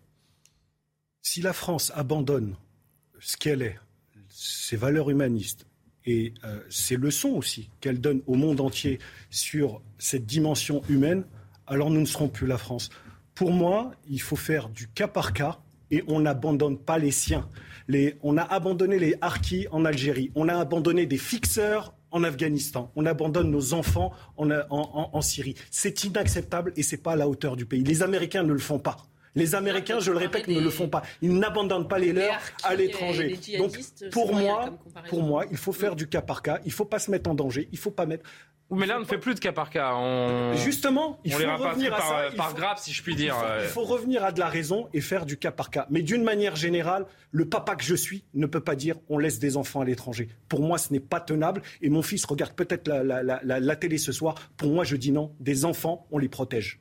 [1.24, 2.56] Si la France abandonne
[3.20, 3.80] ce qu'elle est,
[4.30, 5.66] ses valeurs humanistes,
[6.06, 9.00] et euh, ses leçons aussi qu'elle donne au monde entier
[9.32, 11.26] sur cette dimension humaine,
[11.66, 12.92] alors nous ne serons plus la France.
[13.34, 15.58] Pour moi, il faut faire du cas par cas
[15.92, 17.48] et on n'abandonne pas les siens.
[18.24, 23.06] on a abandonné les harkis en Algérie, on a abandonné des fixeurs en Afghanistan, on
[23.06, 25.56] abandonne nos enfants en, Syrie.
[25.70, 27.84] C'est inacceptable et ce n'est pas à la hauteur du pays.
[27.84, 28.98] Les Américains ne le font pas.
[29.36, 31.04] Les Américains, je le répète, ne le font pas.
[31.22, 33.38] Ils n'abandonnent pas les leurs à l'étranger.
[33.58, 33.78] Donc,
[34.12, 34.70] pour moi,
[35.10, 36.60] pour moi, il faut faire du cas par cas.
[36.64, 37.68] Il ne faut pas se mettre en danger.
[37.72, 38.24] Il ne faut pas mettre.
[38.72, 39.94] Mais là, on ne fait plus de cas par cas.
[39.94, 40.54] On...
[40.56, 42.36] Justement, il faut les revenir à par, ça.
[42.36, 43.36] par grappe, si je puis dire.
[43.62, 45.86] Il faut, revenir à de la raison et faire du cas par cas.
[45.92, 49.38] Mais d'une manière générale, le papa que je suis ne peut pas dire on laisse
[49.38, 50.30] des enfants à l'étranger.
[50.50, 51.62] Pour moi, ce n'est pas tenable.
[51.82, 54.36] Et mon fils regarde peut-être la, la, télé ce soir.
[54.58, 55.36] Pour moi, je dis non.
[55.40, 56.80] Des enfants, on les protège.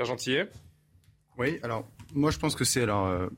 [0.00, 0.48] Gentillet
[1.38, 3.06] Oui, alors moi, je pense que c'est alors.
[3.06, 3.28] Euh,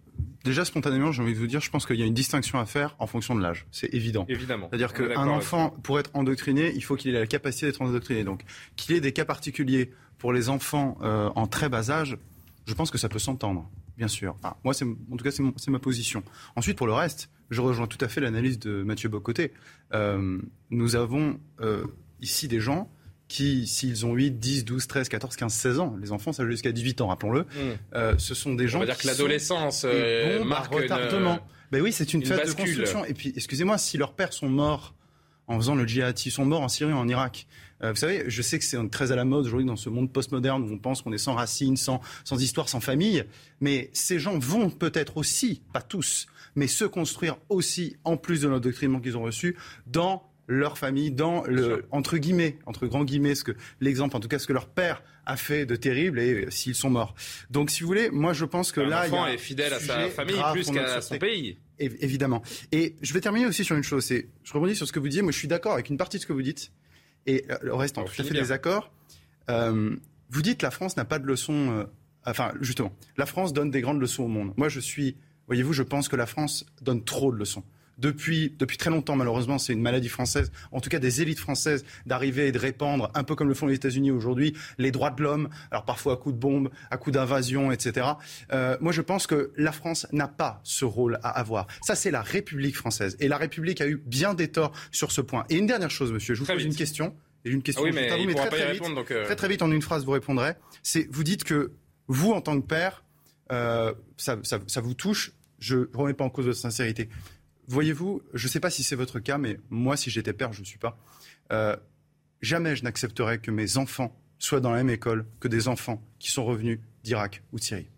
[0.44, 2.66] déjà, spontanément, j'ai envie de vous dire, je pense qu'il y a une distinction à
[2.66, 3.66] faire en fonction de l'âge.
[3.73, 4.27] C'est évident.
[4.28, 4.68] Évidemment.
[4.68, 8.23] C'est-à-dire qu'un enfant, pour être endoctriné, il faut qu'il ait la capacité d'être endoctriné.
[8.23, 8.44] Donc,
[8.77, 12.18] qu'il ait des cas particuliers pour les enfants euh, en très bas âge,
[12.66, 14.36] je pense que ça peut s'entendre, bien sûr.
[14.62, 16.23] moi, en tout cas, c'est ma position.
[16.55, 19.52] Ensuite, pour le reste, je rejoins tout à fait l'analyse de Mathieu Bocoté.
[19.94, 20.39] Euh,
[20.70, 21.40] nous avons
[22.20, 22.90] ici des gens
[23.28, 26.51] qui, s'ils ont 8, 10, 12, 13, 14, 15, 16 ans, les enfants, ça va
[26.51, 27.47] jusqu'à 18 ans, rappelons-le, mm.
[27.94, 28.78] euh, ce sont des gens.
[28.78, 31.40] On va dire que l'adolescence euh, marque retardement.
[31.73, 33.05] Ben oui, c'est une, phase de construction.
[33.05, 34.94] Et puis, excusez-moi, si leurs pères sont morts
[35.48, 37.47] en faisant le djihad, ils sont morts en Syrie ou en Irak.
[37.82, 40.12] Euh, vous savez, je sais que c'est très à la mode aujourd'hui dans ce monde
[40.12, 43.24] postmoderne où on pense qu'on est sans racines, sans, sans histoire, sans famille.
[43.61, 48.48] Mais ces gens vont peut-être aussi, pas tous, mais se construire aussi, en plus de
[48.48, 53.44] l'endoctrinement qu'ils ont reçu, dans leur famille dans le entre guillemets entre grands guillemets ce
[53.44, 56.74] que l'exemple en tout cas ce que leur père a fait de terrible et s'ils
[56.74, 57.14] sont morts.
[57.51, 59.81] Donc si vous voulez, moi je pense que là il y a est fidèle à
[59.81, 61.59] sa famille plus qu'à son pays.
[61.78, 62.43] évidemment.
[62.73, 65.09] Et je vais terminer aussi sur une chose, c'est je rebondis sur ce que vous
[65.09, 66.70] disiez, moi je suis d'accord avec une partie de ce que vous dites
[67.27, 68.93] et euh, le reste en tout à fait désaccord.
[69.51, 69.97] Euh,
[70.31, 71.85] vous dites la France n'a pas de leçons euh,
[72.24, 74.52] enfin justement, la France donne des grandes leçons au monde.
[74.56, 75.16] Moi je suis
[75.48, 77.64] voyez-vous, je pense que la France donne trop de leçons
[77.98, 81.85] depuis, depuis très longtemps, malheureusement, c'est une maladie française, en tout cas des élites françaises,
[82.05, 85.23] d'arriver et de répandre, un peu comme le font les États-Unis aujourd'hui, les droits de
[85.23, 88.06] l'homme, alors parfois à coups de bombe, à coups d'invasion, etc.
[88.52, 91.66] Euh, moi, je pense que la France n'a pas ce rôle à avoir.
[91.82, 93.16] Ça, c'est la République française.
[93.20, 95.44] Et la République a eu bien des torts sur ce point.
[95.48, 97.14] Et une dernière chose, monsieur, je vous pose une question.
[97.44, 99.24] Et une question, ah oui, mais, très, très, vite, euh.
[99.24, 100.55] très, très vite, en une phrase, vous répondrez.
[100.82, 101.73] C'est, vous dites que
[102.09, 103.05] vous, en tant que père,
[103.52, 105.32] euh, ça, ça, vous touche.
[105.60, 107.09] Je ne remets pas en cause votre sincérité.
[107.69, 110.61] Voyez-vous, je ne sais pas si c'est votre cas, mais moi, si j'étais père, je
[110.61, 110.99] ne suis pas.
[111.53, 111.77] Euh,
[112.43, 116.31] jamais je n'accepterais que mes enfants soient dans la même école que des enfants qui
[116.31, 117.89] sont revenus d'Irak ou de Syrie.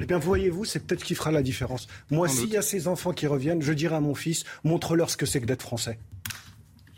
[0.00, 1.88] Eh bien, voyez-vous, c'est peut-être ce qui fera la différence.
[2.10, 5.16] Moi, s'il y a ces enfants qui reviennent, je dirais à mon fils, montre-leur ce
[5.16, 5.98] que c'est que d'être français.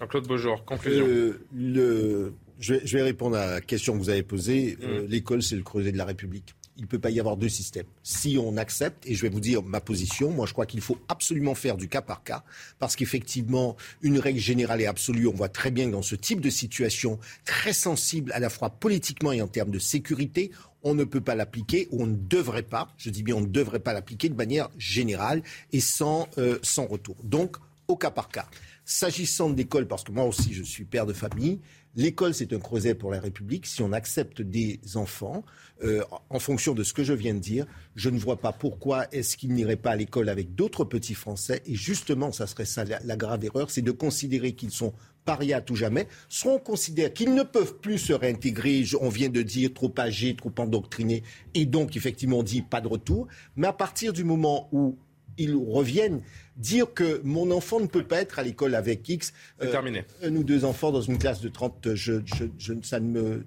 [0.01, 1.07] Jean-Claude Beaujour, conclusion.
[1.07, 2.35] Euh, le...
[2.59, 4.79] je, vais, répondre à la question que vous avez posée.
[4.83, 5.07] Euh, mmh.
[5.07, 7.87] L'école, c'est le creuset de la République il ne peut pas y avoir deux systèmes.
[8.05, 10.99] Si on accepte, et je vais vous dire ma position, moi je crois qu'il faut
[11.09, 12.45] absolument faire du cas par cas,
[12.79, 16.41] parce qu'effectivement, une règle générale et absolue, on voit très bien que dans ce type
[16.41, 20.53] de situation très sensible à la fois politiquement et en termes de sécurité,
[20.85, 23.47] on ne peut pas l'appliquer ou on ne devrait pas, je dis bien on ne
[23.47, 25.43] devrait pas l'appliquer de manière générale
[25.73, 27.17] et sans, euh, sans retour.
[27.25, 27.57] Donc,
[27.89, 28.47] au cas par cas.
[28.91, 31.61] S'agissant de l'école, parce que moi aussi je suis père de famille,
[31.95, 33.67] l'école c'est un creuset pour la République.
[33.67, 35.45] Si on accepte des enfants,
[35.85, 37.67] euh, en fonction de ce que je viens de dire,
[37.97, 41.61] je ne vois pas pourquoi est-ce qu'ils n'iraient pas à l'école avec d'autres petits Français.
[41.67, 44.95] Et justement, ça serait ça la, grave erreur, c'est de considérer qu'ils sont
[45.27, 46.09] parias à tout jamais.
[46.31, 50.35] Soit on considère qu'ils ne peuvent plus se réintégrer, on vient de dire trop âgés,
[50.35, 53.29] trop endoctrinés, et donc effectivement on dit pas de retour.
[53.55, 54.97] Mais à partir du moment où
[55.39, 56.23] ils reviennent,
[56.59, 59.33] dire que mon enfant ne peut pas être à l'école avec X.
[59.63, 60.05] Euh, terminé.
[60.23, 62.15] Un ou deux enfants dans une classe de 30, je,
[62.59, 63.45] je, ça ne me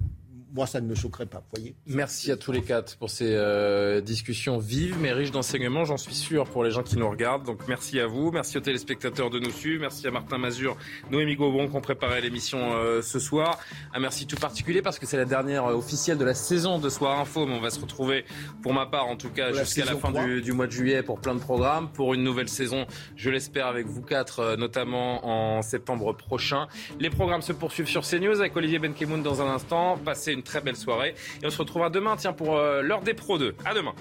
[0.54, 1.44] moi, ça ne me choquerait pas.
[1.54, 5.98] Voyez Merci à tous les quatre pour ces euh, discussions vives mais riches d'enseignements, j'en
[5.98, 7.46] suis sûr, pour les gens qui nous regardent.
[7.46, 10.76] Donc merci à vous, merci aux téléspectateurs de nous suivre, merci à Martin Mazur,
[11.10, 13.60] Noémie Gaubon qui ont préparé l'émission euh, ce soir.
[13.94, 16.90] Un merci tout particulier parce que c'est la dernière euh, officielle de la saison de
[16.90, 18.26] Soir Info, mais on va se retrouver,
[18.62, 21.20] pour ma part en tout cas, jusqu'à la fin du, du, mois de juillet pour
[21.20, 26.14] plein de programmes, pour une nouvelle saison, je l'espère, avec vous quatre, notamment en septembre
[26.14, 26.68] prochain.
[27.00, 29.98] Les programmes se poursuivent sur CNews avec Olivier Benkemoun dans un instant.
[30.04, 31.16] Passez une très belle soirée.
[31.42, 33.56] Et on se retrouvera demain, tiens, pour euh, l'heure des Pro 2.
[33.66, 33.94] À demain.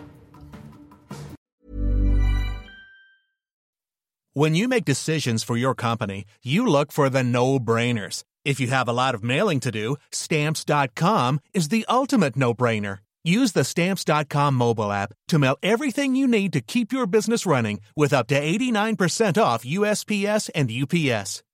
[4.33, 8.23] When you make decisions for your company, you look for the no-brainers.
[8.45, 12.99] If you have a lot of mailing to do, stamps.com is the ultimate no-brainer.
[13.25, 17.81] Use the stamps.com mobile app to mail everything you need to keep your business running
[17.97, 21.43] with up to 89% off USPS and UPS.